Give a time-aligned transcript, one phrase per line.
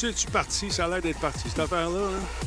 [0.00, 0.70] C'est-tu parti?
[0.70, 1.98] Ça a l'air d'être parti, cette affaire-là.
[1.98, 2.44] hein?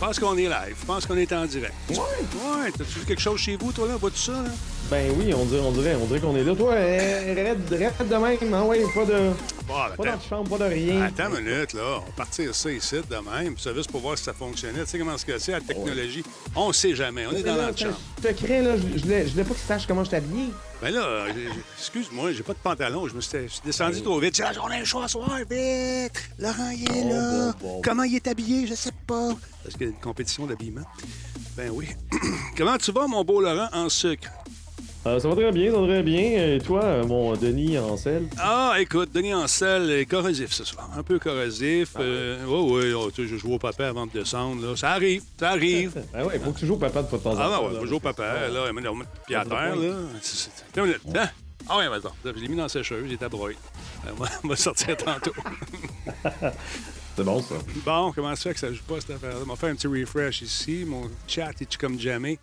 [0.00, 0.76] Je pense qu'on est live.
[0.80, 1.74] Je pense qu'on est en direct.
[1.90, 1.96] Ouais.
[1.96, 3.96] Ouais, t'as-tu vu quelque chose chez vous, toi, là?
[3.96, 4.48] Vois-tu ça, là?
[4.90, 6.54] Ben oui, on dirait, on dirait, on dirait qu'on est là.
[6.54, 9.32] Toi, euh, raide, raide de même, hein, ouais, pas de,
[9.66, 9.96] Bon, pas attends.
[9.98, 11.02] dans la chambre, pas de rien.
[11.02, 11.82] Attends une minute, là.
[11.96, 13.52] On va partir ça ici de même.
[13.54, 14.84] Puis ça juste pour voir si ça fonctionnait.
[14.84, 16.22] Tu sais comment c'est que c'est, la technologie?
[16.56, 17.26] On sait jamais.
[17.26, 17.98] On est dans l'antichambre.
[18.22, 20.10] Je te crée, là, je je voulais, je voulais pas que tu saches comment je
[20.10, 20.48] t'habillais.
[20.82, 21.26] Ben là,
[21.78, 23.06] excuse-moi, j'ai pas de pantalon.
[23.08, 24.36] Je me suis, je suis descendu trop vite.
[24.36, 26.12] J'ai dit, Ah, on a un choix à soir, vite.
[26.38, 27.54] Laurent, il est Bon, là.
[27.82, 29.30] Comment il est habillé, je sais pas.
[29.62, 30.84] Parce qu'il y a une compétition d'habillement.
[31.56, 31.88] Ben oui.
[32.56, 34.28] Comment tu vas, mon beau Laurent, en sucre?
[35.06, 36.20] Euh, ça va très bien, ça va très bien.
[36.20, 38.28] Et toi, euh, mon Denis Ancel?
[38.36, 40.90] Ah, écoute, Denis Ancel est corrosif ce soir.
[40.96, 41.90] Un peu corrosif.
[41.94, 44.66] Ah Euh, oui, oui, oh, tu sais, je joue au papa avant de descendre.
[44.66, 44.76] Là.
[44.76, 46.02] Ça arrive, ça arrive.
[46.12, 47.36] Ah ouais, faut que tu joues au papa de temps en temps.
[47.38, 47.74] Ah non, là.
[47.74, 48.48] ouais, je joue au papa.
[48.48, 49.76] Là, on met pied à terre.
[49.76, 49.94] Là.
[50.76, 51.00] Minute.
[51.16, 51.28] Hein?
[51.68, 52.12] Ah ouais, attends.
[52.24, 53.56] Je l'ai mis dans la sécheuse, il est à broyer.
[54.06, 54.10] Euh,
[54.44, 55.32] on va- sortir tantôt.
[57.16, 57.54] C'est bon, ça.
[57.84, 59.36] Bon, comment ça fait que ça joue pas cette affaire-là?
[59.42, 60.84] On va faire un petit refresh ici.
[60.86, 62.38] Mon chat est-tu comme jamais?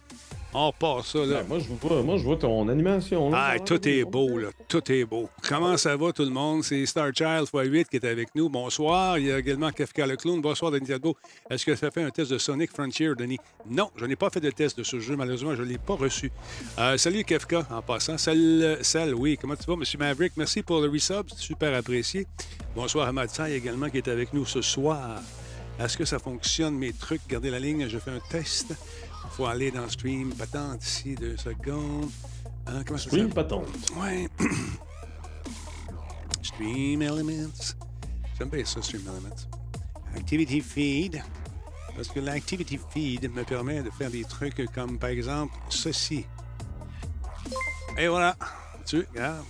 [0.57, 1.39] On repart ça, là.
[1.39, 3.29] Ouais, moi, je vois, moi, je vois ton animation.
[3.29, 3.55] là.
[3.55, 4.47] Ah, tout est beau, là.
[4.69, 5.27] Tout est beau.
[5.45, 6.63] Comment ça va, tout le monde?
[6.63, 8.47] C'est Starchild x8 qui est avec nous.
[8.47, 9.19] Bonsoir.
[9.19, 10.39] Il y a également Kafka le clown.
[10.39, 11.17] Bonsoir, Denis Talbot.
[11.49, 13.37] Est-ce que ça fait un test de Sonic Frontier, Denis?
[13.69, 15.17] Non, je n'ai pas fait de test de ce jeu.
[15.17, 16.31] Malheureusement, je ne l'ai pas reçu.
[16.79, 18.17] Euh, salut, Kafka, en passant.
[18.17, 19.37] Salut, Sal, oui.
[19.37, 19.83] Comment tu vas, M.
[19.99, 20.37] Maverick?
[20.37, 21.25] Merci pour le resub.
[21.31, 22.27] C'est super apprécié.
[22.73, 25.19] Bonsoir, Say également qui est avec nous ce soir.
[25.77, 27.27] Est-ce que ça fonctionne, mes trucs?
[27.27, 28.73] Gardez la ligne, je fais un test.
[29.31, 30.33] Il faut aller dans Stream.
[30.33, 32.09] Patente ici, deux secondes.
[32.67, 33.67] Hein, comment ça Stream patente.
[33.97, 34.27] Ouais.
[36.41, 37.75] Stream Elements.
[38.37, 39.35] J'aime bien ça, Stream Elements.
[40.15, 41.23] Activity Feed.
[41.95, 46.25] Parce que l'Activity Feed me permet de faire des trucs comme, par exemple, ceci.
[47.97, 48.35] Et voilà.
[48.85, 49.45] Tu regardes.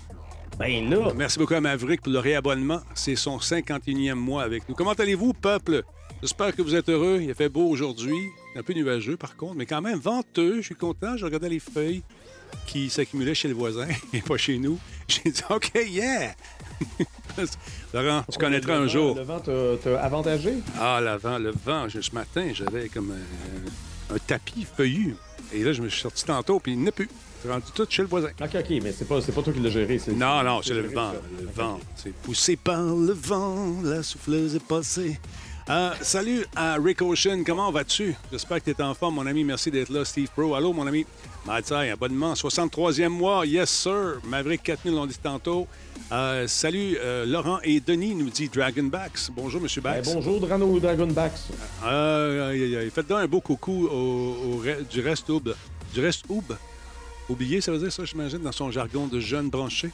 [0.57, 2.79] Ben là, Merci beaucoup à Maverick pour le réabonnement.
[2.93, 4.75] C'est son 51e mois avec nous.
[4.75, 5.83] Comment allez-vous, peuple?
[6.21, 7.19] J'espère que vous êtes heureux.
[7.21, 8.15] Il a fait beau aujourd'hui.
[8.55, 10.57] Un peu nuageux, par contre, mais quand même venteux.
[10.57, 11.17] Je suis content.
[11.17, 12.03] Je regardais les feuilles
[12.67, 14.79] qui s'accumulaient chez le voisin et pas chez nous.
[15.07, 16.33] J'ai dit, OK, yeah!
[17.93, 19.15] Laurent, tu connaîtras un vent- jour.
[19.15, 20.53] Le vent t'a t'a avantagé?
[20.79, 21.89] Ah, le vent, le vent.
[21.89, 25.15] Je- Ce matin, j'avais comme un, un tapis feuillu.
[25.53, 27.09] Et là, je me suis sorti tantôt, puis il a plus.
[27.41, 28.29] C'est rendu tout chez le voisin.
[28.41, 29.99] Ok, ok, mais c'est pas, pas toi qui l'as géré.
[30.15, 31.11] Non, non, c'est le vent.
[31.39, 31.79] Le vent.
[31.95, 35.19] C'est poussé par le vent, la souffleuse est passée.
[35.67, 38.15] Euh, salut à Rick Ocean, comment vas-tu?
[38.31, 39.43] J'espère que tu es en forme, mon ami.
[39.43, 40.53] Merci d'être là, Steve Pro.
[40.53, 41.07] Allô, mon ami.
[41.43, 43.47] Matsai, abonnement, 63e mois.
[43.47, 44.19] Yes, sir.
[44.25, 45.65] Maverick 4000, on dit tantôt.
[46.11, 49.31] Euh, salut, euh, Laurent et Denis, nous dit Dragonbacks.
[49.31, 49.67] Bonjour, M.
[49.77, 50.13] Ben, Bax.
[50.13, 51.39] bonjour, Drano Dragonbacks.
[52.93, 55.49] Faites donc un beau coucou au, au re- du reste oub.
[55.95, 56.43] Du reste oub?
[57.27, 59.89] Oublié, ça veut dire ça, j'imagine, dans son jargon de jeune branché?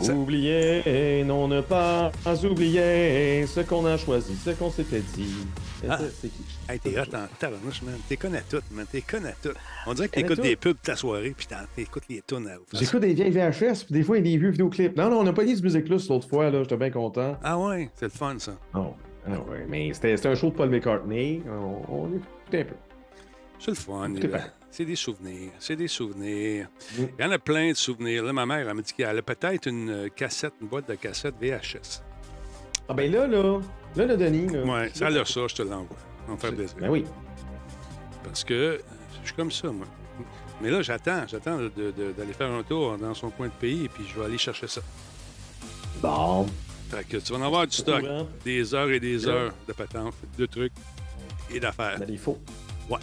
[0.00, 2.10] Ça- Oubliez, non, ne pas
[2.44, 5.34] oublier ce qu'on a choisi, ce qu'on s'était dit.
[5.84, 5.98] Et Ah.
[6.20, 6.44] c'est qui?
[6.68, 7.96] Hey, t'es hot en tabarnouche, man.
[8.08, 8.86] T'es connais toutes, man.
[8.90, 9.56] T'es connais toutes.
[9.86, 10.42] On dirait que t'écoutes tout.
[10.42, 13.92] des pubs toute la soirée, puis t'écoutes les tunes à J'écoute des vieilles VHS, puis
[13.94, 14.96] des fois, il y a des vieux vidéoclips.
[14.96, 17.36] Non, non, on a pas dit ce Music Plus l'autre fois, là, j'étais bien content.
[17.42, 18.52] Ah ouais, c'est le fun, ça.
[18.74, 18.94] Oh,
[19.26, 21.42] ah ouais, mais c'était c'était un show de Paul McCartney.
[21.48, 22.74] On, on écoutait un peu.
[23.58, 24.08] C'est le fun.
[24.72, 25.50] C'est des souvenirs.
[25.58, 26.66] C'est des souvenirs.
[26.98, 28.24] Il y en a plein de souvenirs.
[28.24, 30.94] Là, ma mère, elle m'a dit qu'elle a peut-être une euh, cassette, une boîte de
[30.94, 32.00] cassette VHS.
[32.88, 33.60] Ah ben là, là,
[33.96, 34.64] là, le Denis, là.
[34.64, 35.96] Ouais, ça a ça, je te l'envoie.
[36.24, 36.76] On va me faire plaisir.
[36.80, 37.04] Ben oui.
[38.24, 38.78] Parce que euh,
[39.20, 39.86] je suis comme ça, moi.
[40.62, 41.26] Mais là, j'attends.
[41.28, 44.38] J'attends d'aller faire un tour dans son coin de pays, et puis je vais aller
[44.38, 44.80] chercher ça.
[46.00, 46.46] Bon.
[46.88, 48.00] Fait que tu vas en avoir du stock.
[48.00, 48.26] courant.
[48.42, 50.72] Des heures et des heures de patente, de trucs
[51.50, 51.98] et d'affaires.
[51.98, 52.38] Ben, il faut.
[52.88, 53.00] Ouais.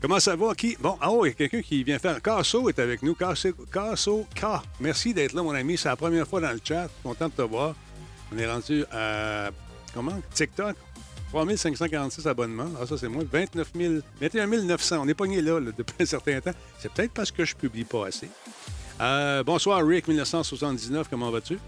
[0.00, 0.54] Comment ça va?
[0.54, 0.76] Qui?
[0.80, 2.22] Bon, ah oh, il y a quelqu'un qui vient faire.
[2.22, 3.14] Casso est avec nous.
[3.14, 4.44] Casso, K.
[4.80, 5.76] Merci d'être là, mon ami.
[5.76, 6.88] C'est la première fois dans le chat.
[7.02, 7.74] Content de te voir.
[8.32, 9.50] On est rendu à.
[9.92, 10.18] Comment?
[10.32, 10.76] TikTok?
[11.32, 12.70] 3546 abonnements.
[12.80, 13.24] Ah, ça, c'est moi.
[13.30, 13.94] 29 000.
[14.20, 14.98] 21 900.
[15.02, 16.52] On est pogné là, là, depuis un certain temps.
[16.78, 18.28] C'est peut-être parce que je publie pas assez.
[19.00, 21.08] Euh, bonsoir, Rick, 1979.
[21.10, 21.58] Comment vas-tu?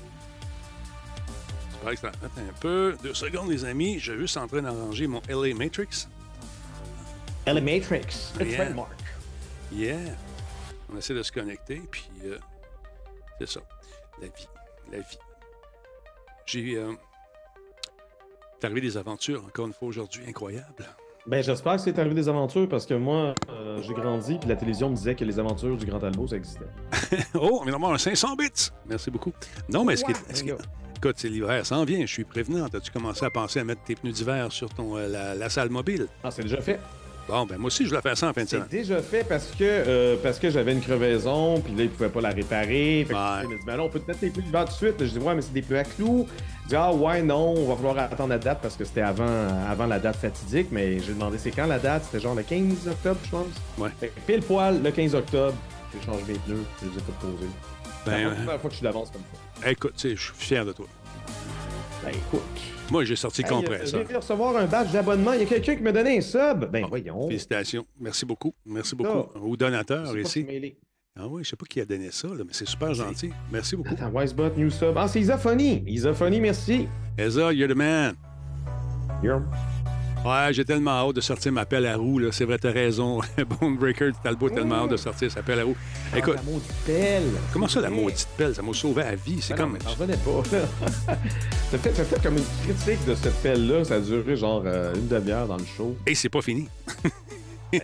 [1.87, 2.97] J'espère que ça- un peu.
[3.03, 3.99] Deux secondes, les amis.
[3.99, 6.07] Je suis juste en train d'arranger mon LA Matrix.
[7.45, 8.33] Elle est Matrix.
[8.39, 8.57] Le Yeah.
[8.65, 8.93] trademark.
[9.73, 9.97] Yeah.
[10.93, 12.39] On essaie de se connecter, puis euh,
[13.41, 13.61] c'est ça.
[14.21, 14.49] La vie.
[14.93, 15.19] La vie.
[16.47, 16.77] J'ai.
[16.77, 16.93] Euh,
[18.61, 20.85] t'es arrivé des aventures, encore une fois aujourd'hui, incroyables.
[21.27, 24.57] Ben, j'espère que c'est arrivé des aventures parce que moi, euh, j'ai grandi puis la
[24.57, 26.67] télévision me disait que les aventures du Grand Albo, ça existait.
[27.35, 28.71] oh, on vient d'avoir un 500 bits.
[28.87, 29.33] Merci beaucoup.
[29.69, 30.13] Non, mais est-ce que.
[30.13, 30.65] Ouais, est-ce les que- gars.
[30.97, 32.01] Écoute, c'est l'hiver, ça en vient.
[32.01, 32.67] Je suis prévenant.
[32.67, 35.69] As-tu commencé à penser à mettre tes pneus d'hiver sur ton, euh, la, la salle
[35.69, 36.07] mobile?
[36.23, 36.79] Ah, c'est déjà fait.
[37.29, 38.69] Bon, ben moi aussi, je voulais faire ça en fin de C'est semaine.
[38.69, 42.21] déjà fait parce que, euh, parce que j'avais une crevaison, puis là, ils pouvaient pas
[42.21, 43.05] la réparer.
[43.07, 43.43] Fait que, Ouais.
[43.45, 44.95] il m'a dit, ben là, on peut peut-être les plus l'hiver tout de suite.
[44.99, 46.27] Je dis, ouais, mais c'est des plus à clous.
[46.65, 49.27] Il dit, ah ouais, non, on va falloir attendre la date parce que c'était avant,
[49.71, 50.69] avant la date fatidique.
[50.73, 52.05] Mais j'ai demandé, c'est quand la date?
[52.05, 53.47] C'était genre le 15 octobre, je pense.
[53.79, 53.91] Ouais.
[54.01, 55.55] Fait que pile poil, le 15 octobre,
[55.95, 57.37] j'ai changé mes pneus, je les ai pas posés.
[58.05, 59.23] c'est Ben, la euh, première fois que je suis d'avance comme
[59.63, 59.71] ça.
[59.71, 60.87] écoute, tu sais, je suis fier de toi.
[62.03, 62.41] Ben écoute.
[62.91, 64.01] Moi, j'ai sorti compresseur.
[64.01, 65.33] euh, viens de recevoir un badge d'abonnement.
[65.35, 66.71] Il y a quelqu'un qui m'a donné un sub.
[66.71, 67.29] Ben voyons.
[67.29, 67.87] Félicitations.
[68.01, 68.53] Merci beaucoup.
[68.67, 70.47] Merci beaucoup au donateur ici.
[71.15, 73.31] Ah oui, je sais pas qui a donné ça, là, mais c'est super gentil.
[73.51, 73.93] Merci beaucoup.
[73.93, 74.97] Attends, Wisebot, New Sub.
[74.97, 75.85] Ah, c'est Isophonie.
[75.87, 76.89] Isophonie, merci.
[77.19, 78.17] Eza, you're the man.
[79.23, 79.41] Yeah.
[80.25, 82.19] Ouais, j'ai tellement hâte de sortir ma pelle à roue.
[82.21, 82.29] là.
[82.31, 83.21] C'est vrai, t'as raison.
[83.61, 85.77] Bonebreaker Talbot, tellement hâte de sortir sa pelle à roue.
[86.17, 87.23] Écoute, Ah, la maudite pelle.
[87.53, 88.55] comment ça, la maudite pelle?
[88.55, 89.39] Ça m'a sauvé la vie.
[89.41, 89.79] C'est Ben comme...
[89.79, 91.17] T'en revenais pas, là.
[91.73, 93.85] T'as fait, fait comme une critique de cette pelle-là.
[93.85, 95.97] Ça a duré genre euh, une demi-heure dans le show.
[96.07, 96.69] Et c'est pas fini.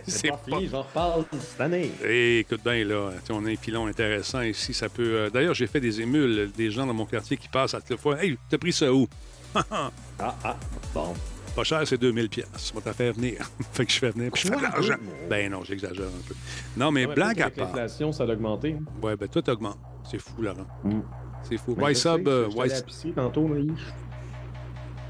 [0.07, 1.91] C'est pas fini, j'en reparle cette année.
[2.05, 4.71] Eh, écoute bien, là, on a un pilon intéressant ici.
[4.71, 5.01] Ça peut.
[5.15, 7.99] euh, D'ailleurs, j'ai fait des émules, des gens dans mon quartier qui passent à toute
[7.99, 8.23] fois.
[8.23, 9.07] Hey, t'as pris ça où?
[9.55, 9.89] Ah,
[10.19, 10.55] ah,
[10.93, 11.15] bon.
[11.59, 12.47] Pas cher, c'est 2000 pièces.
[12.55, 13.33] Ça va t'en faire venir.
[13.73, 14.95] fait que je fais venir, puis je fais de l'argent.
[15.29, 16.33] Ben non, j'exagère un peu.
[16.77, 17.67] Non, mais Ouais, blague à part.
[17.67, 18.77] L'inflation, ça a augmenté.
[19.01, 19.77] Ouais, ben tout augmente.
[20.09, 20.65] C'est fou, Laurent.
[20.85, 21.01] Mm.
[21.43, 21.75] C'est fou.
[21.77, 23.65] Mais je sub, euh, je à la piscine tantôt, mais...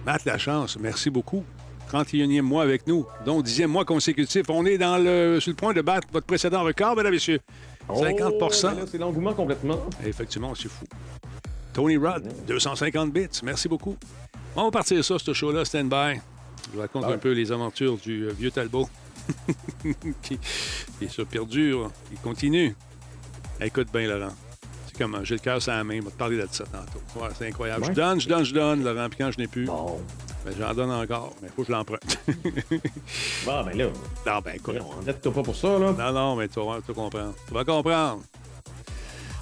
[0.08, 1.44] Matt Lachance, merci beaucoup.
[1.92, 4.50] 31e mois avec nous, dont 10e mois consécutif.
[4.50, 7.40] On est dans le, sur le point de battre votre précédent record, mesdames et messieurs.
[7.88, 9.78] 50 Oh, mais là, C'est l'engouement complètement.
[10.04, 10.86] Effectivement, c'est fou.
[11.74, 13.28] Tony Rudd, 250 bits.
[13.44, 13.96] Merci beaucoup.
[14.56, 16.20] On va partir ça, ce show-là, stand-by.
[16.68, 17.16] Je vous raconte Ah ouais.
[17.16, 18.88] un peu les aventures du euh, vieux Talbot.
[20.24, 20.40] qui,
[21.00, 21.92] qui sur Perdure.
[22.12, 22.76] Il continue.
[23.62, 24.34] Écoute bien, Laurent.
[24.88, 25.98] C'est comme j'ai le cœur sur la main.
[25.98, 27.00] Je vais te parler de ça tantôt.
[27.20, 27.86] Ouais, c'est incroyable.
[27.86, 29.08] Je donne, je donne, je donne, Laurent.
[29.10, 30.00] Puis quand je n'ai plus, Bon.
[30.46, 31.34] ben, j'en donne encore.
[31.42, 32.18] Mais il faut que je l'emprunte.
[33.46, 33.86] Bon, ben là,
[34.26, 34.76] non, ben écoute.
[34.82, 35.92] on endette-toi pas pour ça, là.
[35.92, 37.34] Non, non, mais tu vas tu vas comprendre.
[37.48, 38.22] Tu vas comprendre.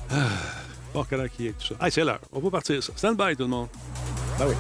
[0.10, 0.16] Ah,
[0.96, 1.76] heure qui est, tout ça.
[1.80, 2.20] Ah, c'est l'heure.
[2.32, 2.94] On va partir ça.
[2.96, 3.68] Stand by, tout le monde.
[4.40, 4.56] Ben oui.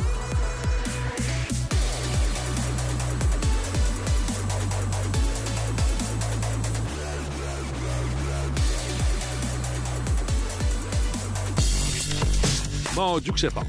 [12.97, 13.61] Bon, Dieu que c'est pas.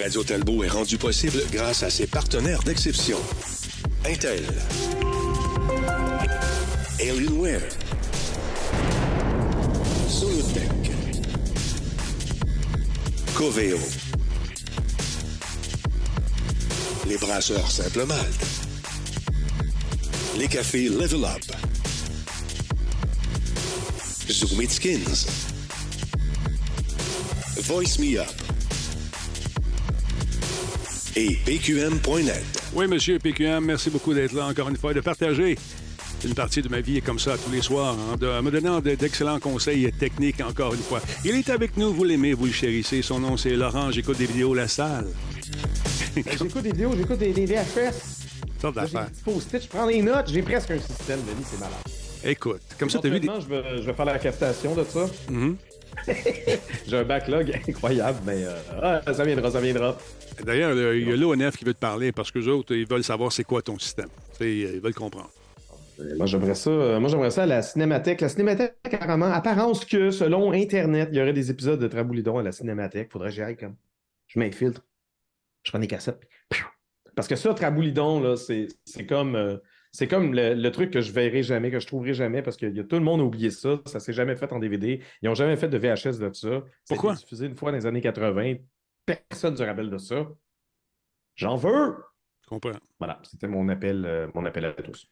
[0.00, 3.18] Radio Talbot est rendu possible grâce à ses partenaires d'exception.
[4.06, 4.44] Intel.
[7.00, 7.62] Alienware.
[10.08, 10.70] Solutech.
[13.34, 13.78] Coveo.
[17.08, 18.46] Les brasseurs Simple Malte.
[20.36, 21.42] Les cafés Level Up.
[24.30, 25.26] Zoom It Skins.
[27.62, 28.26] Voice Me Up.
[31.16, 32.44] Et PQM.net.
[32.74, 35.58] Oui, monsieur PQM, merci beaucoup d'être là encore une fois et de partager
[36.24, 38.94] une partie de ma vie comme ça tous les soirs, en de- me donnant de-
[38.94, 41.00] d'excellents conseils techniques encore une fois.
[41.24, 43.02] Il est avec nous, vous l'aimez, vous le chérissez.
[43.02, 43.90] Son nom, c'est Laurent.
[43.90, 45.06] J'écoute des vidéos La Salle.
[46.14, 47.92] Ben, j'écoute des vidéos, j'écoute des, des VHS.
[48.62, 49.08] Des d'affaires.
[49.26, 51.78] je prends des notes, j'ai presque un système, Denis, c'est malade.
[52.24, 53.28] Écoute, comme ça, t'as vu des...
[53.28, 55.06] Je vais, je vais faire la captation de ça.
[55.30, 55.56] Mhm.
[56.86, 59.96] J'ai un backlog incroyable, mais euh, ah, ça viendra, ça viendra.
[60.44, 63.32] D'ailleurs, il y a l'ONF qui veut te parler parce que autres, ils veulent savoir
[63.32, 64.08] c'est quoi ton système.
[64.40, 65.30] Ils veulent comprendre.
[66.00, 68.20] Euh, Moi, j'aimerais ça, euh, moi, j'aimerais ça à la Cinémathèque.
[68.20, 72.42] La Cinémathèque, apparemment, apparence que, selon Internet, il y aurait des épisodes de Traboulidon à
[72.42, 73.10] la Cinémathèque.
[73.10, 73.74] Faudrait que j'y aille comme.
[74.28, 74.82] Je m'infiltre.
[75.64, 76.20] Je prends des cassettes.
[77.16, 79.34] Parce que ça, Traboulidon, là, c'est c'est comme.
[79.34, 79.56] euh,
[79.98, 82.66] c'est comme le, le truc que je verrai jamais, que je trouverai jamais, parce que
[82.66, 83.80] y a, tout le monde a oublié ça.
[83.84, 85.00] Ça s'est jamais fait en DVD.
[85.22, 86.62] Ils n'ont jamais fait de VHS de ça.
[86.88, 87.16] Pourquoi?
[87.16, 88.58] diffusé une fois dans les années 80.
[89.04, 90.28] Personne ne se rappelle de ça.
[91.34, 91.96] J'en veux!
[92.44, 92.78] Tu comprends?
[93.00, 95.04] Voilà, c'était mon appel, euh, mon appel à tous.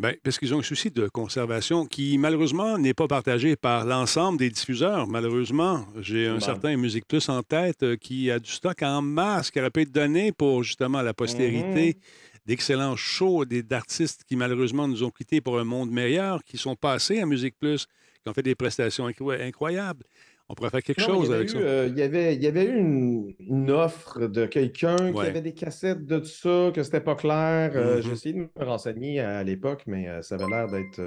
[0.00, 4.36] Bien, parce qu'ils ont un souci de conservation qui, malheureusement, n'est pas partagé par l'ensemble
[4.36, 5.06] des diffuseurs.
[5.06, 6.40] Malheureusement, j'ai un Bon.
[6.40, 9.82] certain Musique Plus en tête euh, qui a du stock en masse qui aurait pu
[9.82, 11.98] être donné pour, justement, la postérité.
[12.46, 17.20] D'excellents shows d'artistes qui, malheureusement, nous ont quittés pour un monde meilleur, qui sont passés
[17.20, 17.86] à Musique Plus,
[18.22, 20.04] qui ont fait des prestations incro- incroyables.
[20.48, 21.58] On pourrait faire quelque Non, chose avec eu, ça.
[21.58, 25.12] euh, il, y avait, il y avait eu une, une offre de quelqu'un Ouais.
[25.12, 27.72] qui avait des cassettes de tout ça, que c'était pas clair.
[27.74, 28.02] Euh, Mhm.
[28.02, 30.98] J'ai essayé de me renseigner à l'époque, mais euh, ça avait l'air d'être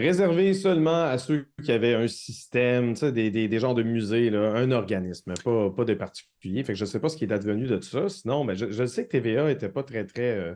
[0.00, 4.52] réservé seulement à ceux qui avaient un système, des, des, des genres de musées, là,
[4.54, 6.62] un organisme, pas, pas des particuliers.
[6.64, 8.08] Fait que je ne sais pas ce qui est advenu de tout ça.
[8.08, 10.54] Sinon, mais je, je sais que TVA n'était pas très, très euh,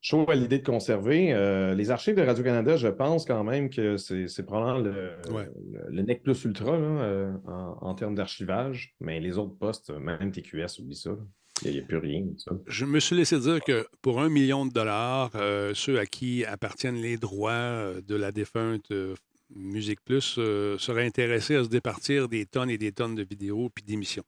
[0.00, 1.32] chaud à l'idée de conserver.
[1.32, 5.48] Euh, les archives de Radio-Canada, je pense quand même que c'est c'est probablement le, Ouais.
[5.72, 8.94] le, le NEC Plus Ultra là, euh, en, en termes d'archivage.
[9.00, 11.10] Mais les autres postes, même TQS, oublie ça.
[11.10, 11.16] là.
[11.62, 12.24] Il n'y a, plus rien.
[12.66, 16.44] Je me suis laissé dire que pour un million de dollars, euh, ceux à qui
[16.44, 19.14] appartiennent les droits euh, de la défunte euh,
[19.54, 20.40] Musique Plus
[20.78, 24.24] seraient intéressés à se départir des tonnes et des tonnes de vidéos puis d'émissions.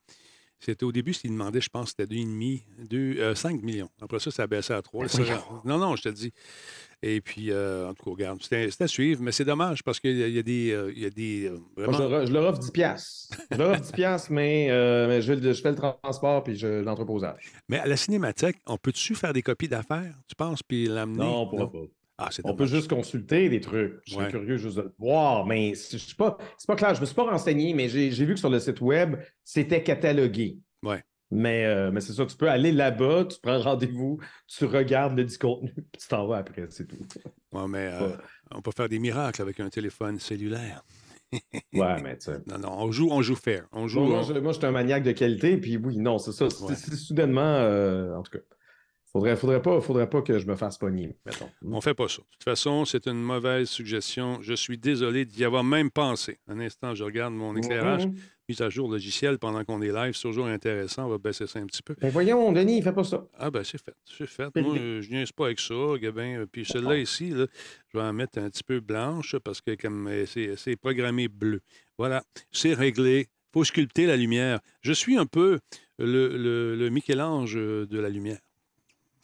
[0.59, 3.91] C'était au début, ce qu'ils demandaient, je pense, c'était 2,5, deux, euh, 5 millions.
[4.01, 5.05] Après ça, ça a baissé à 3.
[5.65, 6.33] Non, non, je te dis.
[7.03, 10.01] Et puis, euh, en tout cas, regarde, c'était c'était à suivre, mais c'est dommage parce
[10.01, 10.73] qu'il y, y a des.
[10.73, 13.37] euh, il y a des euh, Moi, je, leur- offre 10 piastres.
[13.51, 17.53] Je leur offre 10 piastres, mais, mais je, je fais le transport puis je l'entreposage.
[17.69, 21.19] Mais à la cinémathèque, on peut-tu faire des copies d'affaires, tu penses, puis l'amener?
[21.19, 21.79] Non, on pourra pas.
[22.19, 23.95] Ah, c'est On peut juste consulter des trucs.
[24.07, 24.29] Je Ouais.
[24.31, 26.95] curieux juste de le voir, mais c'est- je suis pas, c'est pas clair.
[26.95, 30.59] Je me suis pas renseigné, mais j'ai vu que sur le site web, c'était catalogué.
[30.83, 31.03] Ouais.
[31.31, 35.25] Mais, euh, mais c'est ça, tu peux aller là-bas, tu prends rendez-vous, tu regardes le
[35.25, 36.97] dit contenu, puis tu t'en vas après, c'est tout.
[37.53, 38.15] Ouais, mais euh, Ouais.
[38.55, 40.85] on peut faire des miracles avec un téléphone cellulaire.
[41.75, 42.39] Ouais, mais tu sais.
[42.47, 43.67] Non, non, on joue, on joue fair.
[43.73, 44.01] On joue.
[44.01, 46.49] Bon, moi, je, moi, je suis un maniaque de qualité, puis oui, non, c'est ça.
[46.49, 48.39] C'est soudainement, euh, en tout cas,
[49.17, 51.49] faudrait, faudrait, pas, faudrait pas que je me fasse pogner, mettons.
[51.65, 52.19] On fait pas ça.
[52.19, 54.39] De toute façon, c'est une mauvaise suggestion.
[54.43, 56.39] Je suis désolé d'y avoir même pensé.
[56.49, 58.07] Un instant, je regarde mon éclairage.
[58.49, 60.15] Mise à jour logiciel pendant qu'on est live.
[60.15, 61.07] C'est toujours intéressant.
[61.07, 61.97] On va baisser ça un petit peu.
[62.01, 63.27] Ben voyons, Denis, fais pas ça.
[63.37, 63.95] Ah, ben, c'est fait.
[64.05, 64.55] C'est fait.
[64.63, 66.39] Moi, euh, je niaise pas avec ça, Gabin.
[66.43, 67.47] Euh, Puis celle-là ici, là,
[67.93, 71.27] je vais en mettre un petit peu blanche parce que comme euh, c'est c'est programmé
[71.27, 71.61] bleu.
[71.99, 72.23] Voilà.
[72.53, 73.27] C'est réglé.
[73.53, 74.61] faut sculpter la lumière.
[74.83, 75.59] Je suis un peu
[75.99, 78.39] le, le- le Michel-Ange de la lumière.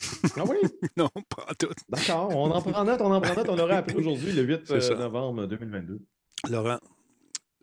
[0.37, 0.57] Ah oui?
[0.97, 1.69] non, pas tout.
[1.89, 3.49] D'accord, on en prend note, on en prend note.
[3.49, 4.93] On l'aurait appris aujourd'hui, le 8 C'est ça.
[4.93, 6.01] euh, novembre 2022.
[6.51, 6.81] Laurent,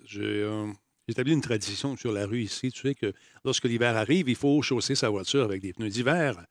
[0.03, 0.67] j'ai euh,
[1.08, 2.72] établi une tradition sur la rue ici.
[2.72, 6.46] Tu sais que lorsque l'hiver arrive, il faut chausser sa voiture avec des pneus d'hiver,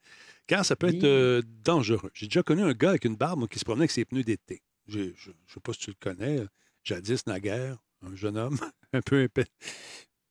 [0.47, 2.11] car ça peut être euh, dangereux.
[2.15, 4.25] J'ai déjà connu un gars avec une barbe moi, qui se promenait avec ses pneus
[4.25, 4.63] d'été.
[4.87, 6.41] Je ne sais pas si tu le connais,
[6.83, 8.59] jadis naguère, un jeune homme
[8.93, 9.47] un peu épais.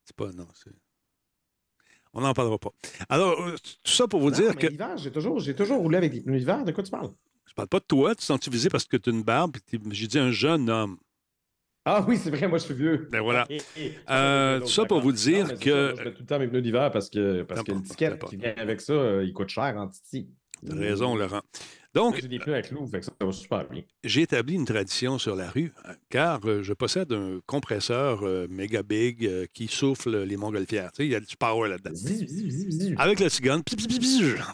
[0.04, 0.72] C'est pas, non, c'est...
[2.14, 2.72] On n'en parlera pas.
[3.10, 5.80] Alors, euh, tout ça pour vous Non, dire mais que l'hiver, j'ai toujours, j'ai toujours
[5.80, 6.64] roulé avec des pneus d'hiver.
[6.66, 7.12] De quoi tu parles?
[7.46, 9.58] je parle pas de toi, tu sens-tu visé parce que tu as une barbe,
[9.92, 10.98] j'ai dit un jeune homme.
[11.86, 13.08] Ah oui, c'est vrai, moi je suis vieux.
[13.12, 13.48] Ben voilà.
[14.10, 16.26] Euh, c'est tout ça pour vous dire Non, que- ça, moi, je mets tout le
[16.26, 18.30] temps mes pneus d'hiver parce que, parce que importe.
[18.30, 20.28] qui vient avec ça, euh, il coûte cher en titi.
[20.68, 21.42] T'as raison, Laurent.
[21.98, 23.82] Donc, J'ai des pneus à clous, fait que ça va super bien.
[24.04, 28.48] j'ai établi une tradition sur la rue, euh, car euh, je possède un compresseur euh,
[28.50, 30.92] méga big euh, qui souffle les montgolfières.
[30.92, 31.92] Tu sais, il y a du power là-dedans.
[32.98, 33.62] Avec le cigane,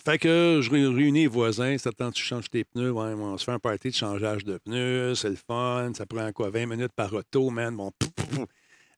[0.05, 3.13] fait que je ré- réunis les voisins, ça te tente, tu changes tes pneus, ouais,
[3.13, 6.49] on se fait un party de changeage de pneus, c'est le fun, ça prend quoi,
[6.49, 7.91] 20 minutes par auto, man, bon.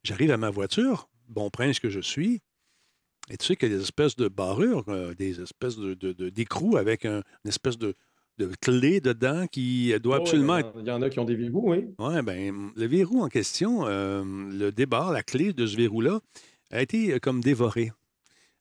[0.04, 2.42] J'arrive à ma voiture, bon prince que je suis,
[3.30, 6.14] et tu sais qu'il y a des espèces de barrures, euh, des espèces de, de-
[6.14, 7.96] de- d'écrous avec un- une espèce de,
[8.38, 11.36] de clé dedans qui doit Oh, absolument être Il y en a qui ont des
[11.36, 11.86] verrous, oui.
[12.00, 16.20] oui, bien, le verrou en question, euh, le débarre, la clé de ce verrou-là,
[16.72, 17.92] a été euh, comme dévoré.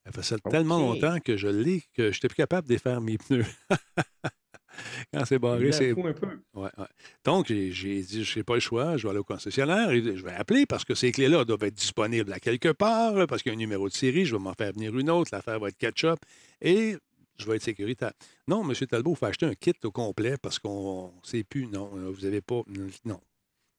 [0.07, 3.01] Ça fait ça tellement longtemps que je l'ai que je n'étais plus capable de défaire
[3.01, 3.47] mes pneus.
[5.13, 5.91] Quand c'est barré, c'est.
[5.93, 6.27] un peu.
[6.55, 6.87] Ouais, ouais.
[7.25, 10.03] Donc, j'ai j'ai dit, je n'ai pas le choix, je vais aller au concessionnaire et
[10.03, 13.51] je vais appeler parce que ces clés-là doivent être disponibles à quelque part, parce qu'il
[13.51, 15.69] y a un numéro de série, je vais m'en faire venir une autre, l'affaire va
[15.69, 16.19] être catch-up
[16.61, 16.97] et
[17.39, 18.13] je vais être sécuritaire.
[18.49, 18.75] Non, M.
[18.87, 21.67] Talbot, il faut acheter un kit au complet parce qu'on ne sait plus.
[21.67, 22.63] Non, euh, vous n'avez pas.
[23.05, 23.21] Non,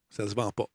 [0.10, 0.68] ça ne se vend pas.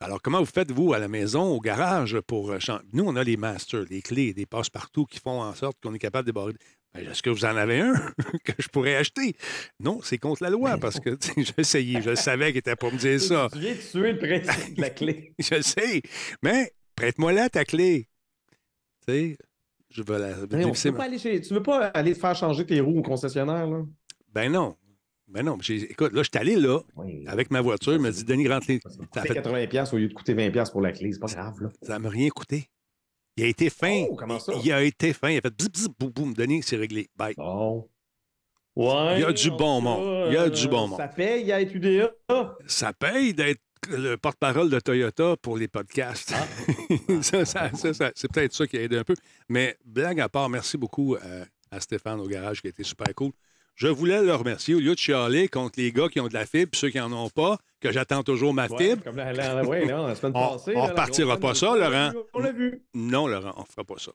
[0.00, 2.82] Alors, comment vous faites, vous, à la maison, au garage, pour euh, changer?
[2.92, 5.98] Nous, on a les masters, les clés, des passe-partout qui font en sorte qu'on est
[6.00, 6.54] capable de débarrer.
[6.92, 7.94] Ben, Est-ce que vous en avez un
[8.44, 9.36] que je pourrais acheter?
[9.78, 11.16] Non, c'est contre la loi Ben parce que
[11.56, 13.48] essayé, je savais qu'il était pour me dire ça.
[13.52, 15.34] Tu viens de tuer le principe de la clé.
[15.38, 16.02] Je sais,
[16.42, 18.08] mais prête-moi là ta clé.
[19.06, 19.38] Tu sais,
[19.92, 20.28] je la.
[20.42, 22.98] On peut difficilement- pas aller chez- Tu veux pas aller te faire changer tes roues
[22.98, 23.82] au concessionnaire, là?
[24.32, 24.76] Ben non.
[25.28, 25.56] Ben non.
[25.60, 27.24] J'ai- Écoute, là, je suis allé là Oui.
[27.26, 28.80] avec ma voiture, il m'a dit Denis, rentre les.
[29.14, 31.12] Ça fait fait- 80$ piastres au lieu de coûter 20$ piastres pour la clé.
[31.12, 31.68] C'est pas grave, là.
[31.82, 32.68] Ça m'a rien coûté.
[33.36, 34.04] Il a été fin.
[34.10, 34.52] Oh, comment ça?
[34.62, 35.30] Il a été fin.
[35.30, 36.34] Il a fait bzz, bzz, boum, boum.
[36.34, 37.08] Denis, c'est réglé.
[37.16, 37.34] Bye.
[37.36, 37.88] Bon.
[38.76, 39.14] Ouais.
[39.16, 40.26] Il y a du bon tout monde.
[40.28, 40.98] Il y a du bon euh, monde.
[40.98, 42.10] Ça paye à être UDA.
[42.66, 46.34] Ça paye d'être le porte-parole de Toyota pour les podcasts.
[46.34, 46.46] Ah.
[47.22, 49.14] Ça, ça, ça, ça, c'est peut-être ça qui a aidé un peu.
[49.48, 53.14] Mais blague à part, merci beaucoup euh, à Stéphane au garage qui a été super
[53.14, 53.32] cool.
[53.82, 56.46] Je voulais le remercier au lieu de chialer contre les gars qui ont de la
[56.46, 59.02] fibre ceux qui n'en ont pas, que j'attends toujours ma Ouais, fibre.
[59.02, 60.70] comme la, la- ouais, non, la semaine On- passée.
[60.76, 62.12] on là, la repartira pas ça, Laurent.
[62.32, 62.80] On l'a vu.
[62.94, 64.12] Non, Laurent, on ne fera pas ça.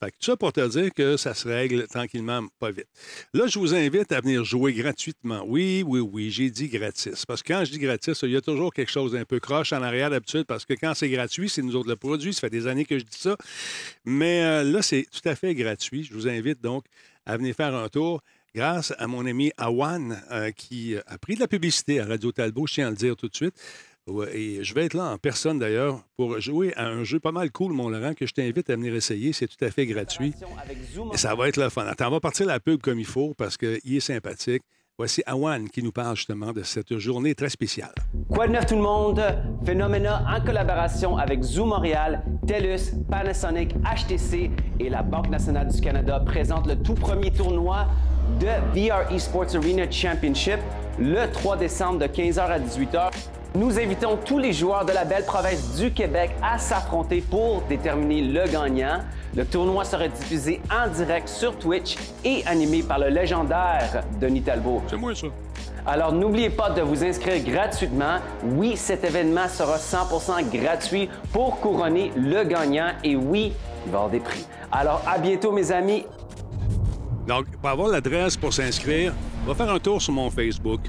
[0.00, 2.86] Fait que tout ça pour te dire que ça se règle tranquillement, pas vite.
[3.34, 5.42] Là, je vous invite à venir jouer gratuitement.
[5.44, 7.26] Oui, oui, oui, j'ai dit gratis.
[7.26, 9.72] Parce que quand je dis gratis, il y a toujours quelque chose d'un peu croche
[9.72, 12.32] en arrière d'habitude, parce que quand c'est gratuit, c'est nous autres le produit.
[12.32, 13.36] Ça fait des années que je dis ça.
[14.04, 16.04] Mais euh, là, c'est tout à fait gratuit.
[16.04, 16.84] Je vous invite donc
[17.26, 18.22] à venir faire un tour.
[18.52, 22.66] Grâce à mon ami Awan, euh, qui a pris de la publicité à Radio Talbot,
[22.66, 23.54] je tiens à le dire tout de suite.
[24.32, 27.52] Et je vais être là en personne d'ailleurs pour jouer à un jeu pas mal
[27.52, 29.32] cool, mon Laurent, que je t'invite à venir essayer.
[29.32, 30.34] C'est tout à fait gratuit.
[31.12, 31.86] Et ça va être le fun.
[31.86, 34.62] Attends, on va partir la pub comme il faut parce qu'il est sympathique.
[34.98, 37.94] Voici Awan qui nous parle justement de cette journée très spéciale.
[38.28, 39.22] Quoi de neuf tout le monde?
[39.64, 46.20] Phénoména en collaboration avec Zoo Montréal, TELUS, Panasonic, HTC et la Banque nationale du Canada
[46.20, 47.86] présente le tout premier tournoi
[48.38, 50.58] de VR Esports Arena Championship
[50.98, 53.10] le 3 décembre de 15h à 18h.
[53.54, 58.22] Nous invitons tous les joueurs de la belle province du Québec à s'affronter pour déterminer
[58.22, 59.00] le gagnant.
[59.34, 64.82] Le tournoi sera diffusé en direct sur Twitch et animé par le légendaire Denis Talbot.
[64.88, 65.26] C'est moi ça.
[65.86, 68.18] Alors n'oubliez pas de vous inscrire gratuitement.
[68.44, 73.52] Oui, cet événement sera 100% gratuit pour couronner le gagnant et oui,
[73.86, 74.46] il va y avoir des prix.
[74.70, 76.04] Alors à bientôt mes amis.
[77.26, 79.12] Donc, pour avoir l'adresse pour s'inscrire,
[79.44, 80.80] on va faire un tour sur mon Facebook.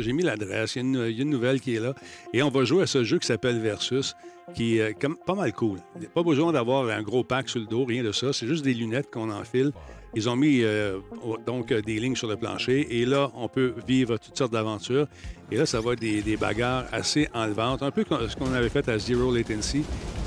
[0.00, 1.94] J'ai mis l'adresse, il, y a une- nouvelle qui est là.
[2.32, 4.14] Et on va jouer à ce jeu qui s'appelle Versus,
[4.54, 5.78] qui est euh, pas mal cool.
[6.00, 8.32] Il a pas besoin d'avoir un gros pack sur le dos, rien de ça.
[8.32, 9.72] C'est juste des lunettes qu'on enfile.
[10.14, 10.98] Ils ont mis euh,
[11.46, 13.00] donc euh, des lignes sur le plancher.
[13.00, 15.06] Et là, on peut vivre toutes sortes d'aventures.
[15.52, 18.52] Et là, ça va être des, des bagarres assez enlevantes, un peu comme ce qu'on
[18.54, 19.84] avait fait à Zero Latency.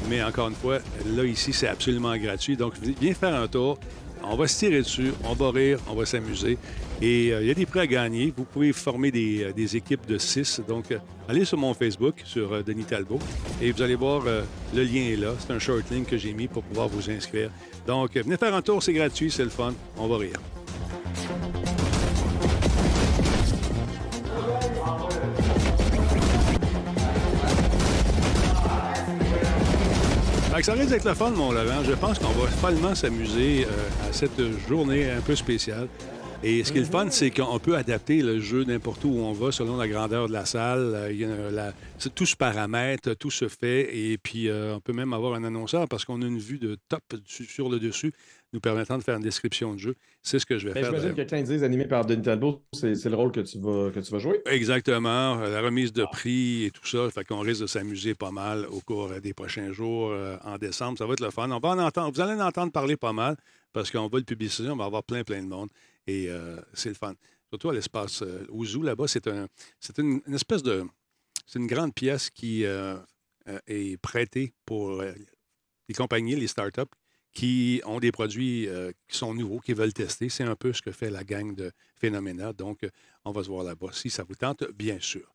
[0.10, 2.56] Mais encore une fois, là, ici, c'est absolument gratuit.
[2.58, 3.78] Donc, viens faire un tour.
[4.26, 6.58] On va se tirer dessus, on va rire, on va s'amuser.
[7.02, 8.34] Et euh, il y a des prix à gagner.
[8.36, 10.62] Vous pouvez former des, euh, équipes de six.
[10.68, 13.20] Donc, euh, allez sur mon Facebook, sur Denis Talbot,
[13.62, 15.34] et vous allez voir, le lien est là.
[15.40, 17.50] C'est un short link que j'ai mis pour pouvoir vous inscrire.
[17.86, 19.74] Donc, venez faire un tour, c'est gratuit, c'est le fun.
[19.98, 20.40] On va rire.
[30.64, 31.84] Que ça risque d'être le fun, mon Laurent.
[31.84, 35.90] Je pense qu'on va follement s'amuser euh, à cette journée un peu spéciale.
[36.42, 39.34] Et ce qui est le fun, c'est qu'on peut adapter le jeu n'importe où on
[39.34, 40.94] va selon la grandeur de la salle.
[40.96, 41.74] Euh, il y a
[42.16, 43.94] tout se paramètre, tout se fait.
[43.94, 46.78] Et puis, euh, on peut même avoir un annonceur parce qu'on a une vue de
[46.88, 48.14] top sur le dessus
[48.54, 49.96] nous permettant de faire une description de jeu.
[50.22, 50.92] C'est ce que je vais Ben, faire.
[50.96, 53.90] J'imagine que quand ils disent animé par Denis Talbot, c'est le rôle que tu vas,
[53.92, 54.42] que tu vas jouer.
[54.46, 55.36] Exactement.
[55.40, 57.10] La remise de prix et tout ça.
[57.10, 60.58] Fait qu'on risque de s'amuser pas mal au cours euh, des prochains jours euh, en
[60.58, 60.98] décembre.
[60.98, 61.50] Ça va être le fun.
[61.50, 63.36] On va en entendre, vous allez en entendre parler pas mal
[63.74, 64.70] parce qu'on va le publiciser.
[64.70, 65.70] On va avoir plein, plein de monde.
[66.06, 67.14] Et euh, c'est le fun.
[67.50, 69.48] Surtout à l'espace euh, zoo, là-bas, c'est un,
[69.80, 70.84] c'est une, une espèce de.
[71.46, 76.82] C'est une grande pièce qui est prêtée pour les compagnies, les startups
[77.34, 80.30] qui ont des produits euh, qui sont nouveaux, qui veulent tester.
[80.30, 82.54] C'est un peu ce que fait la gang de Phénoména.
[82.54, 82.90] Donc, euh,
[83.26, 85.34] on va se voir là-bas si ça vous tente, bien sûr.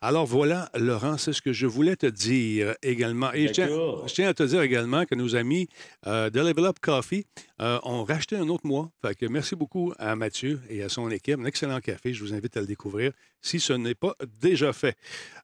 [0.00, 3.32] Alors voilà, Laurent, c'est ce que je voulais te dire également.
[3.32, 4.06] Et je tiens, D'accord.
[4.06, 5.66] je tiens à te dire également que nos amis
[6.06, 7.26] euh, de Level Up Coffee
[7.60, 8.92] euh, ont racheté un autre mois.
[9.02, 11.40] Fait que merci beaucoup à Mathieu et à son équipe.
[11.40, 12.14] Un excellent café.
[12.14, 13.10] Je vous invite à le découvrir
[13.42, 14.96] si ce n'est pas déjà fait.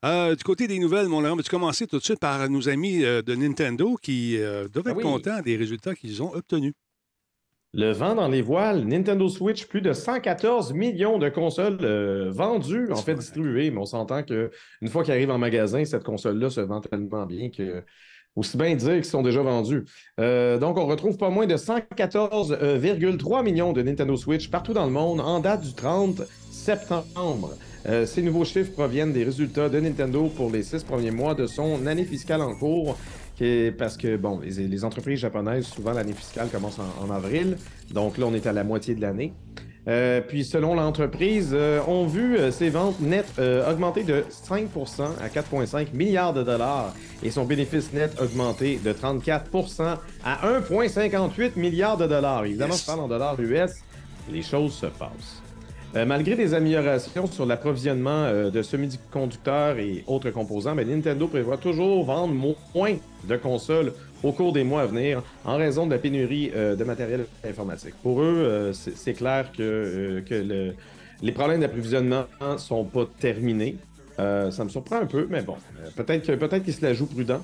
[0.04, 3.04] Euh, du côté des nouvelles, mon Laurent, tu commencer tout de suite par nos amis
[3.04, 5.02] euh, de Nintendo qui euh, doivent Ah être oui.
[5.02, 6.74] contents des résultats qu'ils ont obtenus?
[7.76, 12.92] Le vent dans les voiles, Nintendo Switch, plus de 114 millions de consoles euh, vendues,
[12.92, 16.60] en fait distribuées, mais on s'entend qu'une fois qu'elle arrive en magasin, cette console-là se
[16.60, 17.82] vend tellement bien que
[18.36, 19.84] aussi bien dire qu'ils sont déjà vendus.
[20.20, 24.92] Euh, donc, on retrouve pas moins de 114,3 millions de Nintendo Switch partout dans le
[24.92, 27.54] monde en date du 30 septembre.
[27.86, 31.46] Euh, ces nouveaux chiffres proviennent des résultats de Nintendo pour les six premiers mois de
[31.46, 32.96] son année fiscale en cours,
[33.78, 37.56] parce que, bon, les, les entreprises japonaises, souvent l'année fiscale commence en, en avril,
[37.92, 39.32] donc là, on est à la moitié de l'année.
[39.86, 45.02] Euh, puis, selon l'entreprise, euh, ont vu euh, ses ventes nettes euh, augmenter de 5%
[45.20, 51.98] à 4,5 milliards de dollars et son bénéfice net augmenter de 34% à 1,58 milliards
[51.98, 52.46] de dollars.
[52.46, 53.72] Évidemment, je parle en dollars US,
[54.30, 55.43] les choses se passent.
[55.96, 61.56] Euh, malgré des améliorations sur l'approvisionnement euh, de semi-conducteurs et autres composants, ben, Nintendo prévoit
[61.56, 62.96] toujours vendre mo- moins
[63.28, 63.92] de consoles
[64.24, 67.94] au cours des mois à venir en raison de la pénurie euh, de matériel informatique.
[68.02, 70.74] Pour eux, c'est clair que, que le-
[71.22, 72.24] les problèmes d'approvisionnement
[72.58, 73.76] sont pas terminés.
[74.18, 75.54] Ça me surprend un peu, mais bon,
[75.96, 77.40] peut-être qu'ils se la jouent prudent.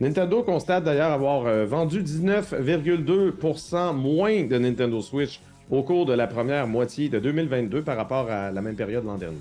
[0.00, 5.40] Nintendo constate d'ailleurs avoir vendu 19,2% moins de Nintendo Switch
[5.72, 9.16] au cours de la première moitié de 2022 par rapport à la même période l'an
[9.16, 9.38] dernier.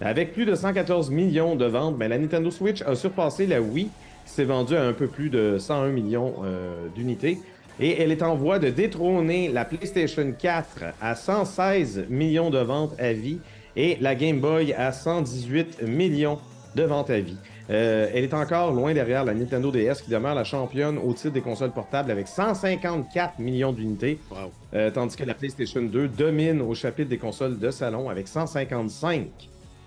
[0.00, 3.90] Avec plus de 114 millions de ventes, ben, la Nintendo Switch a surpassé la Wii,
[4.24, 7.38] qui s'est vendue à un peu plus de 101 millions euh, d'unités.
[7.80, 12.98] Et elle est en voie de détrôner la PlayStation 4 à 116 millions de ventes
[12.98, 13.38] à vie
[13.76, 16.38] et la Game Boy à 118 millions
[16.76, 17.36] de ventes à vie.
[17.70, 21.34] Euh, elle est encore loin derrière la Nintendo DS qui demeure la championne au titre
[21.34, 24.36] des consoles portables avec 154 millions d'unités, Wow.
[24.74, 29.26] euh, tandis que la PlayStation 2 domine au chapitre des consoles de salon avec 155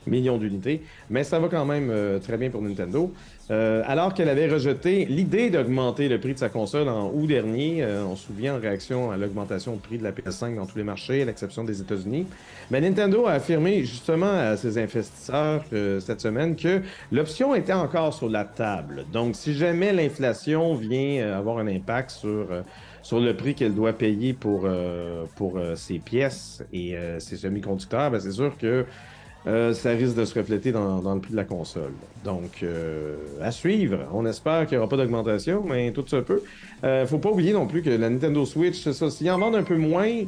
[0.08, 3.12] millions d'unités, mais ça va quand même euh, très bien pour Nintendo.
[3.52, 7.84] Euh, alors qu'elle avait rejeté l'idée d'augmenter le prix de sa console en août dernier,
[7.84, 10.78] euh, on se souvient en réaction à l'augmentation de prix de la PS5 dans tous
[10.78, 12.28] les marchés, à l'exception des États-Unis,
[12.70, 18.14] mais Nintendo a affirmé justement à ses investisseurs euh, cette semaine que l'option était encore
[18.14, 19.04] sur la table.
[19.12, 22.62] Donc, si jamais l'inflation vient euh, avoir un impact sur, euh,
[23.04, 27.38] sur le prix qu'elle doit payer pour, euh, pour euh, ses pièces et euh, ses
[27.38, 28.86] semi-conducteurs, ben, c'est sûr que
[29.48, 31.94] euh, ça risque de se refléter dans, le prix de la console.
[32.24, 34.00] Donc, euh, à suivre.
[34.14, 36.44] On espère qu'il n'y aura pas d'augmentation, mais tout se peut.
[36.84, 39.56] Euh, faut pas oublier non plus que la Nintendo Switch, c'est ça, s'ils en vendent
[39.56, 40.28] un peu moins, tu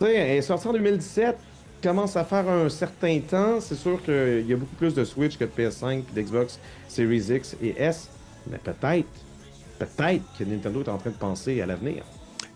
[0.00, 1.36] sais, elle est sortie en 2017,
[1.82, 3.60] commence à faire un certain temps.
[3.60, 7.34] C'est sûr qu'il y a beaucoup plus de Switch que de PS5 et d'Xbox Series
[7.34, 8.08] X et S,
[8.48, 9.08] mais peut-être,
[9.78, 12.04] peut-être que Nintendo est en train de penser à l'avenir.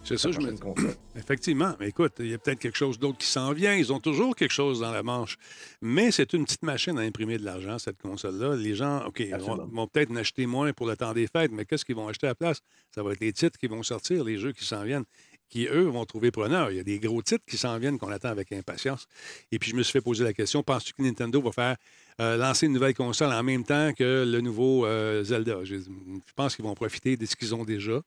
[0.04, 0.54] C'est ça, je me.
[1.16, 1.74] Effectivement.
[1.80, 3.74] Mais écoute, il y a peut-être quelque chose d'autre qui s'en vient.
[3.74, 5.38] Ils ont toujours quelque chose dans la manche.
[5.80, 8.54] Mais c'est une petite machine à imprimer de l'argent, cette console-là.
[8.54, 11.64] Les gens, OK, vont, vont peut-être en acheter moins pour le temps des fêtes, mais
[11.64, 12.60] qu'est-ce qu'ils vont acheter à la place?
[12.94, 15.04] Ça va être les titres qui vont sortir, les jeux qui s'en viennent,
[15.48, 16.70] qui, eux, vont trouver preneur.
[16.70, 19.06] Il y a des gros titres qui s'en viennent qu'on attend avec impatience.
[19.52, 21.76] Et puis, je me suis fait poser la question, penses-tu que Nintendo va faire
[22.20, 25.64] euh, lancer une nouvelle console en même temps que le nouveau euh, Zelda?
[25.64, 28.02] Je, je pense qu'ils vont profiter de ce qu'ils ont déjà.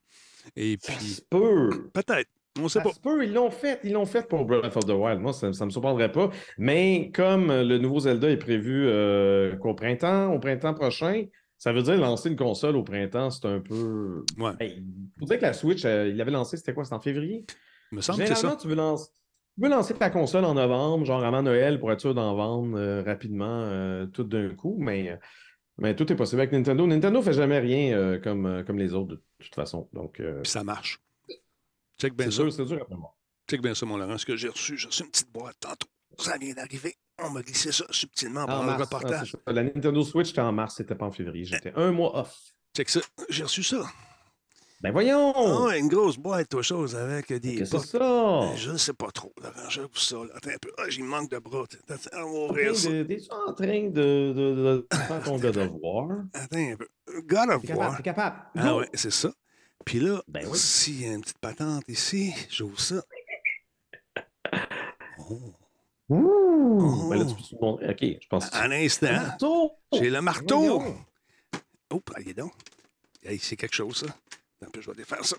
[0.56, 1.20] Et Ça puis,
[1.94, 2.30] peut-être.
[2.60, 2.92] On ne sait Ça pas.
[2.92, 3.80] se peut, ils l'ont fait.
[3.84, 5.20] Ils l'ont fait pour Breath of the Wild.
[5.20, 6.32] Moi, ça ne me surprendrait pas.
[6.58, 11.26] Mais comme euh, le nouveau Zelda est prévu euh, qu'au printemps, au printemps prochain,
[11.60, 14.24] ça veut dire lancer une console au printemps, c'est un peu.
[14.40, 14.52] Ouais.
[14.60, 14.84] Hey,
[15.22, 16.84] dire que la Switch, euh, il l'avait lancé, c'était quoi?
[16.84, 17.46] C'était en février?
[17.92, 18.62] Il me semble que c'est Généralement, ça.
[18.64, 19.10] tu veux lancer.
[19.56, 22.78] Tu veux lancer ta console en novembre, genre avant Noël, pour être sûr d'en vendre
[22.78, 25.18] euh, rapidement tout d'un coup, mais,
[25.78, 26.88] mais tout est possible avec Nintendo.
[26.88, 29.90] Nintendo ne fait jamais rien euh, comme, euh, comme les autres, de toute façon.
[29.94, 31.00] Donc, euh, Puis ça marche.
[32.00, 32.44] Check bien c'est ça.
[32.44, 33.16] sûr, c'est dur après moi.
[33.50, 34.18] Check bien ça, mon Laurent.
[34.18, 35.88] Ce que j'ai reçu, j'ai reçu une petite boîte tantôt.
[36.20, 36.96] Ça vient d'arriver.
[37.24, 38.90] On m'a glissé ça subtilement En pendant le mars.
[38.92, 39.32] Ah, reportage.
[39.32, 39.52] ça.
[39.52, 41.46] la Nintendo Switch, c'était en mars, c'était pas en février.
[41.46, 42.36] J'étais un mois off.
[42.76, 43.02] Check ça.
[43.30, 43.84] J'ai reçu ça.
[44.82, 45.34] Ben voyons!
[45.68, 48.56] Ah, une grosse boîte, toi, chose, avec des Qu'est-ce que c'est ça?
[48.56, 49.70] Je ne sais pas trop, Laurent.
[49.70, 50.18] J'avoue ça.
[50.18, 50.30] là.
[50.36, 50.72] Attends un peu.
[50.78, 51.63] Ah, j'ai manque de bras.
[51.63, 52.90] On va T'es en ouvrir train ça?
[52.92, 56.08] de- T'es-tu en train de, de, de faire ton God of War?
[56.34, 56.88] Attends un peu.
[57.26, 57.98] God of War.
[57.98, 58.38] t'es capable.
[58.56, 59.32] Ah ouais, c'est ça.
[59.84, 60.58] Puis là, Ben oui.
[60.58, 63.02] s'il y a une petite patente ici, j'ouvre ça.
[65.30, 65.42] Oh.
[66.10, 66.80] Ouh!
[66.80, 67.10] Oh.
[67.10, 67.66] Ben là, tu peux.
[67.66, 69.12] OK, je pense que Un instant.
[69.12, 69.72] Marteau!
[69.92, 70.60] J'ai le marteau.
[70.80, 70.96] Voyons.
[71.92, 72.54] Oh, allez donc.
[73.40, 74.16] C'est quelque chose, ça.
[74.62, 75.38] Attends un peu, je vais défaire ça.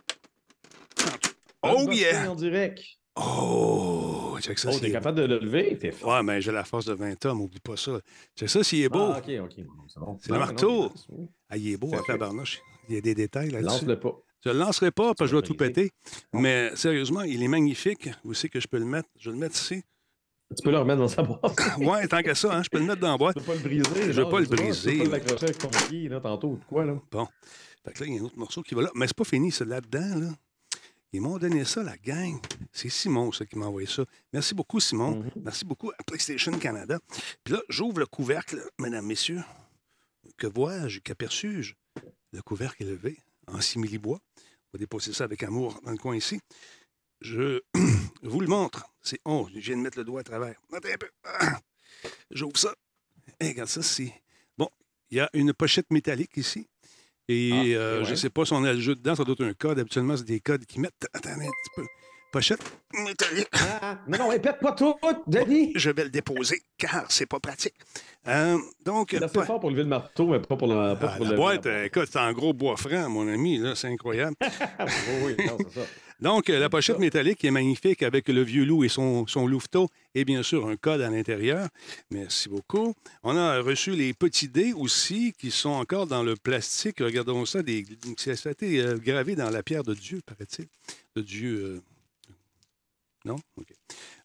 [1.63, 2.31] Oh, yeah!
[2.31, 2.81] en direct.
[3.17, 5.77] Oh, check ça, Oh, t'es capable de le lever?
[5.77, 6.09] T'es beau.
[6.13, 7.99] Ouais, mais j'ai la force de 20 hommes, oublie pas ça.
[8.37, 9.11] Check ça, s'il est beau.
[9.13, 9.55] Ah, OK, OK.
[9.89, 10.19] C'est bon.
[10.21, 10.83] C'est le marteau.
[10.83, 12.61] non, non, Ah, il est beau, à tabarnouche.
[12.89, 13.67] Il y a des détails là-dessus.
[13.67, 14.17] Lance-le pas.
[14.45, 15.91] Je le lancerai pas parce que je vais va tout péter.
[16.33, 18.09] Mais sérieusement, il est magnifique.
[18.25, 19.09] Où c'est que je peux le mettre?
[19.19, 19.83] Je vais le mettre ici.
[20.57, 21.43] Tu peux le remettre dans sa boîte.
[21.79, 23.37] Ouais, tant que ça, hein, je peux le mettre dans la boîte.
[23.37, 24.13] Tu peux pas le briser.
[24.13, 24.93] Je veux non, pas le briser.
[24.93, 26.95] Tu peux pas l'accrocher avec ton pied, là, tantôt, de quoi, là?
[27.85, 28.91] Fait que là, il y a un autre morceau qui va là.
[28.95, 30.29] Mais c'est pas fini, c'est là-dedans, là.
[31.13, 32.39] Ils m'ont donné ça, la gang.
[32.73, 34.05] C'est Simon, ça, qui m'a envoyé ça.
[34.33, 35.17] Merci beaucoup, Simon.
[35.17, 35.31] Mhm.
[35.43, 36.99] Merci beaucoup à PlayStation Canada.
[37.45, 39.43] Puis là, j'ouvre le couvercle, mesdames, messieurs.
[40.37, 41.75] Que vois-je, qu'aperçus-je?
[42.33, 44.19] Le couvercle est levé en simili-bois.
[44.39, 46.41] On va déposer ça avec amour dans le coin ici.
[47.21, 47.61] Je
[48.23, 48.85] vous le montre.
[49.03, 50.55] C'est oh, je viens de mettre le doigt à travers.
[50.73, 51.09] Attends un peu.
[51.25, 51.59] Ah!
[52.31, 52.75] J'ouvre ça.
[53.41, 54.13] Hey, regarde ça, c'est.
[54.57, 54.69] Bon,
[55.11, 56.69] il y a une pochette métallique ici.
[57.29, 58.05] Et Ah, euh, ouais.
[58.07, 59.79] je ne sais pas si on a le jeu dedans, ça doit être un code.
[59.79, 61.07] Habituellement, c'est des codes qui mettent.
[61.13, 61.85] Attendez un petit peu.
[62.33, 62.61] Pochette
[62.93, 63.49] métallique.
[63.55, 64.95] Ah, non, non, répète pas tout,
[65.27, 65.73] Denis!
[65.77, 67.75] Je vais le déposer car c'est pas pratique.
[68.27, 71.13] Euh, donc, C'est assez pas- fort pour lever le marteau, mais pas pour la, pas
[71.15, 73.75] Ah, pour la le- boîte, euh, écoute, c'est en gros bois franc, mon ami, là,
[73.75, 74.37] c'est incroyable.
[74.43, 75.87] oui, oui, non, c'est ça.
[76.21, 79.89] Donc, euh, la pochette métallique est magnifique avec le vieux loup et son, son louveteau
[80.15, 81.69] et bien sûr un code à l'intérieur.
[82.11, 82.95] Merci beaucoup.
[83.23, 86.99] On a reçu les petits dés aussi qui sont encore dans le plastique.
[86.99, 87.85] Regardons ça, des,
[88.17, 90.67] ça a été euh, gravé dans la pierre de Dieu, paraît-il.
[91.15, 91.57] De Dieu.
[91.65, 91.81] euh,
[93.25, 93.37] Non?
[93.57, 93.69] OK.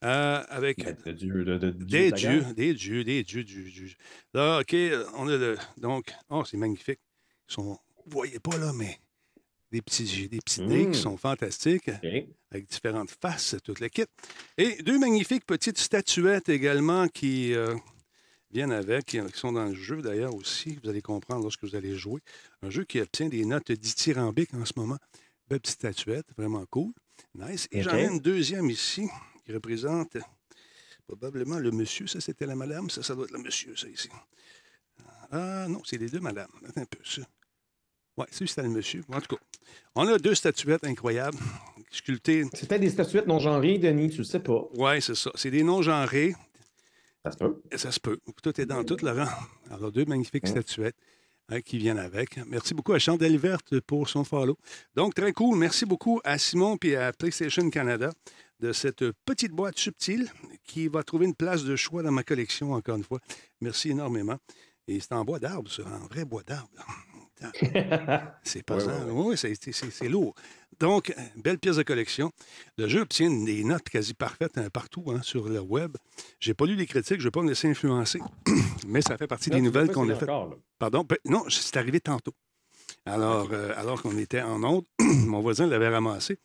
[0.04, 3.44] Euh, avec de Dieu, de, de- de des de la dieux, des dieux, des dieux,
[3.44, 3.96] du, du-
[4.34, 4.76] Là, OK,
[5.16, 5.58] on a le.
[5.78, 7.00] Donc, oh, c'est magnifique.
[7.50, 7.78] Ils sont.
[8.06, 9.00] Vous voyez pas là, mais
[9.74, 11.90] des petits, des petits dés qui sont fantastiques
[12.52, 14.06] avec différentes faces, toute kit.
[14.60, 17.76] Et deux magnifiques petites statuettes également qui euh,
[18.52, 20.78] viennent avec, qui sont dans le jeu d'ailleurs aussi.
[20.84, 22.22] Vous allez comprendre lorsque vous allez jouer.
[22.62, 25.00] Un jeu qui obtient des notes dithyrambiques en ce moment.
[25.50, 26.94] Belle petite statuette, vraiment cool.
[27.34, 27.68] Nice.
[27.72, 29.10] Et j'en ai une deuxième ici
[29.44, 30.18] qui représente
[31.08, 32.06] probablement le monsieur.
[32.06, 32.92] Ça, c'était la madame.
[32.92, 34.10] Ça, ça doit être le monsieur, ça ici.
[35.32, 36.52] Ah non, c'est les deux madames.
[36.76, 37.24] Un peu, ça.
[38.18, 39.02] Oui, c'était le monsieur.
[39.12, 39.42] En tout cas,
[39.96, 41.38] on a deux statuettes incroyables,
[41.90, 44.68] sculptées C'est peut-être des statuettes non genrées, Denis, tu le sais pas.
[44.76, 45.32] oui, c'est ça.
[45.36, 46.36] C'est des non-genrés.
[47.26, 47.62] Ça se peut.
[47.76, 48.20] Ça se peut.
[48.44, 49.28] Tout est dans tout, Laurent.
[49.72, 50.98] Alors, deux magnifiques statuettes
[51.50, 52.38] hein, qui viennent avec.
[52.48, 54.58] Merci beaucoup à Chandelle Verte pour son follow.
[54.94, 55.58] Donc, très cool.
[55.58, 58.12] Merci beaucoup à Simon et à PlayStation Canada
[58.60, 60.30] de cette petite boîte subtile
[60.66, 63.20] qui va trouver une place de choix dans ma collection, encore une fois.
[63.62, 64.38] Merci énormément.
[64.88, 66.70] Et c'est en bois d'arbre, ça, en vrai bois d'arbre.
[68.44, 69.06] C'est pas Ouais, ça.
[69.10, 70.34] Oui, c'est- lourd.
[70.80, 72.32] Donc, belle pièce de collection.
[72.78, 75.96] Le jeu obtient des notes quasi parfaites hein, partout hein, sur le web.
[76.40, 78.20] J'ai pas lu les critiques, je vais pas me laisser influencer.
[78.88, 80.30] Mais ça fait partie des nouvelles qu'on a faites.
[80.80, 81.04] Pardon?
[81.08, 82.34] Ben, non, c'est arrivé tantôt.
[83.06, 86.38] Alors, euh, alors qu'on était en onde, mon voisin l'avait ramassé.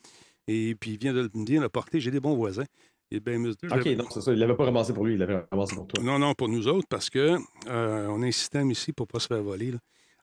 [0.46, 2.01] Et puis, il vient de me dire le porter.
[2.01, 2.64] J'ai des bons voisins.
[3.11, 3.81] Bien.
[3.81, 4.33] OK, donc c'est ça.
[4.33, 6.03] Il l'avait pas ramassé pour lui, il l'avait ramassé pour toi.
[6.05, 9.12] non, non, pour nous autres, parce que euh, on a un système ici pour ne
[9.12, 9.70] pas se faire voler.
[9.70, 9.79] là.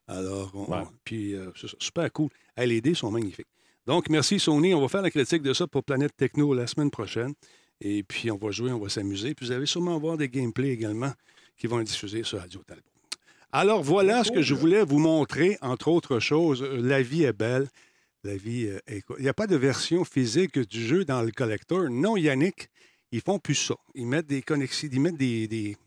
[0.08, 0.80] Alors, on- Ouais.
[0.84, 2.30] on- puis, euh, super cool.
[2.56, 3.48] Hey, les dés sont magnifiques.
[3.88, 4.74] Donc, merci Sony.
[4.74, 7.34] On va faire la critique de ça pour Planète Techno la semaine prochaine.
[7.82, 9.34] Et puis, on va jouer, on va s'amuser.
[9.36, 11.12] Puis, vous allez sûrement voir des gameplays également
[11.58, 12.84] qui vont être diffusés sur Radio Talbot.
[13.52, 16.62] Alors, voilà ce que je voulais vous montrer, entre autres choses.
[16.64, 17.70] Euh, La vie est belle.
[18.24, 19.04] La vie euh, est...
[19.18, 21.90] Il n'y a pas de version physique du jeu dans le collector.
[21.90, 22.70] Non, Yannick,
[23.12, 23.76] ils font plus ça.
[23.94, 25.78] Ils mettent des connexions, ils mettent des, des-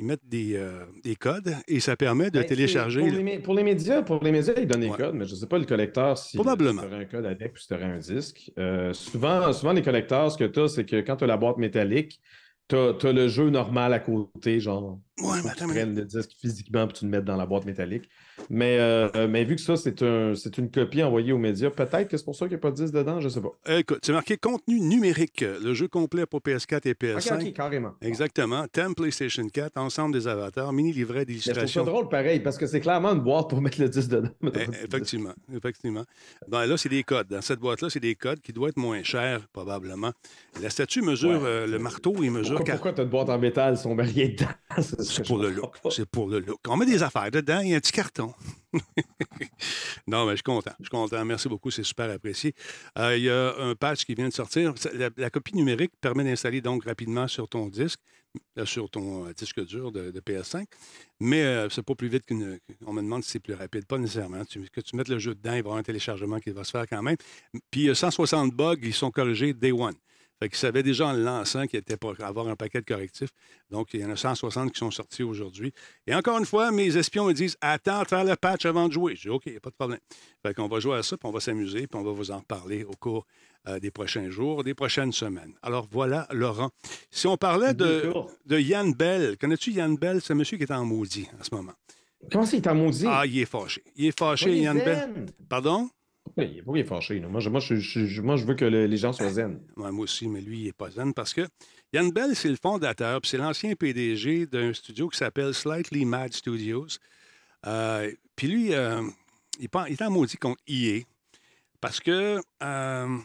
[0.00, 3.00] ils mettent des, euh, des codes et ça permet de Ben, télécharger.
[3.00, 4.96] Pour le- les, pour les médias, pour les médias, ils donnent Ouais.
[4.96, 6.82] codes, mais je ne sais pas le collecteur si Probablement.
[6.82, 8.50] tu aurais un code avec ou si tu aurais un disque.
[8.58, 11.36] Euh, souvent, souvent, les collecteurs, ce que tu as, c'est que quand tu as la
[11.36, 12.20] boîte métallique,
[12.68, 14.98] tu as, le jeu normal à côté, genre.
[15.20, 17.64] Ouais, faut que tu prennes le disque physiquement puis tu le mettes dans la boîte
[17.66, 18.08] métallique.
[18.50, 22.08] Mais, euh, mais vu que ça, c'est un, c'est une copie envoyée aux médias, peut-être
[22.08, 23.52] que c'est pour ça qu'il n'y a pas de disque dedans, je ne sais pas.
[23.68, 25.42] Euh, Écoute, c'est marqué contenu numérique.
[25.62, 27.46] Le jeu complet pour PS4 et OK, PS5.
[27.46, 27.92] OK, carrément.
[28.02, 28.66] Exactement.
[28.66, 31.84] Thème PlayStation 4, ensemble des avatars, mini livret Mais je trouve ça d'illustration.
[31.84, 34.30] drôle pareil, parce que c'est clairement une boîte pour mettre le disque dedans.
[34.42, 34.84] Eh.
[34.84, 36.04] Effectivement, effectivement.
[36.48, 37.28] Ben, là, c'est des codes.
[37.28, 40.10] Dans cette boîte-là, c'est des codes qui doivent être moins chers, probablement.
[40.60, 41.48] La statue mesure, Ouais.
[41.48, 43.94] euh, le marteau, il mesure Pourquoi, pourquoi tu as une boîte en métal si on
[43.94, 44.48] met rien dedans?
[45.04, 45.76] C'est pour le look.
[45.90, 46.58] C'est pour le look.
[46.68, 48.34] On met des affaires dedans, il y a un petit carton.
[50.06, 50.72] non, mais je suis content.
[50.80, 51.24] Je suis content.
[51.24, 52.54] Merci beaucoup, c'est super apprécié.
[52.98, 54.74] Euh, il y a un patch qui vient de sortir.
[54.94, 58.00] La, la copie numérique permet d'installer donc rapidement sur ton disque,
[58.58, 60.64] euh, sur ton euh, disque dur de, de PS5.
[61.20, 62.58] Mais euh, c'est pas plus vite qu'une.
[62.86, 63.86] On me demande si c'est plus rapide.
[63.86, 64.44] Pas nécessairement.
[64.44, 66.64] Tu- que tu mettes le jeu dedans, il va y avoir un téléchargement qui va
[66.64, 67.16] se faire quand même.
[67.70, 69.94] Puis euh, 160 bugs, ils sont corrigés day one.
[70.44, 73.30] Fait qu'ils savaient déjà en le lançant qu'il était pour avoir un paquet de correctifs.
[73.70, 75.72] Donc, il y en a 160 qui sont sortis aujourd'hui.
[76.06, 79.16] Et encore une fois, mes espions me disent Attends faire le patch avant de jouer.
[79.16, 80.00] Je dis OK, pas de problème.
[80.42, 82.42] Fait qu'on va jouer à ça, puis on va s'amuser, puis on va vous en
[82.42, 83.24] parler au cours
[83.68, 85.54] euh, des prochains jours, des prochaines semaines.
[85.62, 86.68] Alors voilà, Laurent.
[87.10, 88.12] Si on parlait de,
[88.44, 90.20] de Yann Bell, connais-tu Yann Bell?
[90.20, 91.72] C'est un monsieur qui est en maudit en ce moment.
[92.30, 93.06] Comment ça, il t'a maudit?
[93.08, 93.82] Ah, il est fâché.
[93.96, 95.24] Il est fâché, Oui, Yann Bell.
[95.48, 95.88] Pardon?
[96.36, 97.20] Il pourquoi il est fâché?
[97.20, 99.60] Moi, je, veux que le- les gens soient zen.
[99.76, 101.42] Ouais, moi aussi, mais lui, il n'est pas zen parce que
[101.92, 106.32] Yann Bell, c'est le fondateur, puis c'est l'ancien PDG d'un studio qui s'appelle Slightly Mad
[106.32, 106.98] Studios.
[107.66, 109.02] Euh, puis lui, euh,
[109.60, 111.02] il, est en maudit contre EA
[111.80, 113.18] parce que euh,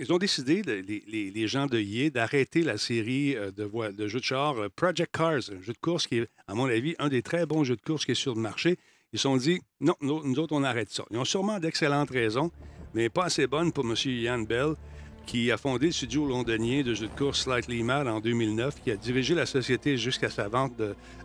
[0.00, 4.68] ils ont décidé, les, gens de EA, d'arrêter la série de jeux de char euh,
[4.68, 7.64] Project Cars, un jeu de course qui est, à mon avis, un des très bons
[7.64, 8.76] jeux de course qui est sur le marché.
[9.14, 11.04] Ils se sont dit, non, nous, autres, on arrête ça.
[11.12, 12.50] Ils ont sûrement d'excellentes raisons,
[12.94, 13.94] mais pas assez bonnes pour M.
[14.04, 14.74] Yann Bell,
[15.24, 18.90] qui a fondé le studio londonien de jeux de course Slightly Mad en 2009, qui
[18.90, 20.82] a dirigé la société jusqu'à sa vente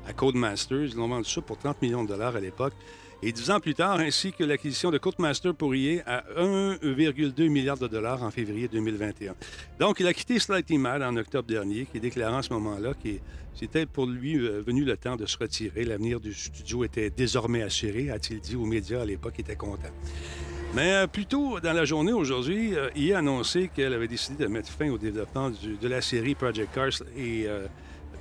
[0.07, 0.91] à Codemasters.
[0.91, 2.73] Ils l'ont vendu ça pour 30 millions de dollars à l'époque.
[3.21, 7.77] Et dix ans plus tard, ainsi que l'acquisition de Codemaster pour EA à 1,2 milliard
[7.77, 9.35] de dollars en février 2021.
[9.79, 13.09] Donc, il a quitté Slightly Mad en octobre dernier, qui déclarant à ce moment-là que
[13.53, 15.83] c'était pour lui euh, venu le temps de se retirer.
[15.83, 19.89] L'avenir du studio était désormais assuré, a-t-il dit aux médias à l'époque, il était content.
[20.75, 24.43] Mais euh, plus tôt dans la journée aujourd'hui, euh, EA a annoncé qu'elle avait décidé
[24.43, 27.65] de mettre fin au développement de la série Project Cars et euh,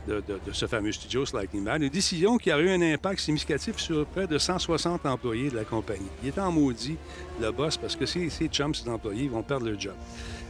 [0.08, 1.82] de, ce fameux studio Slightly Mad.
[1.82, 5.64] Une décision qui a eu un impact significatif sur près de 160 employés de la
[5.64, 6.08] compagnie.
[6.22, 6.96] Il est en maudit,
[7.40, 9.94] le boss, parce que ses, ses chums, ses employés, ils vont perdre leur job.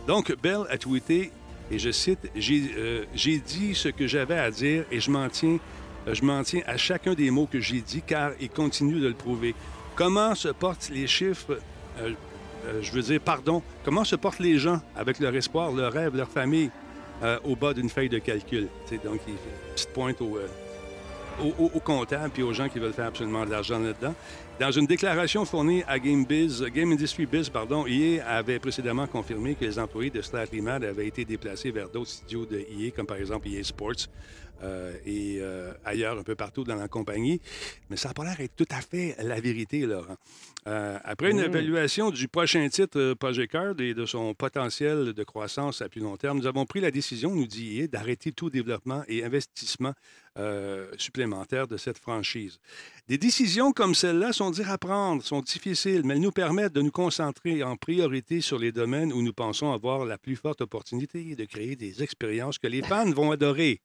[0.07, 1.33] Donc, Bell a tweeté,
[1.71, 5.29] et je cite, J'ai euh, j'ai dit ce que j'avais à dire et je m'en
[5.29, 5.59] tiens,
[6.07, 9.09] euh, je m'en tiens à chacun des mots que j'ai dit, car il continue de
[9.09, 9.55] le prouver.
[9.95, 11.59] Comment se portent les chiffres
[12.01, 16.17] euh, je veux dire, pardon, comment se portent les gens avec leur espoir, leur rêve,
[16.17, 16.71] leur famille
[17.23, 18.69] euh, au bas d'une feuille de calcul?
[18.87, 19.35] Tu sais, donc, il
[19.75, 20.47] petite pointe au, euh,
[21.41, 21.81] au,
[22.33, 24.15] puis aux gens qui veulent faire absolument de l'argent là-dedans.
[24.61, 29.65] Dans une déclaration fournie à Game Game Industry Biz, pardon, EA avait précédemment confirmé que
[29.65, 33.19] les employés de Slightly Mad avaient été déplacés vers d'autres studios de EA, comme par
[33.19, 34.09] exemple EA Sports,
[34.63, 37.41] euh, et euh, ailleurs, un peu partout dans la compagnie.
[37.91, 40.17] Mais ça n'a pas l'air d'être tout à fait la vérité, Laurent.
[40.67, 41.45] Euh, après une Mm.
[41.45, 46.01] évaluation du prochain titre euh, Project Card et de son potentiel de croissance à plus
[46.01, 49.95] long terme, nous avons pris la décision, nous dit d'arrêter tout développement et investissement
[50.37, 52.59] euh, supplémentaire de cette franchise.
[53.07, 56.83] Des décisions comme celle-là sont dures à prendre, sont difficiles, mais elles nous permettent de
[56.83, 61.37] nous concentrer en priorité sur les domaines où nous pensons avoir la plus forte opportunité
[61.37, 63.81] de créer des expériences que les fans vont adorer.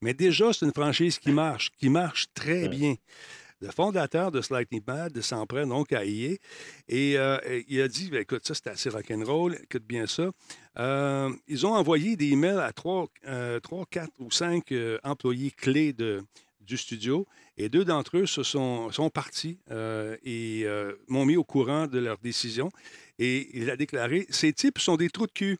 [0.00, 2.94] Mais déjà, c'est une franchise qui marche, qui marche très bien.
[3.62, 6.38] Le fondateur de Slightly Mad s'en prend donc à et
[6.88, 10.30] euh, il a dit ben, écoute, ça c'est assez rock'n'roll, écoute bien ça.
[10.78, 14.72] Euh, ils ont envoyé des emails à trois, euh, trois, quatre ou cinq
[15.04, 16.22] employés clés de,
[16.62, 17.26] du studio
[17.58, 19.58] et deux d'entre eux se sont, sont partis
[20.24, 20.66] et
[21.08, 22.70] m'ont mis au courant de leur décision.
[23.18, 25.58] Et il a déclaré Ces types sont des trous de cul.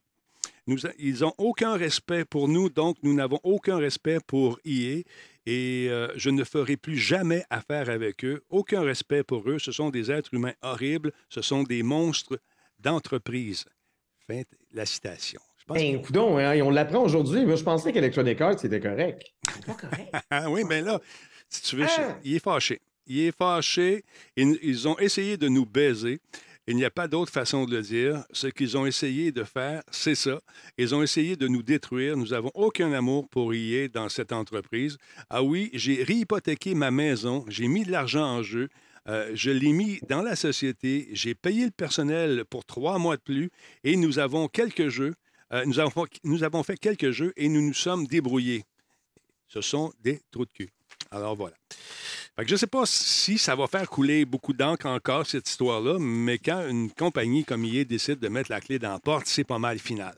[0.71, 5.03] Nous ils n'ont aucun respect pour nous, donc nous n'avons aucun respect pour EA
[5.45, 8.45] et euh, je ne ferai plus jamais affaire avec eux.
[8.51, 9.59] Aucun respect pour eux.
[9.59, 11.11] Ce sont des êtres humains horribles.
[11.29, 12.39] Ce sont des monstres
[12.79, 13.65] d'entreprise.
[14.29, 15.41] Fin de la citation.
[15.67, 17.45] Ben, coudonc, hein, on l'apprend aujourd'hui.
[17.45, 19.25] Moi, je pensais qu'Electronic Arts, c'était correct.
[19.53, 20.15] C'est pas correct.
[20.31, 21.01] Ah oui, mais là,
[21.49, 22.17] si tu veux, Ah!
[22.23, 22.81] il est fâché.
[23.09, 24.05] Il est fâché.
[24.37, 26.21] Ils, ils ont essayé de nous baiser.
[26.67, 28.25] Il n'y a pas d'autre façon de le dire.
[28.33, 30.41] Ce qu'ils ont essayé de faire, c'est ça.
[30.79, 32.17] Ils ont essayé de nous détruire.
[32.17, 34.99] Nous n'avons aucun amour pour y dans cette entreprise.
[35.31, 37.45] Ah oui, j'ai réhypothéqué ma maison.
[37.49, 38.69] J'ai mis de l'argent en jeu.
[39.09, 41.09] Euh, je l'ai mis dans la société.
[41.13, 43.51] J'ai payé le personnel pour trois mois de plus.
[43.83, 45.15] Et nous avons quelques jeux.
[45.53, 48.65] Euh, nous, avons, nous avons fait quelques jeux et nous nous sommes débrouillés.
[49.49, 50.71] Ce sont des trous de cul.
[51.11, 51.57] Alors voilà.
[52.37, 55.49] Fait que je ne sais pas si ça va faire couler beaucoup d'encre encore, cette
[55.49, 59.27] histoire-là, mais quand une compagnie comme EA décide de mettre la clé dans la porte,
[59.27, 60.15] c'est pas mal final.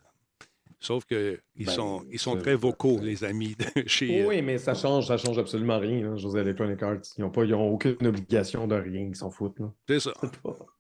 [0.79, 4.25] Sauf qu'ils Ben, sont, ils sont très vocaux, les amis de chez.
[4.27, 6.17] Oui, mais ça change, ça change absolument rien.
[6.17, 9.59] José Electronic Arts, ils n'ont pas, ils ont aucune obligation de rien, ils s'en foutent.
[9.89, 10.13] C'est ça.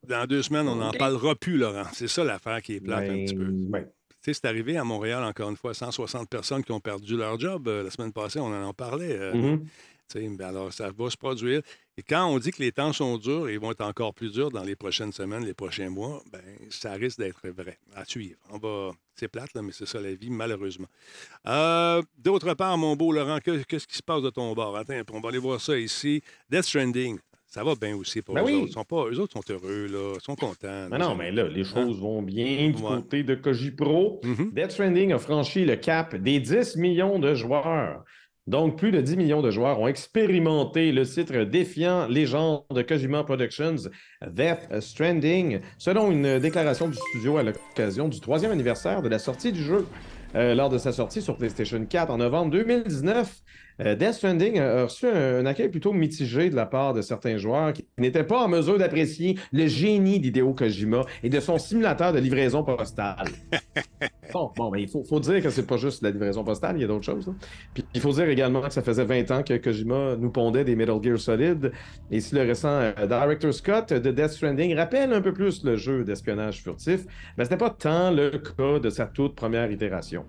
[0.08, 1.84] Dans deux semaines, on n'en parlera plus, Laurent.
[1.92, 3.46] C'est ça l'affaire qui est plate un petit peu.
[3.48, 7.16] ben, Tu sais, c'est arrivé à Montréal, encore une fois, 160 personnes qui ont perdu
[7.16, 7.68] leur job.
[7.68, 9.16] Euh, la semaine passée, on en parlait.
[9.16, 9.60] euh, mhm.
[9.64, 9.68] Tu
[10.14, 11.62] ben alors, ça va se produire.
[11.96, 14.32] Et quand on dit que les temps sont durs et ils vont être encore plus
[14.32, 17.78] durs dans les prochaines semaines, les prochains mois, ben ça risque d'être vrai.
[17.94, 18.38] À suivre.
[18.50, 18.92] On va...
[19.14, 20.86] C'est plate, là, mais c'est ça la vie, malheureusement.
[21.46, 24.76] Euh, D'autre part, mon beau Laurent, que- qu'est-ce qui se passe de ton bord?
[24.76, 26.22] Attends, on va aller voir ça ici.
[26.50, 28.54] Death Stranding, ça va bien aussi pour Ben eux oui.
[28.54, 28.66] autres.
[28.68, 30.14] Ils sont pas, eux autres sont heureux, là.
[30.16, 30.88] Ils sont contents.
[30.90, 32.88] Mais non, mais là, les choses vont bien du Ouais.
[32.96, 34.20] côté de Koji Pro.
[34.24, 34.52] Mhm.
[34.52, 38.04] Death Stranding a franchi le cap des 10 millions de joueurs.
[38.48, 43.22] Donc, plus de 10 millions de joueurs ont expérimenté le titre défiant légende de Kojima
[43.22, 43.88] Productions,
[44.26, 49.52] Death Stranding, selon une déclaration du studio à l'occasion du troisième anniversaire de la sortie
[49.52, 49.86] du jeu.
[50.34, 54.84] Euh, lors de sa sortie sur PlayStation 4 en novembre 2019, euh, Death Stranding a
[54.84, 58.44] reçu un, un accueil plutôt mitigé de la part de certains joueurs qui n'étaient pas
[58.44, 63.26] en mesure d'apprécier le génie d'Hideo Kojima et de son simulateur de livraison postale.
[64.32, 66.80] Bon, bon, ben, il faut, faut dire que c'est pas juste la livraison postale, il
[66.80, 67.26] y a d'autres choses.
[67.26, 67.34] là.
[67.74, 70.74] Puis il faut dire également que ça faisait 20 ans que Kojima nous pondait des
[70.74, 71.70] Metal Gear Solid.
[72.10, 75.76] Et si le récent euh, Director Scott de Death Stranding rappelle un peu plus le
[75.76, 77.04] jeu d'espionnage furtif,
[77.36, 80.24] ben, c'était pas tant le cas de sa toute première itération.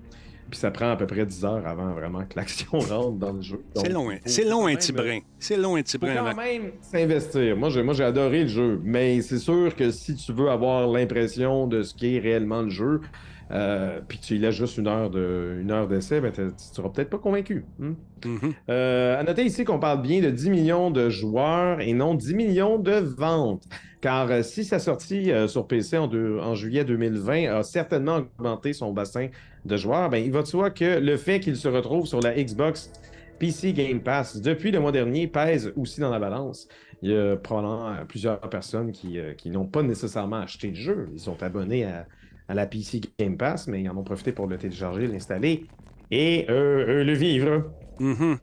[0.54, 3.42] Puis ça prend à peu près 10 heures avant vraiment que l'action rentre dans le
[3.42, 3.60] jeu.
[3.74, 5.20] C'est long, c'est long un petit euh, brin.
[5.40, 6.14] C'est long un petit brin.
[6.14, 7.58] quand même s'investir.
[7.58, 10.88] Moi, j'ai, moi, j'ai adoré le jeu, mais c'est sûr que si tu veux avoir
[10.88, 13.02] l'impression de ce qu'est réellement le jeu,
[13.50, 16.90] euh, puis tu y laisses juste une heure, de, une heure d'essai, ben, tu seras
[16.90, 17.66] peut-être pas convaincu.
[17.82, 17.96] hein.
[18.24, 18.54] Mhm.
[18.70, 22.36] Euh, à noter ici qu'on parle bien de 10 millions de joueurs et non 10
[22.36, 23.64] millions de ventes.
[24.04, 28.18] Car euh, si sa sortie euh, sur PC en, deux- en juillet 2020 a certainement
[28.38, 29.30] augmenté son bassin
[29.64, 32.34] de joueurs, ben, il va de soi que le fait qu'il se retrouve sur la
[32.36, 32.92] Xbox
[33.40, 36.68] PC Game Pass depuis le mois dernier pèse aussi dans la balance.
[37.02, 40.76] Il y a probablement euh, plusieurs personnes qui, euh, qui n'ont pas nécessairement acheté le
[40.76, 41.08] jeu.
[41.14, 42.06] Ils sont abonnés à,
[42.50, 45.64] à la PC Game Pass, mais ils en ont profité pour le télécharger, l'installer
[46.12, 47.72] et euh, le vivre.
[48.02, 48.38] Mhm.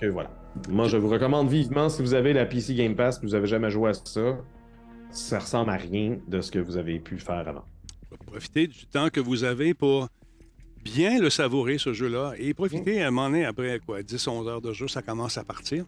[0.00, 0.30] Que voilà.
[0.68, 3.46] Moi, je vous recommande vivement, si vous avez la PC Game Pass, que vous avez
[3.46, 4.36] jamais joué à ça,
[5.14, 7.64] ça ressemble à rien de ce que vous avez pu faire avant.
[8.26, 10.08] Profitez du temps que vous avez pour
[10.84, 14.60] bien le savourer, ce jeu-là, et profitez à un moment donné, après quoi, 10-11 heures
[14.60, 15.86] de jeu, ça commence à partir.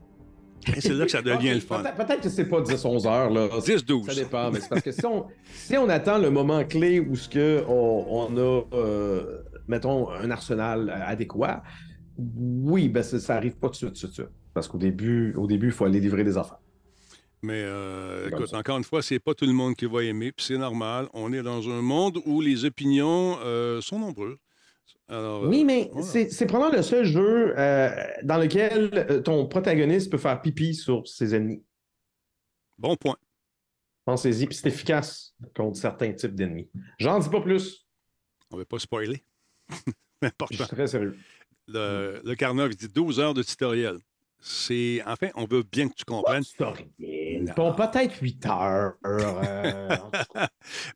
[0.75, 1.83] Et c'est là que ça devient le fun.
[1.83, 3.49] Peut-être peut-être que c'est pas 10-11 heures, là.
[3.59, 4.05] 10-12.
[4.05, 7.15] Ça dépend, mais c'est parce que si on, si on attend le moment clé où
[7.15, 11.63] ce que on, on a, euh, mettons, un arsenal adéquat,
[12.19, 14.31] oui, ben ça, arrive pas tout de suite, tout de suite.
[14.55, 16.59] Parce qu'au début, au début, il faut aller livrer des affaires.
[17.43, 18.59] Mais euh, écoute, ça.
[18.59, 21.09] encore une fois, c'est pas tout le monde qui va aimer, puis c'est normal.
[21.13, 24.37] On est dans un monde où les opinions euh, sont nombreuses.
[25.09, 26.07] Alors, euh, Oui, mais voilà.
[26.31, 27.91] c'est probablement le seul jeu euh,
[28.25, 31.63] dans lequel euh, ton protagoniste peut faire pipi sur ses ennemis.
[32.79, 33.17] Bon point.
[34.05, 36.69] Pensez-y, puis c'est efficace contre certains types d'ennemis.
[36.99, 37.87] J'en dis pas plus.
[38.51, 39.25] On ne va pas spoiler.
[40.51, 41.17] Je suis très sérieux.
[41.69, 43.99] Le, le dit 12 heures de tutoriel.
[44.41, 45.03] C'est.
[45.07, 46.45] Enfin, on veut bien que tu comprennes.
[46.45, 46.87] Tutoriel.
[47.57, 48.95] Bon, peut-être 8 heures.
[49.07, 49.89] euh.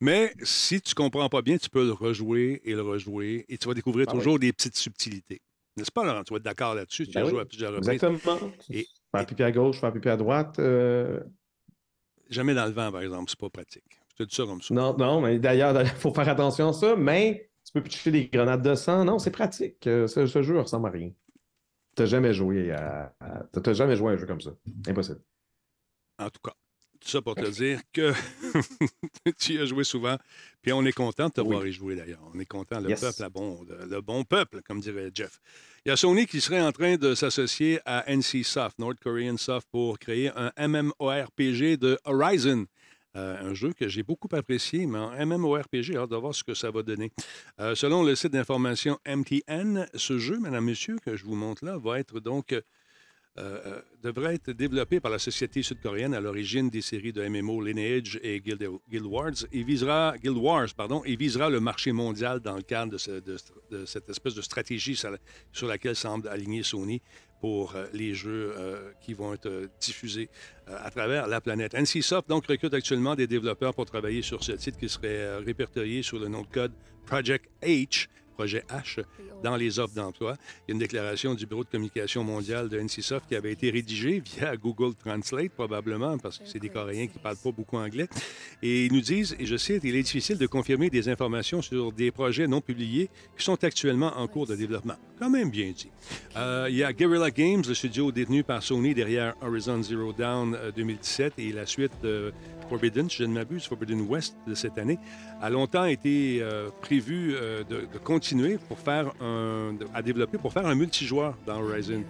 [0.01, 3.69] Mais si tu comprends pas bien, tu peux le rejouer et le rejouer et tu
[3.69, 5.41] vas découvrir Ah toujours des petites subtilités.
[5.77, 6.25] N'est-ce pas, Laurent?
[6.25, 7.07] Tu vas être d'accord là-dessus.
[7.07, 7.89] Tu Ben as oui, joué à plusieurs reprises.
[7.91, 8.39] Exactement.
[8.71, 10.59] Et- Faire pipi à gauche, faire pipi à droite.
[10.59, 11.21] euh,
[12.29, 13.29] Jamais dans le vent, par exemple.
[13.31, 13.85] C'est pas pratique.
[14.13, 14.73] Je te dis ça comme ça.
[14.75, 18.27] Non, non, mais d'ailleurs, il faut faire attention à ça, mais tu peux pitcher des
[18.29, 19.05] grenades de sang.
[19.05, 19.87] Non, c'est pratique.
[19.87, 21.11] Euh, Ce, ce jeu ressemble à rien.
[21.97, 23.13] T'as jamais joué à.
[23.21, 24.51] à- T'as jamais joué à un jeu comme ça.
[24.87, 25.21] Impossible.
[26.21, 26.53] En tout cas,
[27.01, 28.13] tout ça pour te dire que
[29.39, 30.17] tu y as joué souvent.
[30.61, 31.49] Puis on est content de te Oui.
[31.49, 32.21] voir y jouer d'ailleurs.
[32.35, 32.79] On est content.
[32.81, 33.01] Le Yes.
[33.01, 35.41] peuple bon, le, bon peuple, comme dirait Jeff.
[35.87, 39.39] Il y a Sony qui serait en train de s'associer à NC Soft, North Korean
[39.39, 42.67] Soft, pour créer un MMORPG de Horizon.
[43.17, 46.55] Euh, un jeu que j'ai beaucoup apprécié, mais en MMORPG, hâte de voir ce que
[46.55, 47.11] ça va donner.
[47.61, 51.77] Euh, selon le site d'information MTN, ce jeu, mesdames, messieurs, que je vous montre là,
[51.77, 52.55] va être donc
[53.41, 57.63] euh, euh, devrait être développé par la société sud-coréenne à l'origine des séries de MMO
[57.63, 60.69] Lineage et Guild, Wars et visera Guild Wars
[61.17, 63.37] visera le marché mondial dans le cadre de, ce- de-
[63.71, 65.19] de cette espèce de stratégie sur, la-
[65.53, 67.01] sur laquelle semble aligner Sony
[67.41, 68.53] pour euh, les jeux
[69.01, 70.29] qui vont être diffusés
[70.67, 71.75] à travers la planète.
[71.75, 76.19] NCSoft donc recrute actuellement des développeurs pour travailler sur ce titre qui serait répertorié sous
[76.19, 76.73] le nom de code
[77.07, 78.07] Project H,
[78.41, 79.05] projet H,
[79.43, 80.35] dans les offres d'emploi.
[80.67, 83.69] Il y a une déclaration du Bureau de communication mondial de NCSoft qui avait été
[83.71, 87.77] rédigée via Google Translate, probablement, parce que c'est des Coréens qui ne parlent pas beaucoup
[87.77, 88.09] anglais.
[88.63, 91.93] Et ils nous disent, et je cite, il est difficile de confirmer des informations sur
[91.93, 94.97] des projets non publiés qui sont actuellement en cours de développement.
[95.19, 95.91] Quand même bien dit.
[96.37, 100.73] Euh, il y a Guerrilla Games, le studio détenu par Sony derrière Horizon Zero euh,
[100.75, 102.33] 2017 et la suite de
[102.71, 104.99] Forbidden, si je ne m'abuse, Forbidden West de cette année,
[105.43, 108.30] a longtemps été euh, prévu euh, de, de continuer
[108.69, 112.03] pour faire un, de- à développer pour faire un multijoueur dans Horizon.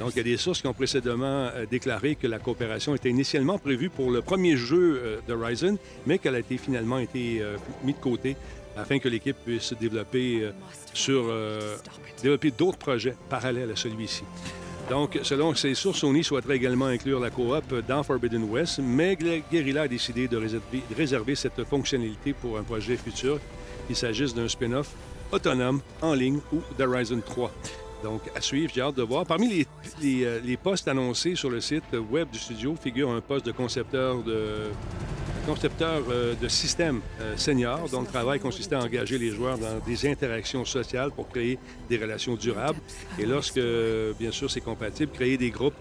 [0.00, 3.10] Donc, il y a des sources qui ont précédemment euh, déclaré que la coopération était
[3.10, 7.56] initialement prévue pour le premier jeu euh, d'Horizon, mais qu'elle a été finalement été euh,
[7.84, 8.36] mise de côté
[8.76, 10.50] afin que l'équipe puisse se développer
[10.92, 11.32] sur
[12.22, 14.22] développer d'autres projets parallèles à celui-ci.
[14.90, 19.16] Donc, selon ces sources, Sony souhaiterait également inclure la coop dans Forbidden West, mais
[19.50, 23.40] Guerrilla a décidé de de réserver cette fonctionnalité pour un projet futur,
[23.86, 24.90] qu'il s'agisse d'un spin-off
[25.32, 27.52] autonome, en ligne ou d'Horizon 3.
[28.02, 29.24] Donc, à suivre, j'ai hâte de voir.
[29.26, 33.46] Parmi les, euh, les postes annoncés sur le site web du studio figure un poste
[33.46, 34.70] de concepteur de
[35.46, 39.78] concepteur euh, de système euh, senior, dont le travail consistait à engager les joueurs dans
[39.86, 41.58] des interactions sociales pour créer
[41.88, 42.80] des relations durables.
[43.18, 43.60] Et lorsque,
[44.18, 45.74] bien sûr, c'est compatible, créer des groupes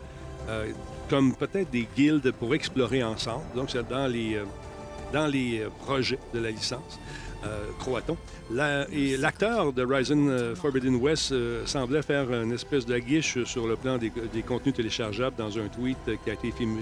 [1.09, 3.45] comme peut-être des guildes pour explorer ensemble.
[3.55, 4.39] Donc, c'est dans les,
[5.11, 6.99] dans les projets de la licence.
[7.45, 8.17] Euh, croit-on.
[8.51, 13.43] La- et l'acteur de Horizon euh, Forbidden West euh, semblait faire une espèce de guiche
[13.43, 16.81] sur le plan des, contenus téléchargeables dans un tweet qui a été filmé,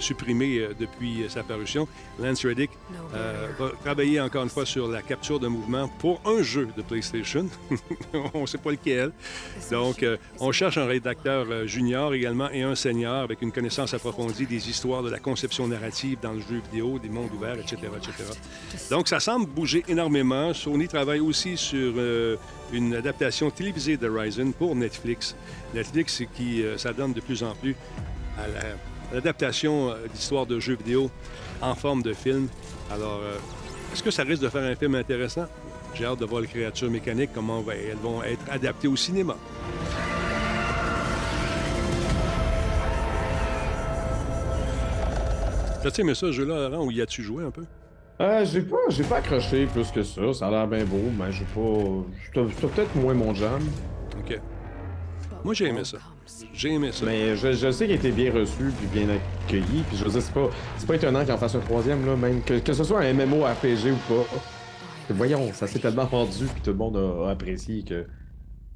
[0.00, 1.88] supprimé euh, depuis euh, sa parution.
[2.18, 2.70] Lance Reddick
[3.14, 6.82] euh, va travailler encore une fois sur la capture de mouvement pour un jeu de
[6.82, 7.46] PlayStation.
[8.34, 9.12] on ne sait pas lequel.
[9.70, 13.94] Donc, euh, on cherche un rédacteur euh, junior également et un senior avec une connaissance
[13.94, 17.76] approfondie des histoires de la conception narrative dans le jeu vidéo, des mondes ouverts, etc.,
[17.96, 18.12] etc.
[18.90, 20.52] Donc, ça semble bouger énormément.
[20.54, 22.36] Sony travaille aussi sur euh,
[22.72, 25.34] une adaptation télévisée d'Horizon pour Netflix.
[25.74, 27.74] Netflix qui euh, s'adonne de plus en plus
[28.38, 28.76] à la-
[29.12, 31.10] l'adaptation euh, d'histoires de jeux vidéo
[31.60, 32.48] en forme de film.
[32.90, 33.36] Alors, euh,
[33.92, 35.46] est-ce que ça risque de faire un film intéressant?
[35.94, 39.36] J'ai hâte de voir les créatures mécaniques, comment elles vont être adaptées au cinéma.
[45.82, 47.64] T'as-tu aimé ça, ce jeu-là, Laurent, ou y as-tu joué un peu?
[48.20, 50.32] Euh, j'ai pas, j'ai pas accroché plus que ça.
[50.32, 52.44] Ça a l'air bien beau, mais j'ai pas.
[52.50, 53.62] C'était peut-être moins mon jam.
[54.18, 54.40] OK.
[55.44, 55.98] Moi, j'ai aimé ça.
[56.52, 57.06] J'ai aimé ça.
[57.06, 59.82] Mais je, je sais qu'il a été bien reçu puis bien accueilli.
[59.88, 62.16] Puis je veux dire, c'est pas, c'est pas étonnant qu'il en fasse un troisième, là,
[62.16, 62.42] même.
[62.42, 64.26] Que, que ce soit un MMO RPG ou pas.
[65.10, 68.06] Voyons, ça s'est tellement vendu puis tout le monde a, a apprécié que.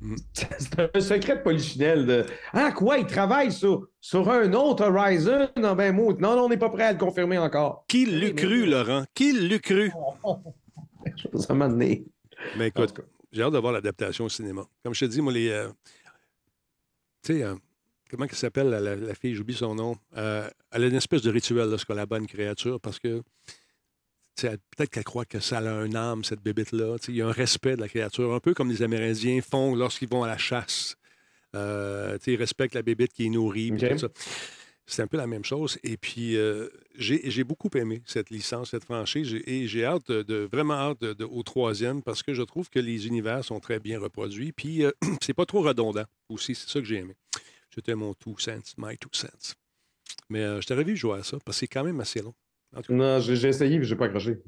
[0.01, 0.15] Mm.
[0.33, 2.27] C'est un secret de polichinelle de.
[2.53, 5.49] Ah, quoi, il travaille sur, sur un autre Horizon?
[5.61, 5.95] Non, ben.
[5.95, 7.85] Non, non, on n'est pas prêt à le confirmer encore.
[7.89, 9.05] Qui l'eût cru, Laurent?
[9.15, 9.91] Qui l'eût cru?
[11.35, 12.05] Ça m'a donné.
[12.57, 12.95] Mais écoute,
[13.33, 14.63] j'ai hâte de voir l'adaptation au cinéma.
[14.85, 15.49] Comme je te dis, moi, les.
[15.49, 15.69] euh,
[17.23, 17.55] tu sais, euh,
[18.11, 19.97] comment elle s'appelle, la, la- la fille, j'oublie son nom.
[20.17, 23.23] Euh, elle a une espèce de rituel lorsqu'elle abat une créature parce que.
[24.37, 26.97] Peut-être qu'elle croit que ça a un âme, cette bébête-là.
[27.09, 30.09] Il y a un respect de la créature, un peu comme les Amérindiens font lorsqu'ils
[30.09, 30.97] vont à la chasse.
[31.55, 33.71] Euh, ils respectent la bébête qui est nourrie.
[33.77, 34.09] Tout ça.
[34.91, 35.79] C'est un peu la même chose.
[35.85, 39.37] Et puis, euh, j'ai beaucoup aimé cette licence, cette franchise.
[39.47, 43.45] Et j'ai hâte, de, vraiment hâte au troisième parce que je trouve que les univers
[43.45, 44.51] sont très bien reproduits.
[44.51, 44.91] Puis, euh,
[45.23, 46.57] c'est pas trop redondant aussi.
[46.57, 47.15] C'est ça que j'ai aimé.
[47.73, 49.55] C'était mon two cents, my two cents.
[50.29, 52.35] Mais euh, je t'aurais vu jouer à ça parce que c'est quand même assez long.
[52.89, 54.43] Non, j'ai essayé, mais j'ai pas accroché.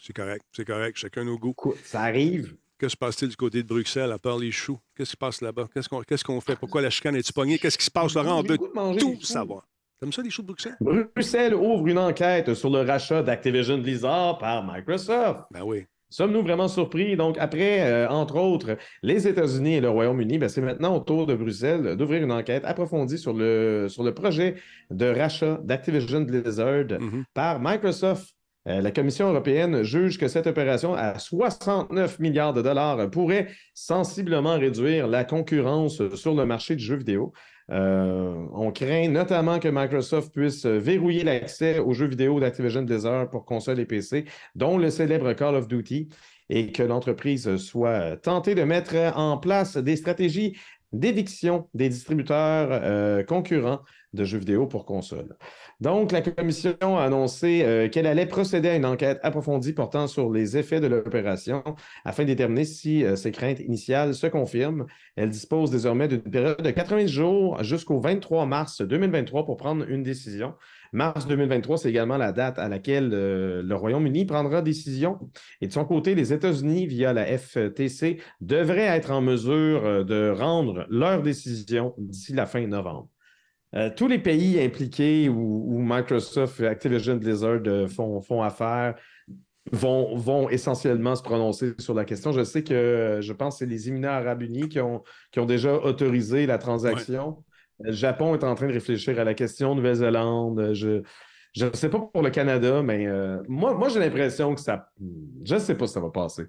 [0.00, 0.96] C'est correct, c'est correct.
[0.96, 1.54] Chacun nos goûts.
[1.84, 2.56] Ça arrive?
[2.82, 4.76] Que se passe-t-il du côté de Bruxelles, à part les choux?
[4.96, 5.68] Qu'est-ce qui se passe là-bas?
[5.72, 6.56] Qu'est-ce qu'on fait?
[6.56, 7.56] Pourquoi la chicane est-tu pognée?
[7.56, 8.40] Qu'est-ce qui se passe, Laurent?
[8.40, 8.58] On veut
[8.98, 9.68] tout savoir.
[10.00, 10.76] T'aimes ça, les choux de Bruxelles?
[10.80, 15.42] Bruxelles ouvre une enquête sur le rachat d'Activision Blizzard par Microsoft.
[15.52, 15.84] Ben oui.
[16.10, 17.16] Sommes-nous vraiment surpris?
[17.16, 21.28] Donc, après, euh, entre autres, les États-Unis et le Royaume-Uni, ben, c'est maintenant au tour
[21.28, 24.56] de Bruxelles d'ouvrir une enquête approfondie sur le, sur le projet
[24.90, 27.22] de rachat d'Activision Blizzard mm-hmm.
[27.32, 28.34] par Microsoft.
[28.68, 34.58] Euh, la Commission européenne juge que cette opération à 69 milliards de dollars pourrait sensiblement
[34.58, 37.32] réduire la concurrence sur le marché du jeu vidéo.
[37.70, 43.44] Euh, on craint notamment que Microsoft puisse verrouiller l'accès aux jeux vidéo d'Activision Blizzard pour
[43.44, 46.08] consoles et PC, dont le célèbre Call of Duty,
[46.48, 50.56] et que l'entreprise soit tentée de mettre en place des stratégies
[50.92, 53.80] d'éviction des distributeurs euh, concurrents
[54.12, 55.36] de jeux vidéo pour consoles.
[55.82, 60.30] Donc, la Commission a annoncé euh, qu'elle allait procéder à une enquête approfondie portant sur
[60.30, 61.64] les effets de l'opération
[62.04, 64.86] afin de déterminer si euh, ces craintes initiales se confirment.
[65.16, 70.04] Elle dispose désormais d'une période de 80 jours jusqu'au 23 mars 2023 pour prendre une
[70.04, 70.54] décision.
[70.92, 75.18] Mars 2023, c'est également la date à laquelle euh, le Royaume-Uni prendra décision.
[75.60, 80.86] Et de son côté, les États-Unis, via la FTC, devraient être en mesure de rendre
[80.90, 83.08] leur décision d'ici la fin novembre.
[83.74, 88.94] Euh, tous les pays impliqués où, Microsoft et Activision Blizzard euh, font, font affaire
[89.70, 92.32] vont, vont, essentiellement se prononcer sur la question.
[92.32, 95.46] Je sais que je pense que c'est les Émirats arabes unis qui ont, qui ont
[95.46, 97.42] déjà autorisé la transaction.
[97.80, 100.72] Le euh, Japon est en train de réfléchir à la question, Nouvelle-Zélande.
[100.74, 101.02] Je
[101.56, 103.06] ne sais pas pour le Canada, mais
[103.48, 104.90] moi, moi j'ai l'impression que ça.
[105.44, 106.44] Je ne sais pas si ça va passer.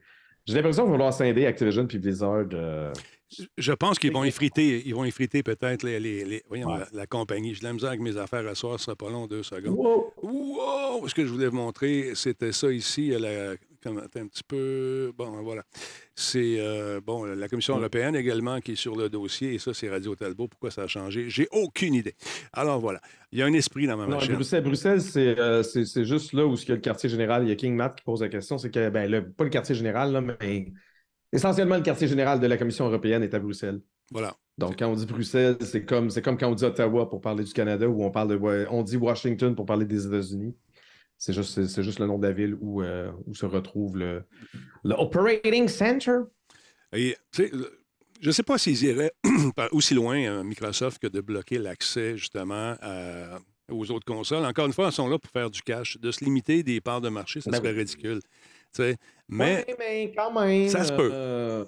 [0.46, 2.48] J'ai l'impression qu'on va vouloir scinder Activision puis Blizzard.
[3.58, 6.44] Je pense qu'ils vont effriter, ils vont effriter peut-être les,
[6.94, 7.56] la, compagnie.
[7.56, 9.78] Je la misère avec mes affaires à soir, ce sera pas long, deux secondes.
[10.22, 11.08] Wow!
[11.08, 13.10] Ce que je voulais vous montrer, c'était ça ici.
[13.10, 13.56] La,
[13.86, 15.12] un petit peu.
[15.18, 15.64] Bon, voilà.
[16.16, 19.90] C'est euh, bon, la Commission européenne également qui est sur le dossier, et ça, c'est
[19.90, 20.48] Radio Talbot.
[20.48, 21.30] Pourquoi ça a changé?
[21.30, 22.16] J'ai aucune idée.
[22.54, 23.02] Alors voilà.
[23.32, 24.36] Il y a un esprit dans ma machine.
[24.36, 27.44] Bruxelles, Bruxelles euh, c'est juste là où il y a le quartier général.
[27.44, 28.58] Il y a King Matt qui pose la question.
[28.58, 30.72] C'est que, ben, le, pas le quartier général, là, mais
[31.34, 33.82] Essentiellement, le quartier général de la Commission européenne est à Bruxelles.
[34.12, 34.36] Voilà.
[34.60, 37.52] Donc, quand on dit Bruxelles, c'est comme, comme quand on dit Ottawa pour parler du
[37.52, 40.56] Canada ou on, parle de, on dit Washington pour parler des États-Unis.
[41.18, 44.24] C'est juste, c'est juste le nom de la ville où, euh, où se retrouve le,
[44.84, 46.20] le Operating Center.
[46.96, 49.14] Et, je ne sais pas s'ils iraient
[49.72, 52.76] aussi loin, euh, Microsoft, que de bloquer l'accès justement
[53.72, 54.46] aux autres consoles.
[54.46, 55.98] Encore une fois, ils sont là pour faire du cash.
[55.98, 58.20] De se limiter des parts de marché, ça ben serait ridicule.
[59.30, 59.66] Mais,
[60.16, 61.10] quand même, ça se peut.
[61.14, 61.66] Euh,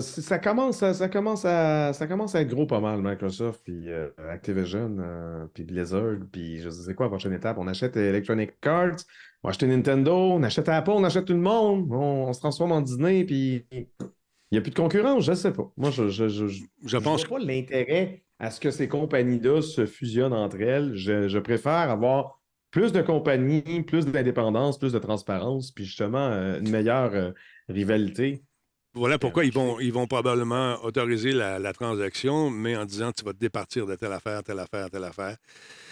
[0.00, 3.90] ça, commence à, ça, commence à, ça commence à être gros pas mal, Microsoft, puis
[3.90, 7.58] euh, Activision, euh, puis Blizzard, puis je sais quoi, la prochaine étape.
[7.58, 8.96] On achète Electronic Arts,
[9.42, 12.80] on achète Nintendo, on achète Apple, on achète tout le monde, on, se transforme en
[12.80, 13.86] Disney, puis il
[14.52, 15.70] n'y a plus de concurrence, je ne sais pas.
[15.76, 16.46] Moi, je je, je,
[16.84, 20.94] je, pense pas l'intérêt à ce que ces compagnies-là se fusionnent entre elles.
[20.94, 22.40] Je, préfère avoir
[22.74, 27.30] plus de compagnies, plus d'indépendance, plus de transparence, puis justement euh, une meilleure euh,
[27.68, 28.42] rivalité.
[28.94, 33.32] Voilà pourquoi ils vont, ils vont probablement autoriser la, transaction, mais en disant tu vas
[33.32, 35.36] te départir de telle affaire, telle affaire, telle affaire.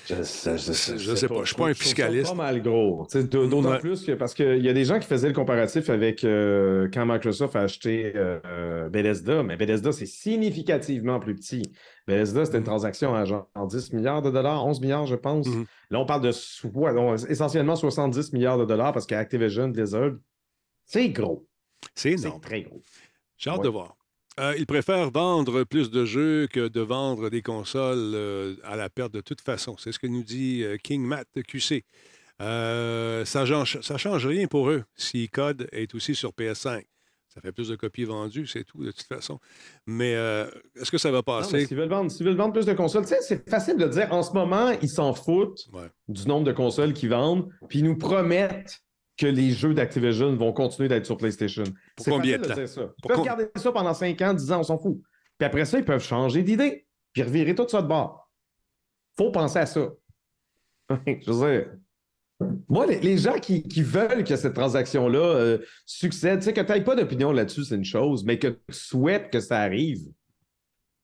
[0.08, 0.56] Je ne sais, pas.
[0.56, 2.26] Je ne suis pas un fiscaliste.
[2.26, 3.06] C'est pas mal gros.
[3.14, 6.88] D'autant plus que parce qu'il y a des gens qui faisaient le comparatif avec euh,
[6.92, 8.12] quand Microsoft a acheté
[8.90, 11.62] Bethesda, mais Bethesda, c'est significativement plus petit.
[12.07, 15.46] Bethesda, c'était une transaction à genre 10 milliards de dollars, 11 milliards, je pense.
[15.46, 15.66] Mm-hmm.
[15.90, 20.12] Là, on parle de essentiellement 70 milliards de dollars parce qu'Activision Blizzard,
[20.84, 21.46] c'est gros.
[21.94, 22.40] C'est énorme.
[22.42, 22.82] C'est très gros.
[23.36, 23.96] J'ai hâte de voir.
[24.40, 28.88] Euh, ils préfèrent vendre plus de jeux que de vendre des consoles euh, à la
[28.88, 29.76] perte de toute façon.
[29.78, 31.84] C'est ce que nous dit euh, King Matt QC.
[32.38, 33.44] ça ne
[33.98, 36.84] change, rien pour eux si Code est aussi sur PS5.
[37.32, 39.38] Ça fait plus de copies vendues, c'est tout, de toute façon.
[39.86, 40.46] Mais euh,
[40.78, 41.64] est-ce que ça va passer?
[41.64, 44.12] S'ils veulent, vendre plus de consoles, c'est facile de dire.
[44.12, 45.66] En ce moment, ils s'en foutent
[46.08, 48.82] du nombre de consoles qu'ils vendent, puis ils nous promettent
[49.16, 51.64] que les jeux d'Activision vont continuer d'être sur PlayStation.
[51.96, 52.54] Pour combien de temps?
[52.54, 52.92] dire ça.
[53.02, 55.00] Ils peuvent garder ça pendant 5 ans, 10 ans, on s'en fout.
[55.38, 58.30] Puis après ça, ils peuvent changer d'idée, puis revirer tout ça de bord.
[59.16, 59.88] faut penser à ça.
[61.06, 61.70] Je veux dire,
[62.68, 66.61] Moi, les, les gens qui, qui veulent que cette transaction-là euh, succède, tu sais, que
[66.61, 70.01] tu n'aies pas d'opinion là-dessus, c'est une chose, mais que tu souhaites que ça arrive,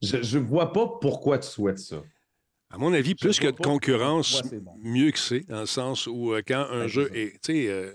[0.02, 2.02] je ne vois pas pourquoi tu souhaites ça.
[2.70, 4.72] À mon avis, plus Je que de concurrence, bon.
[4.82, 7.32] mieux que c'est, dans le sens où euh, quand un jeu est.
[7.42, 7.92] Tu sais, euh,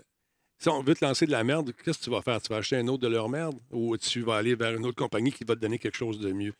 [0.58, 2.42] si on veut te lancer de la merde, qu'est-ce que tu vas faire?
[2.42, 4.96] Tu vas acheter un autre de leur merde ou tu vas aller vers une autre
[4.96, 6.54] compagnie qui va te donner quelque chose de mieux?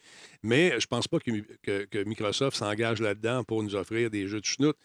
[0.44, 1.32] Mais je pense pas que,
[1.64, 4.76] que- que Microsoft s'engage là-dedans pour nous offrir des jeux de schnout.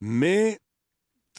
[0.00, 0.58] Mais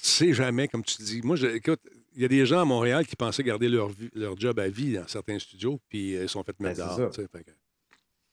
[0.02, 1.22] sais jamais, comme tu dis.
[1.24, 1.80] Moi, je- écoute,
[2.16, 4.94] il y a des gens à Montréal qui pensaient garder leur, leur job à vie
[4.94, 7.12] dans certains studios, puis euh, ils sont fait mettre Ben, c'est dehors.
[7.12, 7.22] tu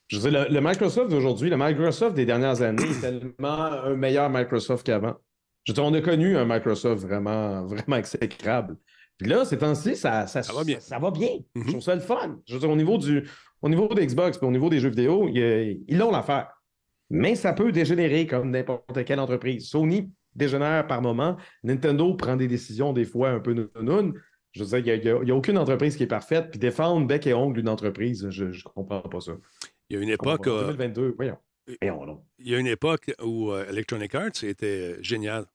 [0.09, 3.95] Je veux dire, le, le Microsoft d'aujourd'hui, le Microsoft des dernières années est tellement un
[3.97, 5.17] meilleur Microsoft qu'avant.
[5.65, 8.77] Je veux dire, on a connu un Microsoft vraiment, vraiment exécrable.
[9.19, 10.81] Puis là, ces temps-ci, ça, ça, Ça va bien.
[10.81, 11.31] Ça, va bien.
[11.55, 11.63] Mhm.
[11.65, 12.41] Je trouve ça le fun.
[12.47, 13.29] Je veux dire, au niveau, du,
[13.61, 16.49] au niveau de Xbox puis au niveau des jeux vidéo, il- ils l'ont l'affaire.
[17.11, 19.69] Mais ça peut dégénérer comme n'importe quelle entreprise.
[19.69, 21.37] Sony dégénère par moment.
[21.63, 24.15] Nintendo prend des décisions des fois un peu nounoun.
[24.53, 26.51] Je veux dire, il n'y a, aucune entreprise qui est parfaite.
[26.51, 29.33] Puis défendre bec et ongle une entreprise, je ne comprends pas ça.
[29.89, 30.45] Il y a une époque.
[30.45, 30.51] pas.
[30.51, 31.39] euh, 2022, voyons.
[31.69, 35.47] Il y a une époque où euh, Electronic Arts était génial.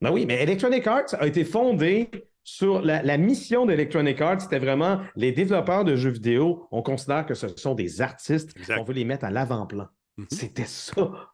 [0.00, 2.10] Ben oui, mais Electronic Arts a été fondé
[2.42, 7.26] sur la, la mission d'Electronic Arts, c'était vraiment les développeurs de jeux vidéo, on considère
[7.26, 8.78] que ce sont des artistes, Exact.
[8.80, 9.88] on veut les mettre à l'avant-plan.
[10.16, 10.26] Mhm.
[10.30, 11.32] C'était ça,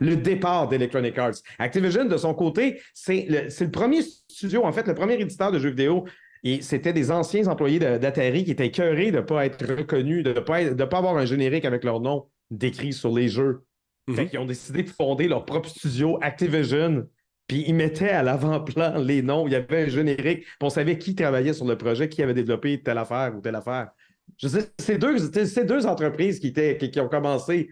[0.00, 1.34] le, départ d'Electronic Arts.
[1.58, 5.70] Activision, de son côté, c'est le, premier studio, en fait, le premier éditeur de jeux
[5.70, 6.04] vidéo.
[6.42, 10.32] Et c'était des anciens employés d'Atari qui étaient écœurés de ne pas être reconnus, de
[10.32, 13.60] ne pas, être- de pas avoir un générique avec leur nom décrit sur les jeux.
[14.08, 14.16] Mhm.
[14.16, 17.06] Fait qu'ils ont décidé de fonder leur propre studio, Activision.
[17.46, 19.46] Puis ils mettaient à l'avant-plan les noms.
[19.46, 20.44] Il y avait un générique.
[20.44, 23.56] Puis on savait qui travaillait sur le projet, qui avait développé telle affaire ou telle
[23.56, 23.90] affaire.
[24.38, 25.16] Je sais, c'est deux,
[25.64, 27.68] deux entreprises qui, étaient, qui, qui ont commencé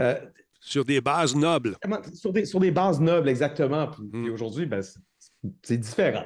[0.00, 0.14] euh,
[0.66, 1.76] Sur des bases nobles.
[2.14, 3.88] sur, des, sur des bases nobles, exactement.
[3.88, 4.32] Puis, puis Mm.
[4.32, 4.82] aujourd'hui, ben,
[5.62, 6.24] c'est- différent.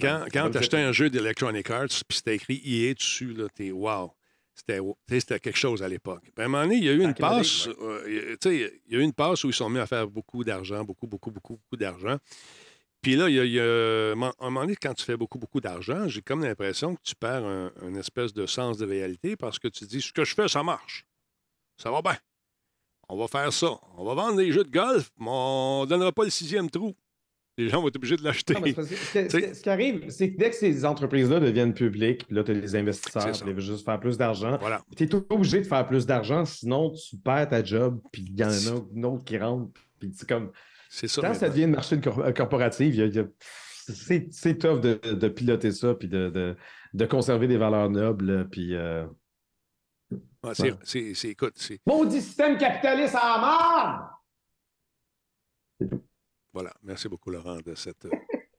[0.00, 3.46] Quand, Ouais, quand tu achetais un jeu d'Electronic Arts, puis c'était écrit EA dessus, là,
[3.54, 4.14] t'es wow.
[4.54, 6.22] C'était quelque chose à l'époque.
[6.38, 7.68] À un moment donné, il y a eu une passe.
[7.68, 10.82] euh, il y a eu une passe où ils sont mis à faire beaucoup d'argent,
[10.82, 12.16] beaucoup, beaucoup, beaucoup, beaucoup d'argent.
[13.02, 15.16] Puis là, il y a, il y a- à un moment donné, quand tu fais
[15.18, 18.86] beaucoup, beaucoup d'argent, j'ai comme l'impression que tu perds un, un espèce de sens de
[18.86, 21.04] réalité parce que tu dis ce que je fais, ça marche.
[21.76, 22.16] Ça va bien.
[23.08, 23.68] On va faire ça.
[23.96, 26.94] On va vendre des jeux de golf, mais on ne donnera pas le sixième trou.
[27.58, 28.54] Les gens vont être obligés de l'acheter.
[28.54, 32.50] Que ce, qui arrive, c'est que dès que ces entreprises-là deviennent publiques, puis là, tu
[32.50, 34.58] as les investisseurs, ils veulent juste faire plus d'argent.
[34.60, 34.82] Voilà.
[34.94, 38.44] Tu es obligé de faire plus d'argent, sinon tu perds ta job, puis il y
[38.44, 39.70] en a une autre qui rentre.
[39.98, 40.50] Puis c'est comme.
[40.90, 41.22] C'est ça.
[41.22, 44.80] Quand ça devient une marché corporative, il y a- il y a- c'est c'est tough
[44.80, 46.56] de, de piloter ça, puis de, de-
[46.92, 48.74] de conserver des valeurs nobles, puis.
[48.74, 49.06] euh,
[50.10, 53.38] Ouais, c'est, c'est- c'est- écoute, c'est, Maudit système capitaliste à la
[55.80, 56.00] merde!
[56.52, 56.72] voilà.
[56.82, 58.10] Merci beaucoup, Laurent, de cette, euh,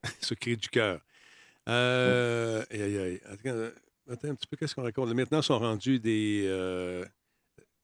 [0.20, 1.00] ce cri du cœur.
[1.68, 3.20] Euh, aïe, aïe, aïe.
[3.26, 3.70] Attends, euh,
[4.08, 5.10] attends un petit peu, qu'est-ce qu'on raconte?
[5.14, 6.44] Maintenant, sont rendus des.
[6.46, 7.04] euh,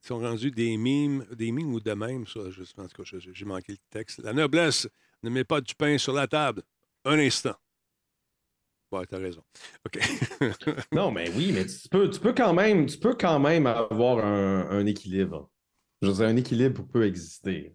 [0.03, 3.45] sont rendus des mimes, des mimes ou de même, ça, je, en tout cas, j'ai
[3.47, 4.19] manqué le texte.
[4.23, 4.87] La noblesse
[5.23, 6.63] ne met pas du pain sur la table.
[7.07, 7.57] Un instant.
[8.99, 9.43] Ouais, t'as raison.
[9.87, 9.99] OK.
[10.93, 14.25] Non, mais oui, mais tu peux, tu peux, quand, même, tu peux quand même avoir
[14.25, 15.51] un, un équilibre.
[16.03, 17.75] Je veux dire, un équilibre peut exister.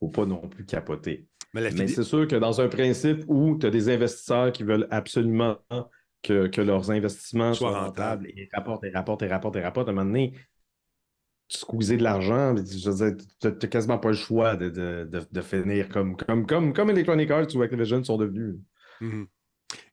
[0.00, 1.26] faut pas non plus capoter.
[1.54, 5.56] Mais c'est sûr que dans un principe où tu as des investisseurs qui veulent absolument
[6.22, 8.26] que, que leurs investissements Soient soient rentables.
[8.28, 10.34] et rapportent et rapportent et rapportent et rapportent, à un moment donné,
[11.48, 15.08] squeezer de l'argent, mais je veux dire, tu n'as quasiment pas le choix de, de,
[15.10, 18.56] de, de finir comme, comme, comme, comme Electronic Arts ou Activision sont devenus.
[19.00, 19.26] Mhm.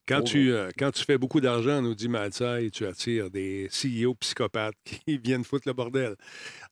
[0.08, 3.68] Quand, Oh, tu, euh, quand tu fais beaucoup d'argent, nous dit Malsaï, tu attires des
[3.70, 6.14] CEO psychopathes qui viennent foutre le bordel.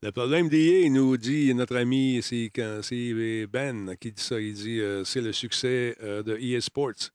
[0.03, 2.51] Le problème d'IA, nous dit notre ami, c'est
[2.83, 4.41] c'est Ben qui dit ça.
[4.41, 7.11] Il dit euh, c'est le succès euh, de EA Sports.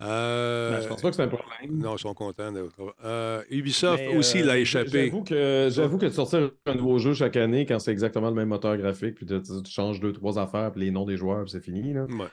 [0.00, 1.76] Euh, Ben, je pense pas que c'est un problème.
[1.82, 2.52] non, ils sont contents.
[2.52, 2.68] de-
[3.04, 5.06] Euh, Ubisoft Mais, aussi euh, l'a échappé.
[5.06, 8.34] J'avoue que, j'avoue que de sortir un nouveau jeu chaque année quand c'est exactement le
[8.36, 9.34] même moteur graphique, puis tu
[9.68, 11.92] changes deux, trois affaires, puis les noms des joueurs, puis c'est fini.
[11.92, 12.04] Là.
[12.04, 12.26] Ouais.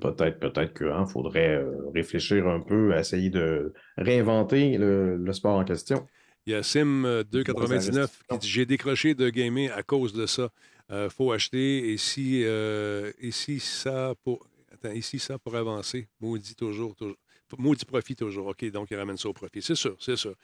[0.00, 5.64] Peut-être, peut-être qu'il faudrait euh, réfléchir un peu, essayer de réinventer le, le sport en
[5.64, 6.06] question.
[6.46, 10.26] Il y a Sim euh, 299 qui dit J'ai décroché de gamer à cause de
[10.26, 10.50] ça.
[10.92, 11.92] Euh, faut acheter.
[11.92, 14.46] Et si, euh, et si ça pour.
[14.72, 16.08] Attends, ici, ça pour avancer?
[16.20, 17.16] Maudit toujours, toujours.
[17.58, 18.48] Maudit profit toujours.
[18.48, 19.62] OK, donc il ramène ça au profit.
[19.62, 20.34] C'est sûr, c'est sûr.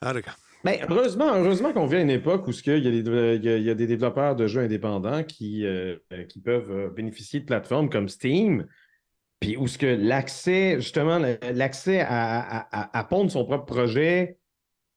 [0.00, 0.36] Ah, d'accord.
[0.66, 4.34] Mais heureusement, heureusement qu'on vit à une époque où ce il y a- des développeurs
[4.34, 5.94] de jeux indépendants qui, euh,
[6.28, 8.66] qui peuvent euh, bénéficier de plateformes comme Steam,
[9.38, 10.80] puis où que l'accès,
[12.00, 14.38] à pondre son propre projet,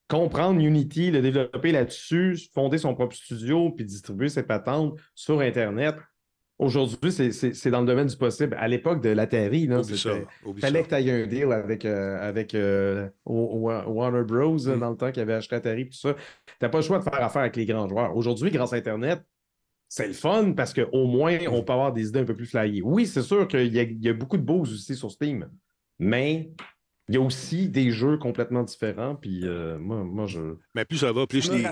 [0.07, 5.93] comprendre Unity, le développer là-dessus, fonder son propre studio, puis distribuer ses patentes sur Internet,
[6.59, 8.55] Aujourd'hui, c'est- c'est c'est dans le domaine du possible.
[8.59, 9.13] À l'époque de
[9.95, 14.57] c'était- Oublie fallait que tu aies un deal avec, euh, avec euh, Wa- Warner Bros.
[14.57, 14.77] Mm.
[14.79, 16.13] dans le temps qui avait acheté Atari, tout ça.
[16.13, 18.15] Tu n'as pas le choix de faire affaire avec les grands joueurs.
[18.15, 19.23] Aujourd'hui, grâce à Internet,
[19.87, 22.81] c'est le fun parce qu'au moins, on peut avoir des idées un peu plus flyées.
[22.83, 25.49] Oui, c'est sûr qu'il y, a- il y a beaucoup de beaux aussi sur Steam,
[25.97, 26.51] mais
[27.07, 29.15] il y a aussi des jeux complètement différents.
[29.15, 30.41] Puis euh, moi, moi, je.
[30.75, 31.63] Mais plus ça va, plus Ça les,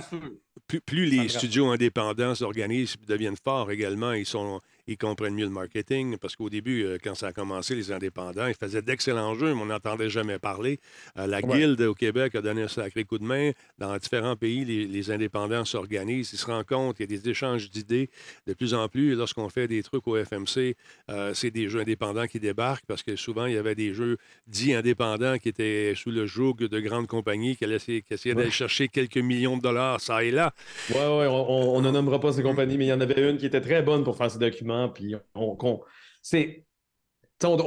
[0.65, 5.45] plus, plus les studios indépendants s'organisent et deviennent forts également, ils, sont, ils comprennent mieux
[5.45, 6.17] le marketing.
[6.17, 9.61] Parce qu'au début, euh, quand ça a commencé, les indépendants, ils faisaient d'excellents jeux, mais
[9.61, 10.79] on n'entendait jamais parler.
[11.17, 11.57] Euh, la Ouais.
[11.59, 13.51] Guilde au Québec a donné un sacré coup de main.
[13.77, 17.69] Dans différents pays, les, les indépendants s'organisent, ils se compte, il y a des échanges
[17.69, 18.09] d'idées
[18.47, 19.15] de plus en plus.
[19.15, 20.75] Lorsqu'on fait des trucs au FMC,
[21.09, 24.17] euh, c'est des jeux indépendants qui débarquent parce que souvent, il y avait des jeux
[24.47, 29.17] dits indépendants qui étaient sous le joug de grandes compagnies qui, essayaient d'aller chercher quelques
[29.17, 30.53] millions de dollars, ça et là.
[30.89, 33.29] Ouais, ouais, on, on- on ne nommera pas ces compagnies, mais il y en avait
[33.29, 34.76] une qui était très bonne pour faire ces documents.
[34.93, 35.55] Puis on,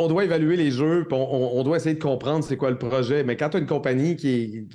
[0.09, 3.25] doit évaluer les jeux, on, doit essayer de comprendre c'est quoi le projet.
[3.25, 4.67] Mais quand tu as une compagnie qui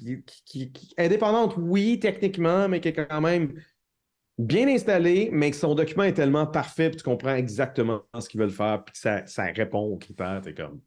[0.56, 3.54] est, indépendante, oui, techniquement, mais qui est quand même
[4.38, 8.42] bien installée, mais que son document est tellement parfait, puis tu comprends exactement ce qu'ils
[8.42, 10.82] veulent faire, puis que ça, répond aux critères, t'es comme.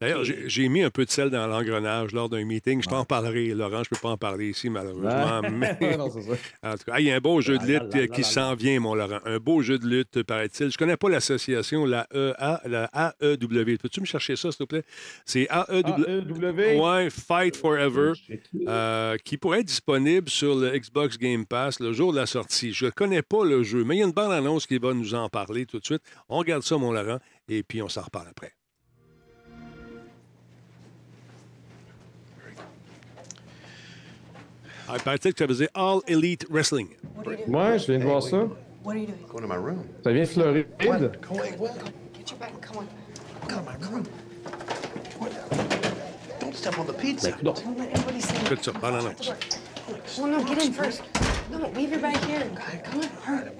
[0.00, 2.82] D'ailleurs, j'ai mis un peu de sel dans l'engrenage lors d'un meeting.
[2.82, 3.82] Je t'en parlerai, Laurent.
[3.82, 5.40] Je ne peux pas en parler ici, malheureusement.
[5.50, 6.20] Mais non, ça.
[6.62, 8.22] en tout cas, il y a un beau jeu de là, lutte là, là, qui
[8.22, 9.20] s'en vient, mon Laurent.
[9.24, 10.70] Un beau jeu de lutte, paraît-il.
[10.70, 13.78] Je ne connais pas l'association, la, EA, la AEW.
[13.78, 14.84] Peux-tu me chercher ça, s'il te plaît?
[15.24, 16.04] C'est AEW.
[16.06, 16.80] AEW.
[16.80, 18.12] Ouais, Fight Forever,
[18.68, 22.72] euh, qui pourrait être disponible sur le Xbox Game Pass le jour de la sortie.
[22.72, 24.92] Je ne connais pas le jeu, mais il y a une bonne annonce qui va
[24.92, 26.02] nous en parler tout de suite.
[26.28, 27.18] On regarde ça, mon Laurent,
[27.48, 28.52] et puis on s'en reparle après.
[34.88, 36.88] Ah, il paraît-il que ça faisait All Elite Wrestling.
[37.16, 37.56] What are you doing?
[37.56, 38.36] Ouais, je viens de voir ça.
[38.84, 39.18] What are you doing?
[39.28, 39.84] Go to my room.
[40.04, 40.66] Ça vient de Floride.
[40.78, 41.50] Go away.
[42.14, 42.52] Get your back.
[42.60, 42.86] Come on.
[43.48, 44.04] Go to my room.
[45.18, 46.40] What?
[46.40, 47.30] Don't step on the pizza.
[47.42, 47.54] Non.
[47.54, 48.46] Don't let anybody see you.
[48.46, 49.18] Écoute ça, bonne Shut annonce.
[49.18, 49.98] the door.
[50.18, 51.02] Well, no, get in first.
[51.50, 52.44] No, leave your bag here.
[52.84, 53.50] Come on, hurry.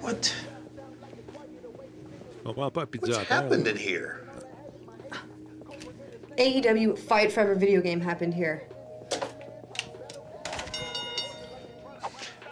[0.00, 0.34] What?
[2.44, 4.26] On prend pas la pizza What's happened in here?
[6.38, 8.62] AEW Fight Forever video game happened here.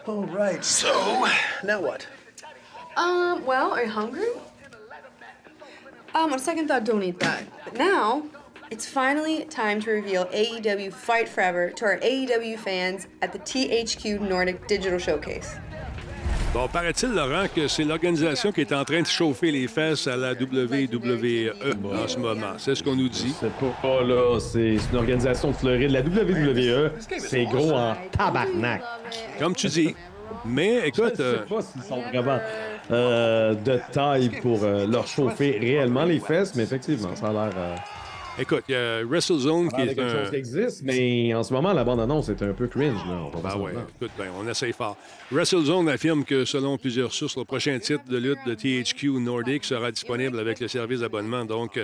[0.09, 0.65] All right.
[0.65, 1.29] So,
[1.63, 2.07] now what?
[2.97, 4.31] Um, well, are you hungry?
[6.15, 7.45] Um, on second thought, don't eat that.
[7.63, 8.23] But now,
[8.71, 14.27] it's finally time to reveal AEW Fight Forever to our AEW fans at the THQ
[14.27, 15.57] Nordic Digital Showcase.
[16.55, 20.17] Bon, paraît-il, Laurent, que c'est l'organisation qui est en train de chauffer les fesses à
[20.17, 21.53] la WWE
[21.95, 22.55] en ce moment.
[22.57, 23.35] C'est ce qu'on nous dit.
[23.39, 25.91] C'est pas là, c'est une organisation de Floride.
[25.91, 28.83] La WWE, c'est gros en tabarnak.
[29.39, 29.95] Comme tu dis.
[30.45, 32.39] Mais Je écoute, sais euh, pas s'ils sont vraiment
[32.91, 37.51] euh, de taille pour euh, leur chauffer réellement les fesses, mais effectivement, ça a l'air
[37.57, 37.75] euh,
[38.39, 40.23] écoute, il y a WrestleZone qui est quelque un.
[40.23, 43.01] chose qui existe, mais en ce moment, la bande-annonce est un peu cringe.
[43.07, 44.97] Là, on Ben ouais, écoute, ben, on essaye fort.
[45.31, 49.91] WrestleZone affirme que, selon plusieurs sources, le prochain titre de lutte de THQ Nordic sera
[49.91, 51.79] disponible avec le service d'abonnement donc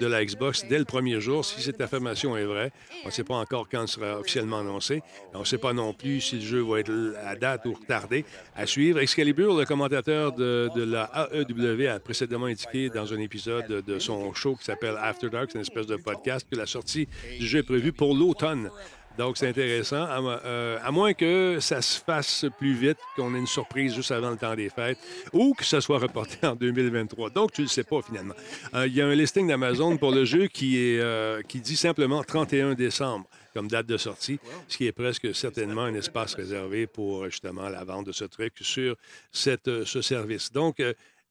[0.00, 1.44] de la Xbox dès le premier jour.
[1.44, 2.72] Si cette affirmation est vraie,
[3.04, 5.02] on ne sait pas encore quand il sera officiellement annoncé.
[5.34, 6.92] On ne sait pas non plus si le jeu va être
[7.24, 8.24] à date ou retardé.
[8.56, 13.66] À suivre, Excalibur, le commentateur de, de la AEW, a précédemment indiqué dans un épisode
[13.68, 16.66] de, de son show qui s'appelle After Dark, c'est une espèce de podcast, que la
[16.66, 18.70] sortie du jeu est prévue pour l'automne.
[19.18, 23.48] Donc, c'est intéressant, euh, à moins que ça se fasse plus vite, qu'on ait une
[23.48, 24.98] surprise juste avant le temps des fêtes,
[25.32, 27.30] ou que ça soit reporté en 2023.
[27.30, 28.34] Donc, tu ne le sais pas finalement.
[28.74, 32.74] Euh, Il y a un listing d'Amazon pour le jeu qui, euh, dit simplement 31
[32.74, 34.38] décembre comme date de sortie,
[34.68, 38.52] ce qui est presque certainement un espace réservé pour justement la vente de ce truc
[38.60, 38.94] sur
[39.32, 40.52] ce service.
[40.52, 40.80] Donc,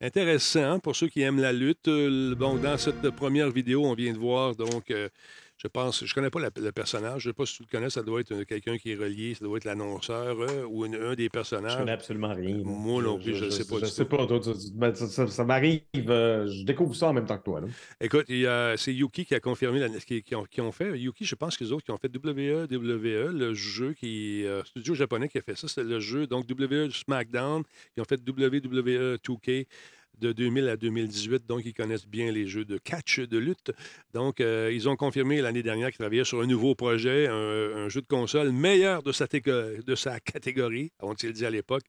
[0.02, 1.88] intéressant pour ceux qui aiment la lutte.
[1.88, 4.92] Euh, Bon, dans cette première vidéo, on vient de voir donc.
[5.58, 7.64] Euh, je pense, je connais pas la- le personnage, je ne sais pas si tu
[7.64, 10.66] le connais, ça doit être un- quelqu'un qui est relié, ça doit être l'annonceur euh,
[10.70, 11.78] ou une- un des Je personnages.
[11.78, 12.58] connais absolument rien.
[12.64, 15.08] Moi non plus, je le sais pas Je du sais pas, toi, tu- ben, ça,
[15.08, 17.62] ça- ça m'arrive, euh, je découvre ça en même temps que toi.
[17.62, 17.68] là.
[18.02, 20.98] Écoute, c'est Yuki qui a confirmé la, qui, qui ont, qui ont fait.
[21.00, 24.46] Yuki, je pense qu'ils autres qui ont fait WWE, WWE, le jeu qui.
[24.46, 26.28] euh, studio japonais qui a fait ça, c'est le jeu.
[26.28, 27.64] Donc WWE SmackDown,
[27.96, 29.68] ils ont fait WWE 2K
[30.20, 33.72] de 2000 à 2018, donc ils connaissent bien les jeux de catch, de lutte.
[34.14, 38.02] Donc, euh, ils ont confirmé l'année dernière qu'ils travaillaient sur un nouveau projet, un, jeu
[38.02, 39.28] de console meilleur de sa,
[40.20, 41.84] catégorie, ont-ils dit à l'époque.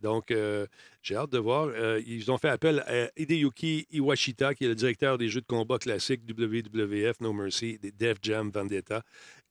[0.00, 0.66] Donc, euh,
[1.02, 1.68] j'ai hâte de voir.
[1.68, 5.46] Euh, ils ont fait appel à Hideyuki Iwashita, qui est le directeur des jeux de
[5.46, 9.02] combat classiques WWF No Mercy, des Def Jam Vendetta,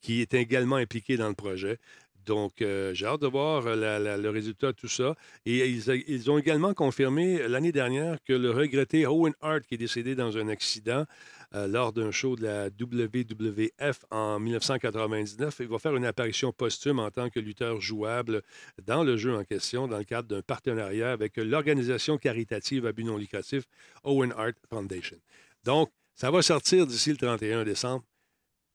[0.01, 1.79] qui est également impliqué dans le projet.
[2.25, 5.15] Donc, euh, j'ai hâte de voir euh, le résultat de tout ça.
[5.45, 10.15] Et ils, ont également confirmé l'année dernière que le regretté Owen Hart, qui est décédé
[10.15, 11.05] dans un accident
[11.53, 16.99] euh, lors d'un show de la WWF en 1999, il va faire une apparition posthume
[16.99, 18.41] en tant que lutteur jouable
[18.83, 23.03] dans le jeu en question, dans le cadre d'un partenariat avec l'organisation caritative à but
[23.03, 23.65] non lucratif
[24.03, 25.17] Owen Hart Foundation.
[25.63, 28.03] Donc, ça va sortir d'ici le 31 décembre,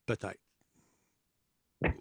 [0.07, 0.50] peut-être.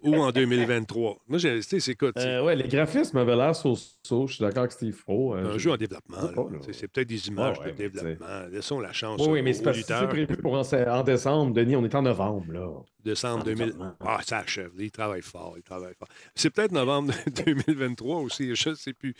[0.02, 1.18] Ou en 2023.
[1.28, 4.26] Moi, j'ai, c'est quoi, Euh, ouais, les graphismes avaient l'air so-so.
[4.26, 5.34] Je suis d'accord avec Steve Fro.
[5.34, 6.16] euh, un je- jeu en développement.
[6.20, 6.32] là.
[6.34, 6.58] là.
[6.72, 8.26] C'est peut-être des images ouais, de développement.
[8.52, 11.76] Laissons la chance Oui, oui, mais c'est parce que prévu pour en, en décembre, Denis.
[11.76, 12.68] On est en novembre, là.
[13.02, 13.66] Décembre En 2000.
[13.68, 13.96] décembre.
[14.00, 14.70] Ah, ça achève.
[14.78, 15.54] Il travaille fort.
[15.56, 16.08] Il travaille fort.
[16.34, 17.14] C'est peut-être novembre
[17.46, 18.54] 2023 aussi.
[18.54, 19.14] Je ne sais plus.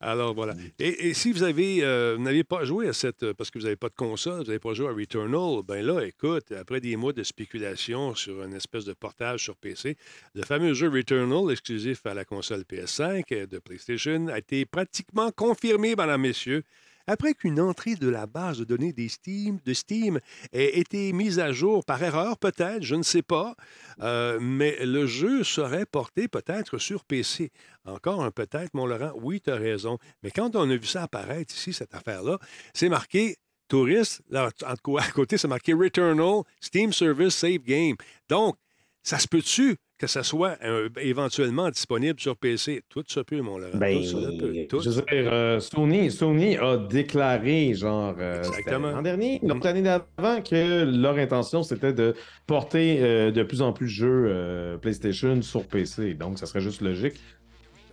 [0.00, 0.52] Alors, voilà.
[0.78, 3.32] Et, et si vous avez, euh, vous n'avez pas joué à cette.
[3.32, 6.00] Parce que vous n'avez pas de console, vous n'avez pas joué à Returnal, ben là,
[6.04, 9.96] écoute, après des mois de spéculation sur une espèce de portage sur PC,
[10.34, 15.30] le fameux jeu Returnal, exclusif à la console PS5 et de PlayStation, a été pratiquement
[15.30, 16.64] confirmé, mesdames, messieurs.
[17.06, 20.20] Après qu'une entrée de la base de données des Steam, de Steam
[20.52, 23.56] ait été mise à jour par erreur, peut-être, je ne sais pas,
[24.00, 27.50] euh, mais le jeu serait porté peut-être sur PC.
[27.84, 29.98] Encore un peut-être, mon Laurent, oui, tu as raison.
[30.22, 32.38] Mais quand on a vu ça apparaître ici, cette affaire-là,
[32.72, 33.36] c'est marqué
[33.68, 34.76] touriste, là, à
[35.12, 37.96] côté, c'est marqué Returnal, Steam Service Save Game.
[38.28, 38.56] Donc,
[39.02, 42.82] ça se peut-tu que ça soit euh, éventuellement disponible sur PC?
[42.88, 43.78] Tout se peut, mon Laurent.
[43.78, 44.54] Ben, tout se peut.
[44.68, 50.42] Tout je veux dire, euh, Sony, Sony a déclaré, genre, euh, l'an dernier, l'année d'avant,
[50.42, 52.14] que leur intention, c'était de
[52.48, 56.14] porter de plus en plus de jeux PlayStation sur PC.
[56.14, 57.14] Donc, ça serait juste logique.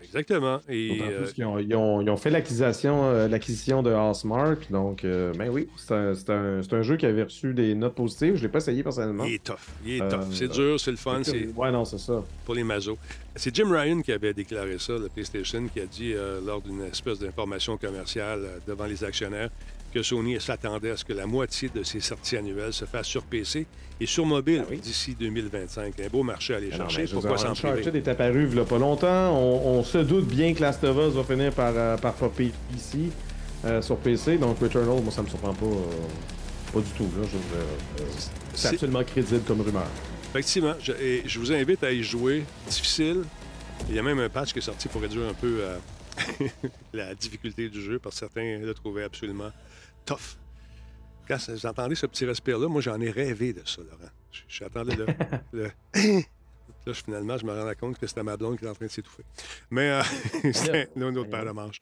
[0.09, 0.59] Exactement.
[0.67, 4.69] Et, euh, plus ont, ils ont- ils ont fait l'acquisition euh, l'acquisition de Housemark.
[4.71, 5.93] Donc, euh, ben oui, c'est
[6.29, 8.33] un, jeu qui avait reçu des notes positives.
[8.35, 9.23] Je ne l'ai pas essayé personnellement.
[9.25, 9.55] il est tough.
[9.85, 10.27] Il est Euh, tough.
[10.31, 11.21] C'est dur, c'est le fun.
[11.23, 12.23] C'est Ouais, non, c'est ça.
[12.45, 12.97] pour les mazos.
[13.35, 16.81] C'est Jim Ryan qui avait déclaré ça, le PlayStation, qui a dit euh, lors d'une
[16.81, 19.49] espèce d'information commerciale euh, devant les actionnaires
[19.89, 23.23] que Sony s'attendait à ce que la moitié de ses sorties annuelles se fassent sur
[23.23, 23.65] PC
[23.99, 24.77] et sur mobile Ah oui.
[24.77, 25.99] d'ici 2025.
[25.99, 27.05] Un beau marché à aller chercher.
[27.11, 27.69] Pourquoi s'en priver?
[27.79, 29.37] Uncharted est apparu il y a pas longtemps.
[29.37, 32.51] On, on se doute bien que Last of Us va finir par, euh, par popper
[32.75, 33.09] ici
[33.65, 34.37] euh, sur PC.
[34.37, 37.09] Donc Returnal, moi, ça me surprend pas, euh, pas du tout.
[38.53, 39.87] C'est absolument crédible comme rumeur.
[40.31, 42.43] Effectivement, je, et je vous invite à y jouer.
[42.69, 43.23] Difficile.
[43.89, 45.61] Il y a même un patch qui est sorti pour réduire un peu
[46.93, 49.51] la difficulté du jeu, parce que certains le trouvaient absolument
[50.05, 50.37] tough.
[51.27, 54.11] Quand vous entendez ce petit respire-là, moi j'en ai rêvé de ça, Laurent.
[54.47, 55.07] J'attendais le.
[55.53, 55.71] le...
[56.85, 58.91] Là, finalement, je me rendais compte que c'était ma blonde qui était en train de
[58.91, 59.23] s'étouffer.
[59.69, 60.01] Mais euh,
[60.53, 61.79] c'est une autre paire de manches.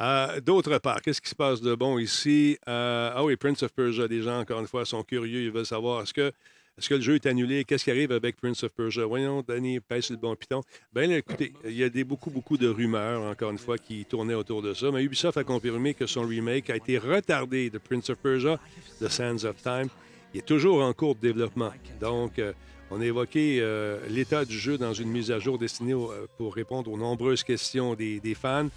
[0.00, 2.58] Euh, D'autre part, qu'est-ce qui se passe de bon ici?
[2.68, 5.42] Euh, ah oui, Prince of Persia, des gens, encore une fois, sont curieux.
[5.42, 6.32] Ils veulent savoir est-ce que,
[6.78, 7.64] est-ce que le jeu est annulé?
[7.64, 9.04] Qu'est-ce qui arrive avec Prince of Persia?
[9.04, 10.62] Voyons, Danny, pèse sur le bon piton.
[10.94, 14.34] Bien, écoutez, il y a des, beaucoup, beaucoup de rumeurs, encore une fois, qui tournaient
[14.34, 14.90] autour de ça.
[14.90, 18.58] Mais Ubisoft a confirmé que son remake a été retardé de Prince of Persia,
[18.98, 19.88] The Sands of Time.
[20.32, 21.72] Il est toujours en cours de développement.
[22.00, 22.52] Donc, euh,
[22.90, 26.54] on a évoqué euh, l'état du jeu dans une mise à jour destinée euh, pour
[26.54, 28.68] répondre aux nombreuses questions des, fans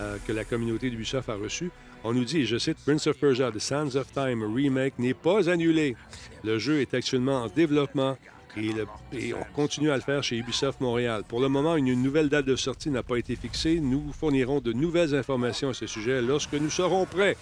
[0.00, 1.70] euh, que la communauté d'Ubisoft a reçues.
[2.04, 5.48] On nous dit, je cite, Prince of Persia, The Sands of Time Remake n'est pas
[5.48, 5.96] annulé.
[6.44, 8.18] Le jeu est actuellement en développement
[8.56, 11.22] et, on continue à le faire chez Ubisoft Montréal.
[11.26, 13.80] Pour le moment, une nouvelle date de sortie n'a pas été fixée.
[13.80, 17.36] Nous fournirons de nouvelles informations à ce sujet lorsque nous serons prêts.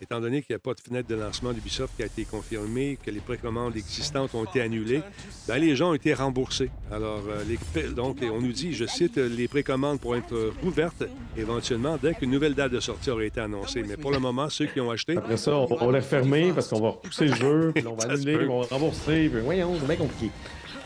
[0.00, 2.98] Étant donné qu'il n'y a pas de fenêtre de lancement d'Ubisoft qui a été confirmée,
[3.02, 5.02] que les précommandes existantes ont été annulées,
[5.48, 6.70] ben, les gens ont été remboursés.
[6.92, 7.56] Alors, euh, les
[7.92, 11.04] donc, on nous dit, je cite, euh, les précommandes pourront être rouvertes
[11.36, 13.82] éventuellement dès qu'une nouvelle date de sortie aurait été annoncée.
[13.86, 16.52] Mais pour le moment, ceux qui ont acheté, Après ça, on, on va les refermer
[16.52, 19.28] parce qu'on va repousser le jeu, puis on va annuler, on va rembourser.
[19.28, 20.30] Puis voyons, c'est bien compliqué.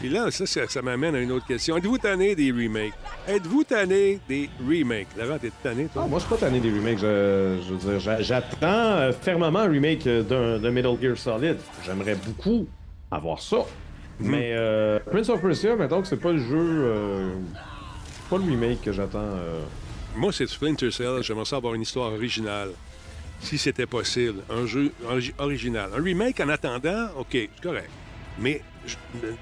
[0.00, 1.76] Puis là, ça, ça, ça m'amène à une autre question.
[1.76, 2.94] Êtes-vous tanné des remakes?
[3.28, 5.08] Êtes-vous tanné des remakes?
[5.18, 6.02] Laurent, t'es tanné, toi?
[6.04, 6.98] Ah, moi, je suis pas tanné des remakes.
[6.98, 11.58] Je, je veux dire, j'a- j'attends euh, fermement un remake euh, d'un Metal Gear Solid.
[11.84, 12.66] J'aimerais beaucoup
[13.10, 13.58] avoir ça.
[14.18, 16.56] Mais euh, Prince of Persia, mettons que c'est pas le jeu.
[16.58, 17.30] euh,
[18.30, 19.18] pas le remake que j'attends.
[19.18, 19.60] euh.
[20.16, 21.22] Moi, c'est Splinter Cell.
[21.22, 22.70] J'aimerais ça avoir une histoire originale.
[23.40, 24.40] Si c'était possible.
[24.50, 25.90] Un jeu origi- original.
[25.96, 27.90] Un remake en attendant, OK, c'est correct.
[28.38, 28.62] Mais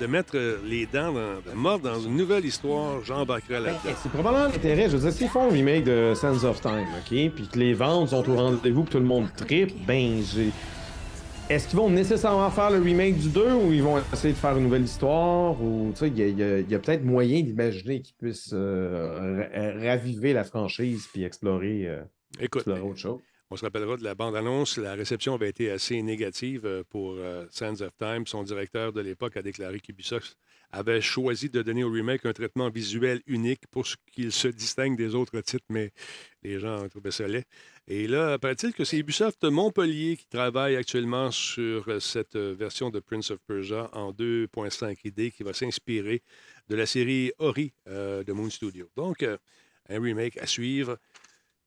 [0.00, 3.80] de- mettre euh, les dents dans, de mordre dans une nouvelle histoire, j'embarquerais là-dedans.
[3.84, 4.88] Ben, C'est probablement l'intérêt.
[4.90, 7.74] Je veux dire, s'ils font un remake de Sands of Time, OK, puis que les
[7.74, 10.50] ventes sont au rendez-vous, que tout le monde tripe, ben, j'ai.
[11.50, 14.54] Est-ce qu'ils vont nécessairement faire le remake du 2 ou ils vont essayer de faire
[14.58, 15.52] une nouvelle histoire?
[15.62, 20.44] Ou, tu sais, il y a, peut-être moyen d'imaginer qu'ils puissent euh, ra- raviver la
[20.44, 22.02] franchise puis explorer, euh,
[22.38, 23.20] Écoute, explorer autre chose?
[23.50, 24.76] On se rappellera de la bande-annonce.
[24.76, 28.26] La réception avait été assez négative euh, pour euh, Sands of Time.
[28.26, 30.36] Son directeur de l'époque a déclaré qu'Ubisoft
[30.70, 34.98] avait choisi de donner au remake un traitement visuel unique pour ce qu'il se distingue
[34.98, 35.92] des autres titres, mais
[36.42, 37.46] les gens ont trouvé ça laid.
[37.86, 43.00] Et là, paraît-il que c'est Ubisoft Montpellier qui travaille actuellement sur euh, cette version de
[43.00, 46.22] Prince of Persia en 2.5D qui va s'inspirer
[46.68, 48.90] de la série Ori de Moon Studio.
[48.94, 50.98] Donc, un remake à suivre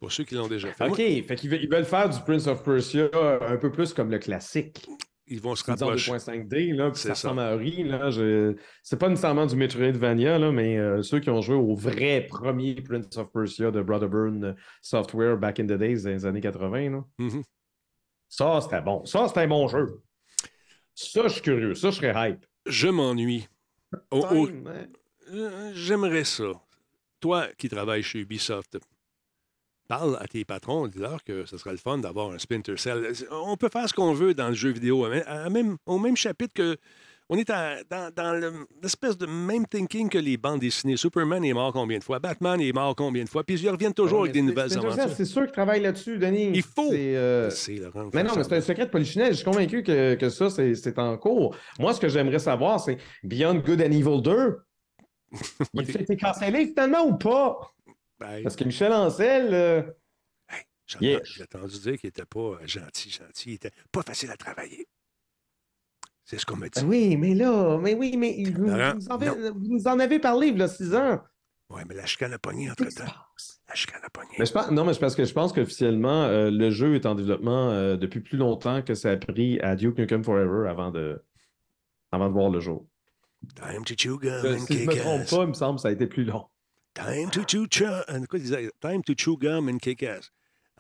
[0.02, 0.84] pour ceux qui l'ont déjà fait.
[0.86, 3.08] OK, Moi, fait qu'ils veulent, ils veulent faire du Prince of Persia
[3.48, 4.84] un peu plus comme le classique.
[5.28, 6.12] ils vont se rapprocher.
[6.12, 7.84] 2.5D, là, puis C'est ça ressemble à Ori.
[7.84, 8.56] Là, je...
[8.82, 12.74] C'est pas nécessairement du Metroidvania, là, mais euh, ceux qui ont joué au vrai premier
[12.82, 17.04] Prince of Persia de Brotherburn Software back in the days, dans les années 80, là.
[17.20, 17.44] Mhm.
[18.28, 19.06] ça, c'était bon.
[19.06, 20.02] Ça, c'était un bon jeu.
[20.96, 21.76] Ça, je suis curieux.
[21.76, 22.44] Ça, je serais hype.
[22.66, 23.48] Je m'ennuie.
[24.14, 26.52] Euh, J'aimerais ça.
[27.20, 28.80] Toi qui travailles chez Ubisoft,
[29.92, 33.12] parle à tes patrons, dis-leur que ce serait le fun d'avoir un Splinter Cell.
[33.32, 36.54] On peut faire ce qu'on veut dans le jeu vidéo, à- même, au même chapitre
[36.54, 36.78] que.
[37.34, 40.98] On est à- dans, dans le- l'espèce de même thinking que les bandes dessinées.
[40.98, 42.20] Superman est mort combien de fois?
[42.20, 43.44] Batman est mort combien de fois?
[43.46, 45.10] Puis ils reviennent toujours Ouais, avec des nouvelles aventures.
[45.16, 46.52] C'est sûr qu'ils travaillent là-dessus, Denis.
[46.54, 46.90] Il faut.
[46.90, 49.32] C'est, euh, Laurent, Mais non, mais c'est un secret de Polichinelle.
[49.32, 51.56] Je suis convaincu que, que ça, c'est en cours.
[51.80, 54.58] Moi, ce que j'aimerais savoir, c'est Beyond Good and Evil 2.
[55.74, 57.58] Il été cancellé finalement ou pas?
[58.22, 59.82] Ben, Parce que Michel Ancel, euh.
[61.00, 63.50] J'ai entendu dire qu'il n'était pas gentil, gentil.
[63.52, 64.88] Il était pas facile à travailler.
[66.24, 66.82] C'est ce qu'on m'a dit.
[66.82, 70.48] ben oui, mais là, mais oui, mais vous, en, avez, vous nous en avez parlé
[70.48, 71.22] il y a six ans.
[71.70, 73.12] Oui, mais la chicane a pogné entre-temps.
[73.68, 74.36] La chicane a pogné.
[74.38, 77.06] Mais je pense, non, mais c'est parce que je pense qu'officiellement, euh, le jeu est
[77.06, 80.92] en développement euh, depuis plus longtemps que ça a pris à Duke Nukem Forever avant
[80.92, 81.24] de,
[82.12, 82.86] avant de voir le jour.
[83.56, 85.82] Time to chew gum Euh, si je me kick trompe pas, il me semble que
[85.82, 86.46] ça a été plus long.
[86.94, 88.70] Time to chew cha- euh, quoi il disait?
[88.82, 90.32] Time to chew gum and kick ass.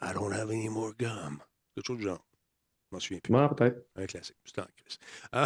[0.02, 1.40] I don't have any more gum.
[1.76, 2.26] Quelque chose du genre.
[2.92, 3.34] Je m'en souviens plus.
[3.34, 3.86] Ouais, peut-être.
[3.96, 4.36] Un classique.
[4.44, 4.98] C'est en crise.
[5.32, 5.46] Ah.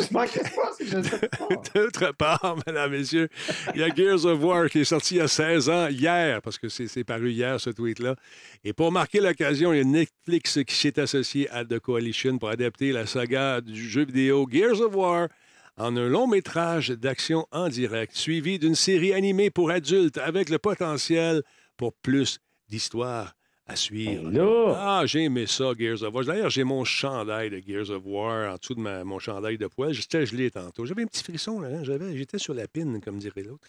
[0.00, 1.48] C'est sais pas.
[1.74, 3.28] D'autre part, mesdames, messieurs,
[3.74, 6.42] il y a Gears of War qui est sorti il y a 16 ans, hier,
[6.42, 8.16] parce que c'est paru hier, ce tweet-là.
[8.64, 12.48] Et pour marquer l'occasion, il y a Netflix qui s'est associé à The Coalition pour
[12.48, 15.28] adapter la saga du jeu vidéo Gears of War
[15.76, 20.58] en un long métrage d'action en direct, suivi d'une série animée pour adultes avec le
[20.58, 21.42] potentiel
[21.76, 23.34] pour plus d'histoires
[23.66, 24.28] à suivre.
[24.76, 26.24] Ah, j'ai aimé ça, Gears of War.
[26.24, 29.66] D'ailleurs, j'ai mon chandail de Gears of War en dessous de ma- mon chandail de
[29.68, 29.92] poêle.
[29.94, 30.84] J'étais gelé tantôt.
[30.84, 31.68] J'avais un petit frisson, là.
[31.68, 31.84] hein.
[31.84, 33.66] J'avais, j'étais sur la pine, comme dirait l'autre.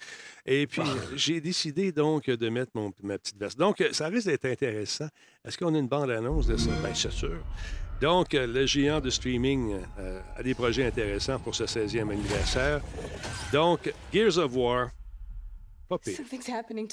[0.47, 0.81] Et puis,
[1.15, 3.57] j'ai décidé donc de mettre mon, ma petite veste.
[3.59, 5.07] Donc, ça risque d'être intéressant.
[5.45, 6.71] Est-ce qu'on a une bande-annonce de ça?
[6.83, 7.37] Bien, c'est sûr.
[8.03, 12.81] Donc, euh, le géant de streaming euh, a des projets intéressants pour ce 16e anniversaire.
[13.53, 14.89] Donc, Gears of War,
[15.97, 16.17] pas pire.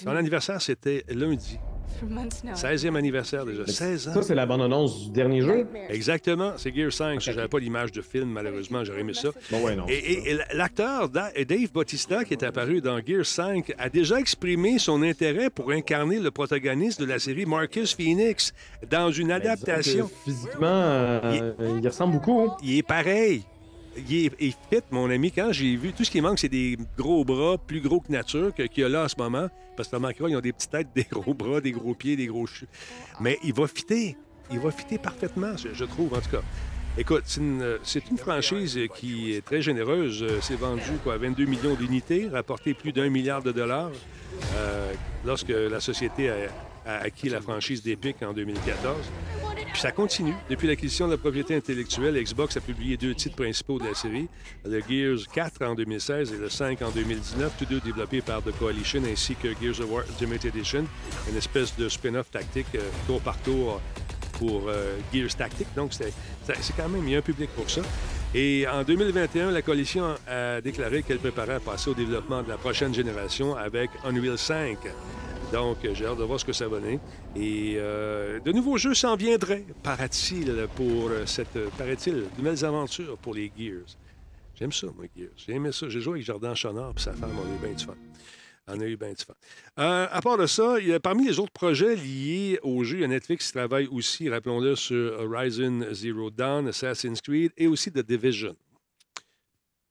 [0.05, 1.59] Son anniversaire, c'était lundi.
[1.99, 2.53] for months now.
[2.55, 3.67] 16e anniversaire déjà.
[3.67, 4.15] 16 ans.
[4.15, 5.67] ça, c'est la bande-annonce du dernier jeu?
[5.89, 7.21] Exactement, c'est Gear 5.
[7.21, 9.31] Je n'avais pas l'image de film, malheureusement, j'aurais aimé ça.
[9.51, 9.87] Bon, ouais, non.
[9.89, 14.19] Et, et- et l'acteur Da- Dave Bautista, qui est apparu dans Gear 5, a déjà
[14.21, 18.53] exprimé son intérêt pour incarner le protagoniste de la série Marcus Phoenix
[18.89, 20.07] dans une adaptation.
[20.07, 22.41] que Physiquement, euh, il ressemble beaucoup.
[22.41, 22.57] hein.
[22.63, 23.43] Il est pareil.
[23.97, 25.33] Il est, fit, mon ami.
[25.33, 28.55] Quand j'ai vu, tout ce qui manque, c'est des gros bras plus gros que nature
[28.55, 29.49] qu'il y a là en ce moment.
[29.77, 32.27] Parce que remarquera, ils ont des petites têtes, des gros bras, des gros pieds, des
[32.27, 32.69] gros cheveux.
[33.21, 34.17] Mais il va fitter.
[34.51, 36.43] Il va fitter parfaitement, je, trouve, en tout cas.
[36.99, 37.41] Écoute, c'est
[38.11, 40.25] une, franchise qui est très généreuse.
[40.25, 43.93] Euh, C'est vendu quoi, 22 millions d'unités, rapporté plus d'un milliard de dollars
[44.57, 44.93] euh,
[45.25, 46.35] lorsque la société a,
[46.85, 48.97] a acquis la franchise d'Epic en 2014.
[49.73, 50.35] Puis ça continue.
[50.49, 54.29] Depuis l'acquisition de la propriété intellectuelle, Xbox a publié deux titres principaux de la série,
[54.65, 58.51] le Gears 4 en 2016 et le 5 en 2019, tous deux développés par The
[58.59, 60.85] Coalition, ainsi que Gears of War Ultimate Edition,
[61.31, 63.81] une espèce de spin-off tactique euh, tour par tour
[64.39, 65.69] pour euh, Gears Tactic.
[65.77, 66.13] Donc, c'est
[66.77, 67.83] quand même, il a un public pour ça.
[68.35, 72.57] Et en 2021, la coalition a déclaré qu'elle préparait à passer au développement de la
[72.57, 74.79] prochaine génération avec Unreal 5.
[75.53, 77.01] Donc, euh, j'ai hâte de voir ce que ça va donner.
[77.35, 83.35] Et euh, de nouveaux jeux s'en viendraient, paraît-il, pour euh, cette, paraît-il, nouvelles aventures pour
[83.35, 83.97] les Gears.
[84.55, 85.31] J'aime ça, moi, Gears.
[85.37, 85.89] J'ai aimé ça.
[85.89, 87.33] J'ai joué avec Jordan Chonard et sa femme.
[87.37, 87.95] On a eu bien du fun.
[88.69, 89.35] On a eu bien du fun.
[89.77, 93.49] À part de ça, parmi les autres projets liés au jeu, il y a Netflix
[93.49, 98.55] qui travaille aussi, rappelons-le, sur Horizon Zero Dawn, Assassin's Creed et aussi The Division.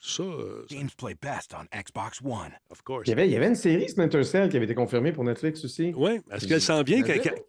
[0.02, 2.52] Ça, euh, ça, Games play best on Xbox One.
[2.70, 3.04] of course.
[3.06, 5.24] Il y, avait, il y avait une série Splinter Cell qui avait été confirmée pour
[5.26, 5.94] Netflix aussi.
[5.96, 7.04] Oui, est-ce qu'elle s'en vient?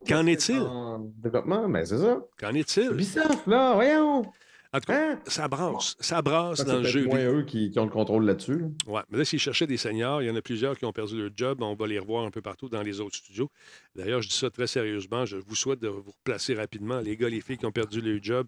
[0.09, 0.59] Qu'en- est-il?
[0.59, 2.21] En développement, ben c'est ça.
[2.39, 2.91] Qu'en est-il?
[2.91, 4.23] Ubisoft, là, voyons.
[4.73, 5.19] En tout cas, Hein?
[5.27, 5.97] ça brasse.
[5.99, 7.05] Ça brasse dans le c'est jeu.
[7.07, 8.59] moins eux qui, qui ont le contrôle là-dessus.
[8.59, 8.67] là.
[8.87, 11.21] Ouais, mais là, s'ils cherchaient des seniors, il y en a plusieurs qui ont perdu
[11.21, 11.61] leur job.
[11.63, 13.51] On va les revoir un peu partout dans les autres studios.
[13.97, 15.25] D'ailleurs, je dis ça très sérieusement.
[15.25, 18.23] Je vous souhaite de vous replacer rapidement, les gars, les filles qui ont perdu leur
[18.23, 18.47] job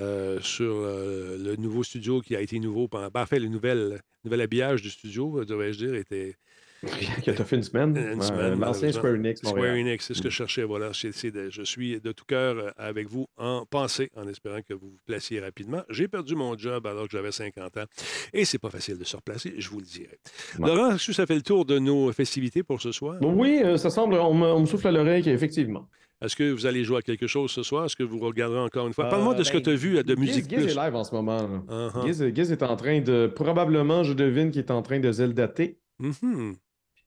[0.00, 3.08] euh, sur euh, le nouveau studio qui a été nouveau pendant.
[3.12, 6.36] Ben, en fait, le nouvel, nouvel habillage du studio, devrais-je dire, était
[6.82, 7.96] que t'as fait une semaine.
[7.96, 8.60] une semaine.
[8.60, 9.78] L'ancien Square Enix, Square Montréal.
[9.80, 10.62] Enix, c'est ce que je cherchais.
[10.62, 14.74] Voilà, de- je suis de tout cœur euh, avec vous en pensée, en espérant que
[14.74, 15.82] vous vous placiez rapidement.
[15.90, 17.84] J'ai perdu mon job alors que j'avais 50 ans
[18.32, 20.18] et c'est pas facile de se replacer, je vous le dirai.
[20.60, 20.68] Ouais.
[20.68, 23.18] Laurent, est-ce que ça fait le tour de nos festivités pour ce soir?
[23.20, 25.88] Bon, oui, euh, ça semble, on me, on me souffle à l'oreille qu'effectivement.
[26.20, 27.84] Est-ce que vous allez jouer à quelque chose ce soir?
[27.84, 29.08] Est-ce que vous regarderez encore une fois?
[29.08, 30.72] Parle-moi de ce ben, que tu as vu de Giz- musique Giz plus.
[30.72, 31.38] est live en ce moment.
[31.68, 32.06] Uh-huh.
[32.06, 33.26] Giz, Giz est en train de.
[33.32, 35.78] Probablement, je devine qu'il est en train de Zeldater.
[36.00, 36.56] Mhm.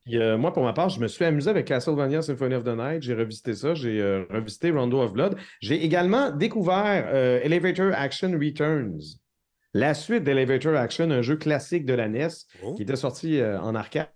[0.05, 2.75] Puis, euh, moi, pour ma part, je me suis amusé avec Castlevania Symphony of the
[2.75, 3.03] Night.
[3.03, 3.75] J'ai revisité ça.
[3.75, 5.35] J'ai euh, revisité Rondo of Blood.
[5.59, 9.19] J'ai également découvert euh, Elevator Action Returns.
[9.73, 12.27] La suite d'Elevator Action, un jeu classique de la NES
[12.61, 12.73] Oh.
[12.75, 14.09] qui était sorti euh, en arcade.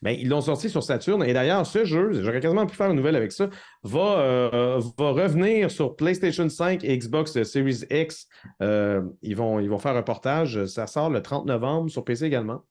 [0.00, 1.22] Ben, ils l'ont sorti sur Saturn.
[1.22, 3.50] Et d'ailleurs, ce jeu, j'aurais quasiment pu faire une nouvelle avec ça,
[3.82, 8.26] va, euh, va revenir sur PlayStation 5 et Xbox Series X.
[8.62, 10.64] Euh, ils, vont, ils vont faire un portage.
[10.64, 12.64] Ça sort le 30 novembre sur PC également.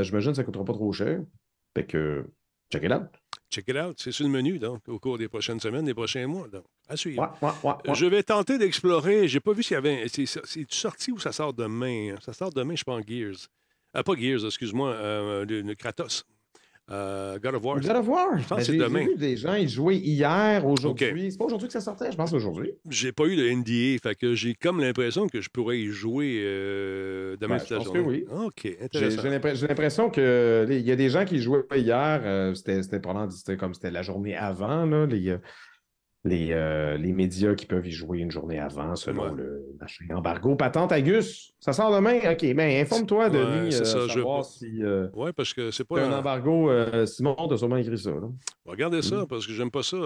[0.00, 1.20] J'imagine que ça ne coûtera pas trop cher.
[1.76, 2.26] Fait que,
[2.72, 3.06] check it out.
[3.50, 3.96] Check it out.
[3.98, 6.48] C'est sur le menu, donc, au cours des prochaines semaines, des prochains mois.
[6.48, 7.22] Donc, à suivre.
[7.40, 7.94] Ouais, ouais, ouais, ouais.
[7.94, 9.26] Je vais tenter d'explorer.
[9.26, 10.06] J'ai pas vu s'il y avait.
[10.08, 12.14] C'est c'est sorti ou ça sort demain?
[12.20, 13.48] Ça sort demain, je pense, Gears.
[13.94, 16.24] Ah, pas Gears, excuse-moi, euh, le, le Kratos.
[16.90, 17.78] Euh, God of War.
[17.82, 19.00] Je pense Ben, que c'est demain.
[19.00, 21.30] J'ai vu des gens, ils jouaient hier, aujourd'hui.
[21.30, 22.72] C'est pas aujourd'hui que ça sortait, je pense aujourd'hui.
[22.88, 26.40] J'ai pas eu de NDA, fait que j'ai comme l'impression que je pourrais y jouer
[26.44, 28.00] euh, demain Ben, je la pense journée.
[28.02, 28.24] que oui.
[28.30, 29.22] OK, J'ai intéressant.
[29.22, 32.20] j'ai l'impre- j'ai l'impression que il y a des gens qui jouaient hier.
[32.24, 35.38] euh, c'était c'était pendant c'était comme c'était la journée avant, là, les, euh,
[36.24, 39.36] les, euh, les médias qui peuvent y jouer une journée avant selon Ouais.
[39.36, 40.56] le machin embargo.
[40.56, 42.18] Patente Agus, ça sort demain?
[42.32, 45.70] OK, mais informe-toi, Ouais, Denis, c'est euh, ça, je- savoir si euh, Oui, parce que
[45.70, 46.02] c'est pas.
[46.04, 46.70] un embargo.
[46.70, 48.10] euh, Simon, t'as sûrement écrit ça.
[48.10, 48.28] là.
[48.66, 49.26] Regardez ça, Mm.
[49.28, 49.96] parce que j'aime pas ça.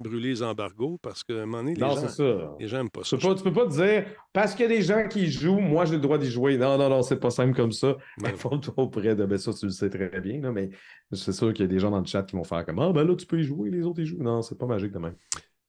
[0.00, 2.08] Brûler les embargos, parce qu'à un moment donné, les Non, gens.
[2.08, 2.56] ça.
[2.58, 3.16] Les gens n'aiment pas Tu ça.
[3.18, 5.60] peux, pas, tu peux pas te dire, parce qu'il y a des gens qui jouent,
[5.60, 6.56] moi j'ai le droit d'y jouer.
[6.56, 7.96] Non, non, non, c'est pas simple comme ça.
[8.22, 8.30] Ouais.
[8.32, 10.70] Informe-toi auprès de ben, ça, tu le sais très bien, là, mais
[11.12, 12.92] c'est sûr qu'il y a des gens dans le chat qui vont faire comme Ah
[12.92, 14.22] ben là, tu peux y jouer, les autres y jouent.
[14.22, 15.14] Non, c'est pas magique de même.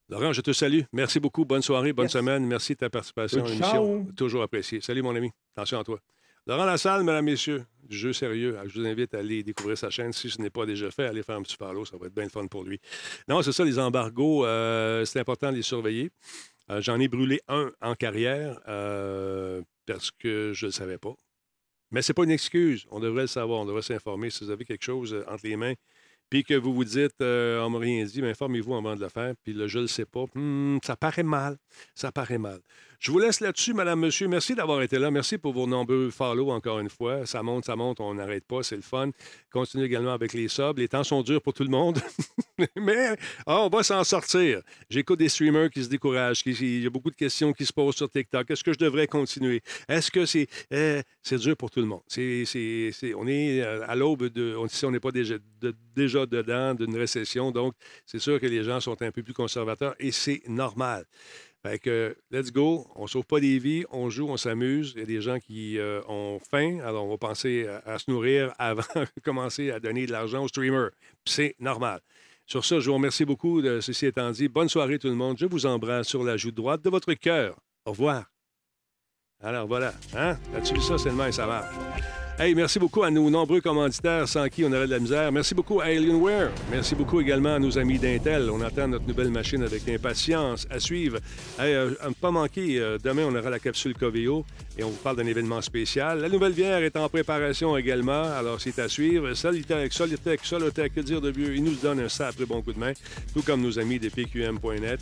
[0.10, 0.82] Laurent, je te salue.
[0.92, 1.46] Merci beaucoup.
[1.46, 2.46] Bonne soirée, bonne semaine.
[2.46, 4.06] Merci de ta participation à l'émission.
[4.18, 4.82] Toujours apprécié.
[4.82, 5.32] Salut, mon ami.
[5.56, 6.00] Attention à toi.
[6.48, 8.58] Laurent Lassalle, mesdames, messieurs, du jeu sérieux.
[8.66, 10.12] Je vous invite à aller découvrir sa chaîne.
[10.12, 11.86] Si ce n'est pas déjà fait, allez faire un petit follow.
[11.86, 12.80] Ça va être bien le fun pour lui.
[13.28, 16.10] Non, c'est ça, les embargos, euh, c'est important de les surveiller.
[16.72, 21.14] Euh, J'en ai brûlé un en carrière euh, parce que je ne le savais pas.
[21.92, 22.88] Mais ce n'est pas une excuse.
[22.90, 23.60] On devrait le savoir.
[23.60, 24.32] On devrait s'informer.
[24.32, 25.74] Si vous avez quelque chose entre les mains,
[26.32, 29.02] puis que vous vous dites, euh, on ne m'a rien dit, mais informez-vous avant de
[29.02, 29.34] le faire.
[29.44, 31.58] Puis le je ne le sais pas, hmm, ça paraît mal.
[31.94, 32.62] Ça paraît mal.
[33.02, 34.28] Je vous laisse là-dessus, madame, monsieur.
[34.28, 35.10] Merci d'avoir été là.
[35.10, 37.26] Merci pour vos nombreux follow encore une fois.
[37.26, 39.10] Ça monte, ça monte, on n'arrête pas, c'est le fun.
[39.50, 40.78] Continuez également avec les subs.
[40.78, 42.00] Les temps sont durs pour tout le monde.
[42.76, 44.62] mais ah, on va s'en sortir.
[44.88, 46.44] J'écoute des streamers qui se découragent.
[46.46, 48.52] Il y a beaucoup de questions qui se posent sur TikTok.
[48.52, 49.64] Est-ce que je devrais continuer?
[49.90, 50.46] Est-ce que c'est.
[50.72, 52.02] euh, c'est dur pour tout le monde?
[52.08, 54.56] C'est, c'est- c'est- on est euh, à l'aube de.
[54.56, 55.38] On, si on n'est pas déjà,
[55.96, 57.74] déjà dedans d'une récession, donc
[58.06, 61.06] c'est sûr que les gens sont un peu plus conservateurs et c'est normal.
[61.64, 62.88] Fait que, let's go.
[62.96, 64.94] On sauve pas des vies, on joue, on s'amuse.
[64.96, 68.10] Il y a des gens qui euh, ont faim, alors on va penser à, se
[68.10, 70.90] nourrir avant de commencer à donner de l'argent aux streamers.
[71.26, 72.02] C'est normal.
[72.48, 73.62] Sur ça, je vous remercie beaucoup.
[73.62, 75.38] De, ceci étant dit, bonne soirée tout le monde.
[75.38, 77.56] Je vous embrasse sur la joue droite de votre cœur.
[77.86, 78.26] Au revoir.
[79.40, 80.38] Alors voilà, hein?
[80.56, 80.98] As-tu vu ça?
[80.98, 81.74] C'est le même, ça marche.
[82.40, 85.32] Hey, merci beaucoup à nos nombreux commanditaires sans qui on aurait de la misère.
[85.32, 86.50] Merci beaucoup à Alienware.
[86.72, 88.50] Merci beaucoup également à nos amis d'Intel.
[88.50, 90.66] On attend notre nouvelle machine avec impatience.
[90.72, 91.20] À suivre.
[91.60, 94.44] Hey, euh, pas manquer, euh, demain, on aura la capsule Coveo
[94.84, 96.20] on vous parle d'un événement spécial.
[96.20, 99.34] La nouvelle bière est en préparation également, alors c'est à suivre.
[99.34, 101.56] Solitech, Solitech, Solotech, que dire de mieux?
[101.56, 102.94] Ils nous donnent un sacré bon coup de main,
[103.34, 105.00] tout comme nos amis de PQM.net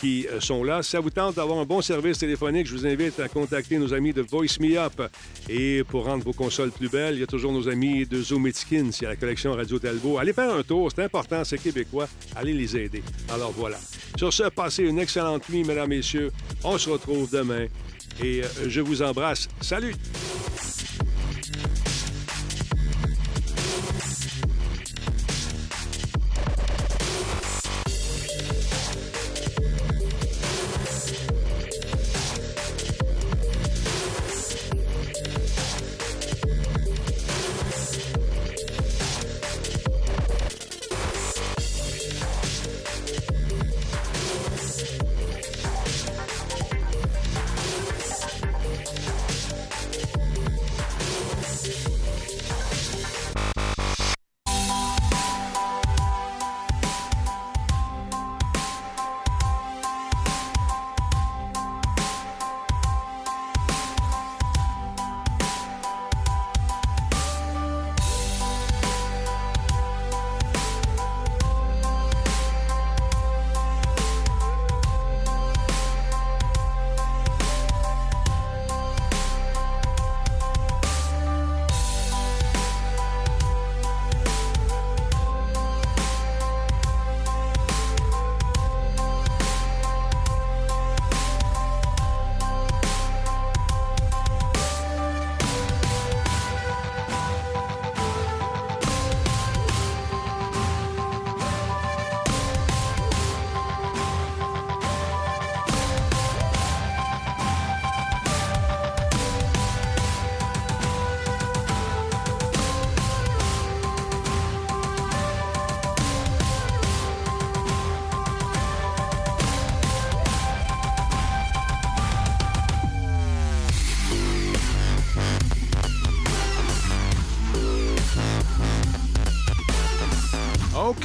[0.00, 0.82] qui euh, sont là.
[0.82, 3.92] Si ça vous tente d'avoir un bon service téléphonique, je vous invite à contacter nos
[3.92, 5.02] amis de Voice Me Up.
[5.48, 8.90] Et pour rendre vos consoles plus belles, il y a toujours nos amis de Zoometikin,
[8.90, 10.18] il y a la collection Radio Talbot.
[10.18, 12.08] Allez faire un tour, c'est important, c'est québécois.
[12.36, 13.02] Allez les aider.
[13.32, 13.78] Alors voilà.
[14.16, 16.30] Sur ce, passez une excellente nuit, mesdames, messieurs.
[16.64, 17.66] On se retrouve demain.
[18.22, 19.48] Et euh, je vous embrasse.
[19.60, 19.94] Salut!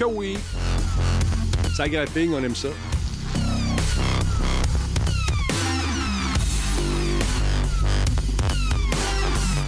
[0.03, 0.37] Oui.
[1.75, 2.69] Ça grapping, on aime ça.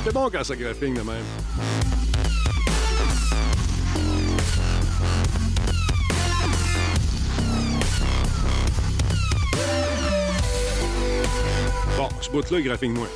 [0.04, 1.24] C'est bon quand ça grapping de même.
[11.98, 13.08] Bon, ce bout-là, il graphine moins.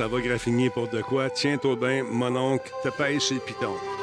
[0.00, 1.28] Ça va graffiner pour de quoi.
[1.28, 2.88] Tiens-toi bien, mon oncle, te
[3.20, 3.99] chez le piton.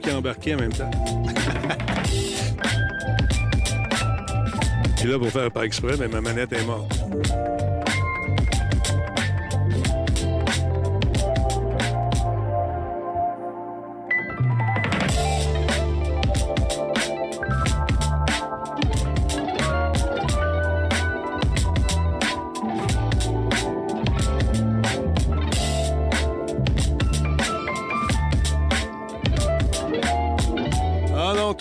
[0.00, 0.90] Qui a embarqué en même temps.
[4.94, 6.94] Je suis là pour faire par exprès, mais ma manette est morte.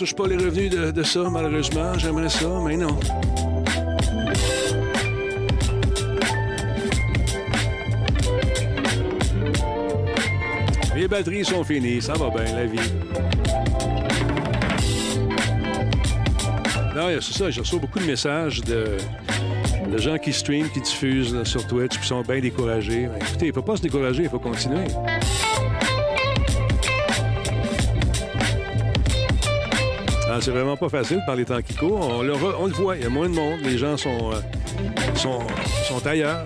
[0.02, 1.94] Touche pas les revenus de, ça, malheureusement.
[1.96, 3.00] J'aimerais ça, mais non.
[10.96, 12.80] Les batteries sont finies, ça va bien, la vie.
[16.96, 18.98] Non, c'est ça, je reçois beaucoup de messages de,
[19.88, 23.06] de gens qui streament, qui diffusent sur Twitch, qui sont bien découragés.
[23.06, 24.88] Ben, écoutez, il ne faut pas se décourager, il faut continuer.
[30.40, 32.00] C'est vraiment pas facile par les temps qui courent.
[32.00, 35.40] On le, voit, il y a moins de monde, les gens sont, euh, sont,
[35.88, 36.46] sont ailleurs.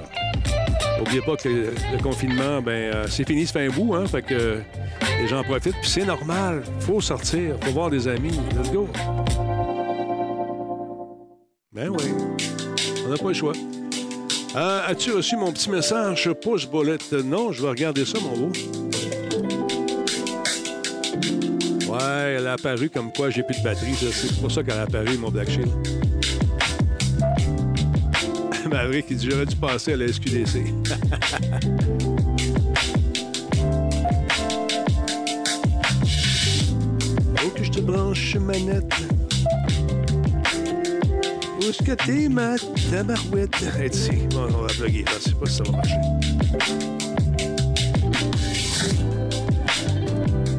[0.97, 4.21] N'oubliez pas que le, confinement, ben, euh, c'est fini, ça fait un bout, hein, fait
[4.21, 4.61] que
[5.21, 5.75] les gens en profitent.
[5.81, 8.39] Puis c'est normal, faut sortir, faut voir des amis.
[8.57, 8.87] Let's go.
[11.73, 12.05] Ben oui,
[13.05, 13.53] on n'a pas le choix.
[14.55, 17.11] Euh, As-tu reçu mon petit message pouce bolette?
[17.11, 18.51] Non, je vais regarder ça, mon beau.
[22.55, 23.93] Apparu comme quoi j'ai plus de batterie.
[23.95, 25.69] C'est pour ça qu'elle a apparu, mon Black Shield.
[28.71, 30.63] Maverick, il dit j'aurais dû passer à la SQDC.
[37.37, 38.93] Faut que je te branche manette.
[41.59, 42.55] Où est-ce que t'es, ma
[42.89, 43.55] tabarouette?
[43.77, 44.27] Hey, ici.
[44.31, 45.05] Bon, on va plugger.
[45.07, 45.95] Je sais pas si ça va marcher.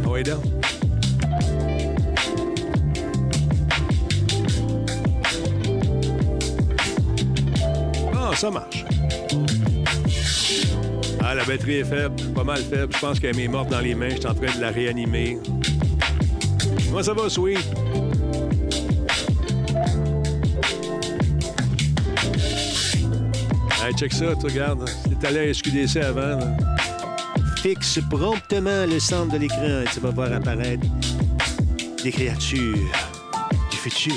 [0.09, 0.56] Ouais, donc.
[8.37, 8.85] Ça marche?
[11.23, 12.93] Ah, la batterie est faible, pas mal faible.
[12.95, 14.11] Je pense qu'elle m'est morte dans les mains.
[14.11, 15.39] Je suis en train de la réanimer.
[16.89, 17.59] Comment ça va, Sweet?
[23.83, 24.89] Hey, check ça, tu regardes.
[25.21, 26.39] C'est allé à SQDC avant.
[26.39, 26.57] là.
[27.63, 30.87] Fixe promptement le centre de l'écran et tu vas voir apparaître
[32.03, 32.77] des créatures
[33.71, 34.13] du futur.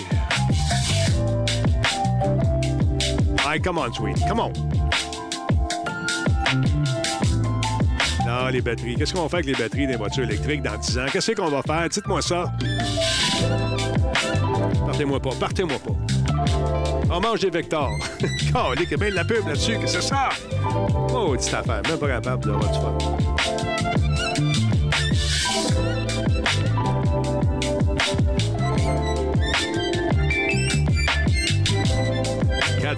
[3.63, 4.17] Come on, Sweet.
[4.27, 4.53] Come on.
[8.25, 8.95] Non, les batteries.
[8.95, 11.05] Qu'est-ce qu'on va faire avec les batteries des voitures électriques dans 10 ans?
[11.11, 11.89] Qu'est-ce qu'on va faire?
[11.89, 12.51] Dites-moi ça.
[14.85, 15.29] Partez-moi pas.
[15.39, 15.93] Partez-moi pas.
[17.11, 17.89] On mange des vecteurs.
[18.55, 19.77] Oh, a bien de la pub là-dessus.
[19.77, 20.29] Que c'est ça?
[21.13, 21.83] Oh, petite affaire.
[21.87, 22.97] Même pas capable d'avoir du fun.«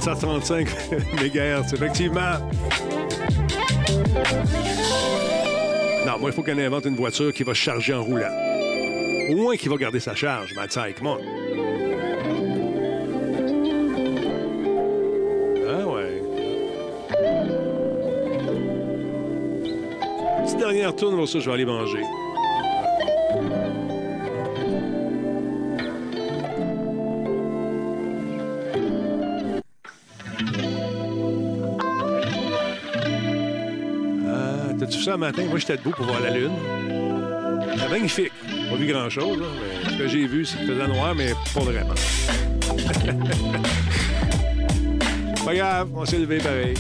[0.04, 0.68] 435
[1.22, 2.40] MHz, effectivement.
[6.06, 8.34] Non, moi, il faut qu'on invente une voiture qui va charger en roulant.
[9.30, 10.82] Au moins qui va garder sa charge, Mathieu.
[10.98, 11.18] Come on.
[15.70, 16.24] Ah ouais.
[20.44, 22.02] Petite dernière tourne, ça, je vais aller manger.
[35.02, 35.44] Ça matin?
[35.50, 36.52] Moi, j'étais debout pour voir la lune.
[37.78, 38.32] C'est magnifique.
[38.70, 41.96] Pas vu grand-chose, mais ce que j'ai vu, c'est qu'il faisait noir, mais pas vraiment.
[45.46, 46.76] pas grave, on s'est levé pareil.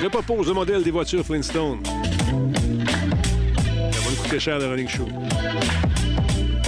[0.00, 1.80] Je propose le modèle des voitures Flintstone.
[1.84, 1.90] Ça
[4.00, 5.08] va nous coûter cher le running show.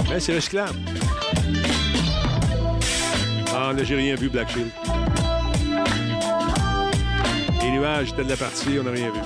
[0.09, 0.88] Mais c'est recyclable.
[3.61, 4.71] Ah, là, j'ai rien vu, Black Shield.
[7.61, 9.19] Les nuages étaient de la partie, on n'a rien vu.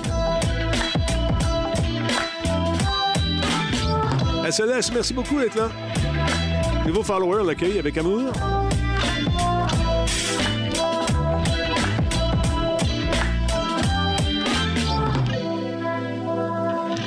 [4.50, 5.68] Céleste, merci beaucoup d'être là.
[6.84, 8.32] Nouveau follower, l'accueil avec amour.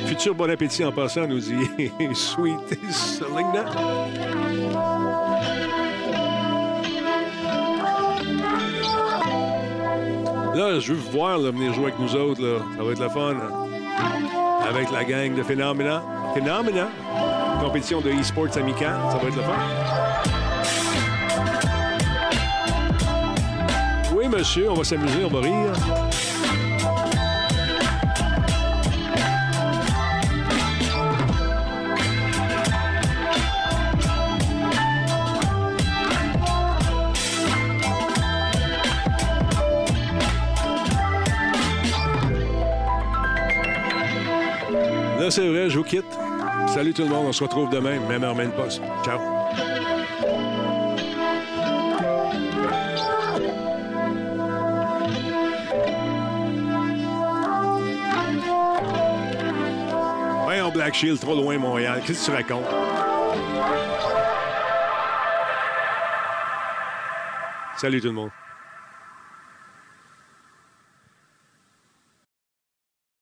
[0.06, 1.68] Futur bon appétit en passant, nous dit
[2.14, 3.66] Sweet Selena.
[10.78, 12.42] Je veux vous voir venir jouer avec nous autres.
[12.42, 12.58] Là.
[12.76, 13.34] Ça va être le fun.
[13.34, 14.66] hein.
[14.68, 16.02] Avec la gang de Phénomena.
[16.34, 16.88] Phénomena?
[17.62, 18.52] Compétition de e-sports.
[18.52, 19.52] Ça va être le fun.
[24.14, 25.72] Oui, monsieur, on va s'amuser, on va rire.
[45.38, 46.18] C'est vrai, je vous quitte.
[46.66, 48.82] Salut tout le monde, on se retrouve demain, même heure, même poste.
[49.04, 49.20] Ciao.
[60.42, 62.02] Voyons, Black Shield, trop loin, Montréal.
[62.04, 62.66] Qu'est-ce que tu racontes?
[67.76, 68.30] Salut tout le monde.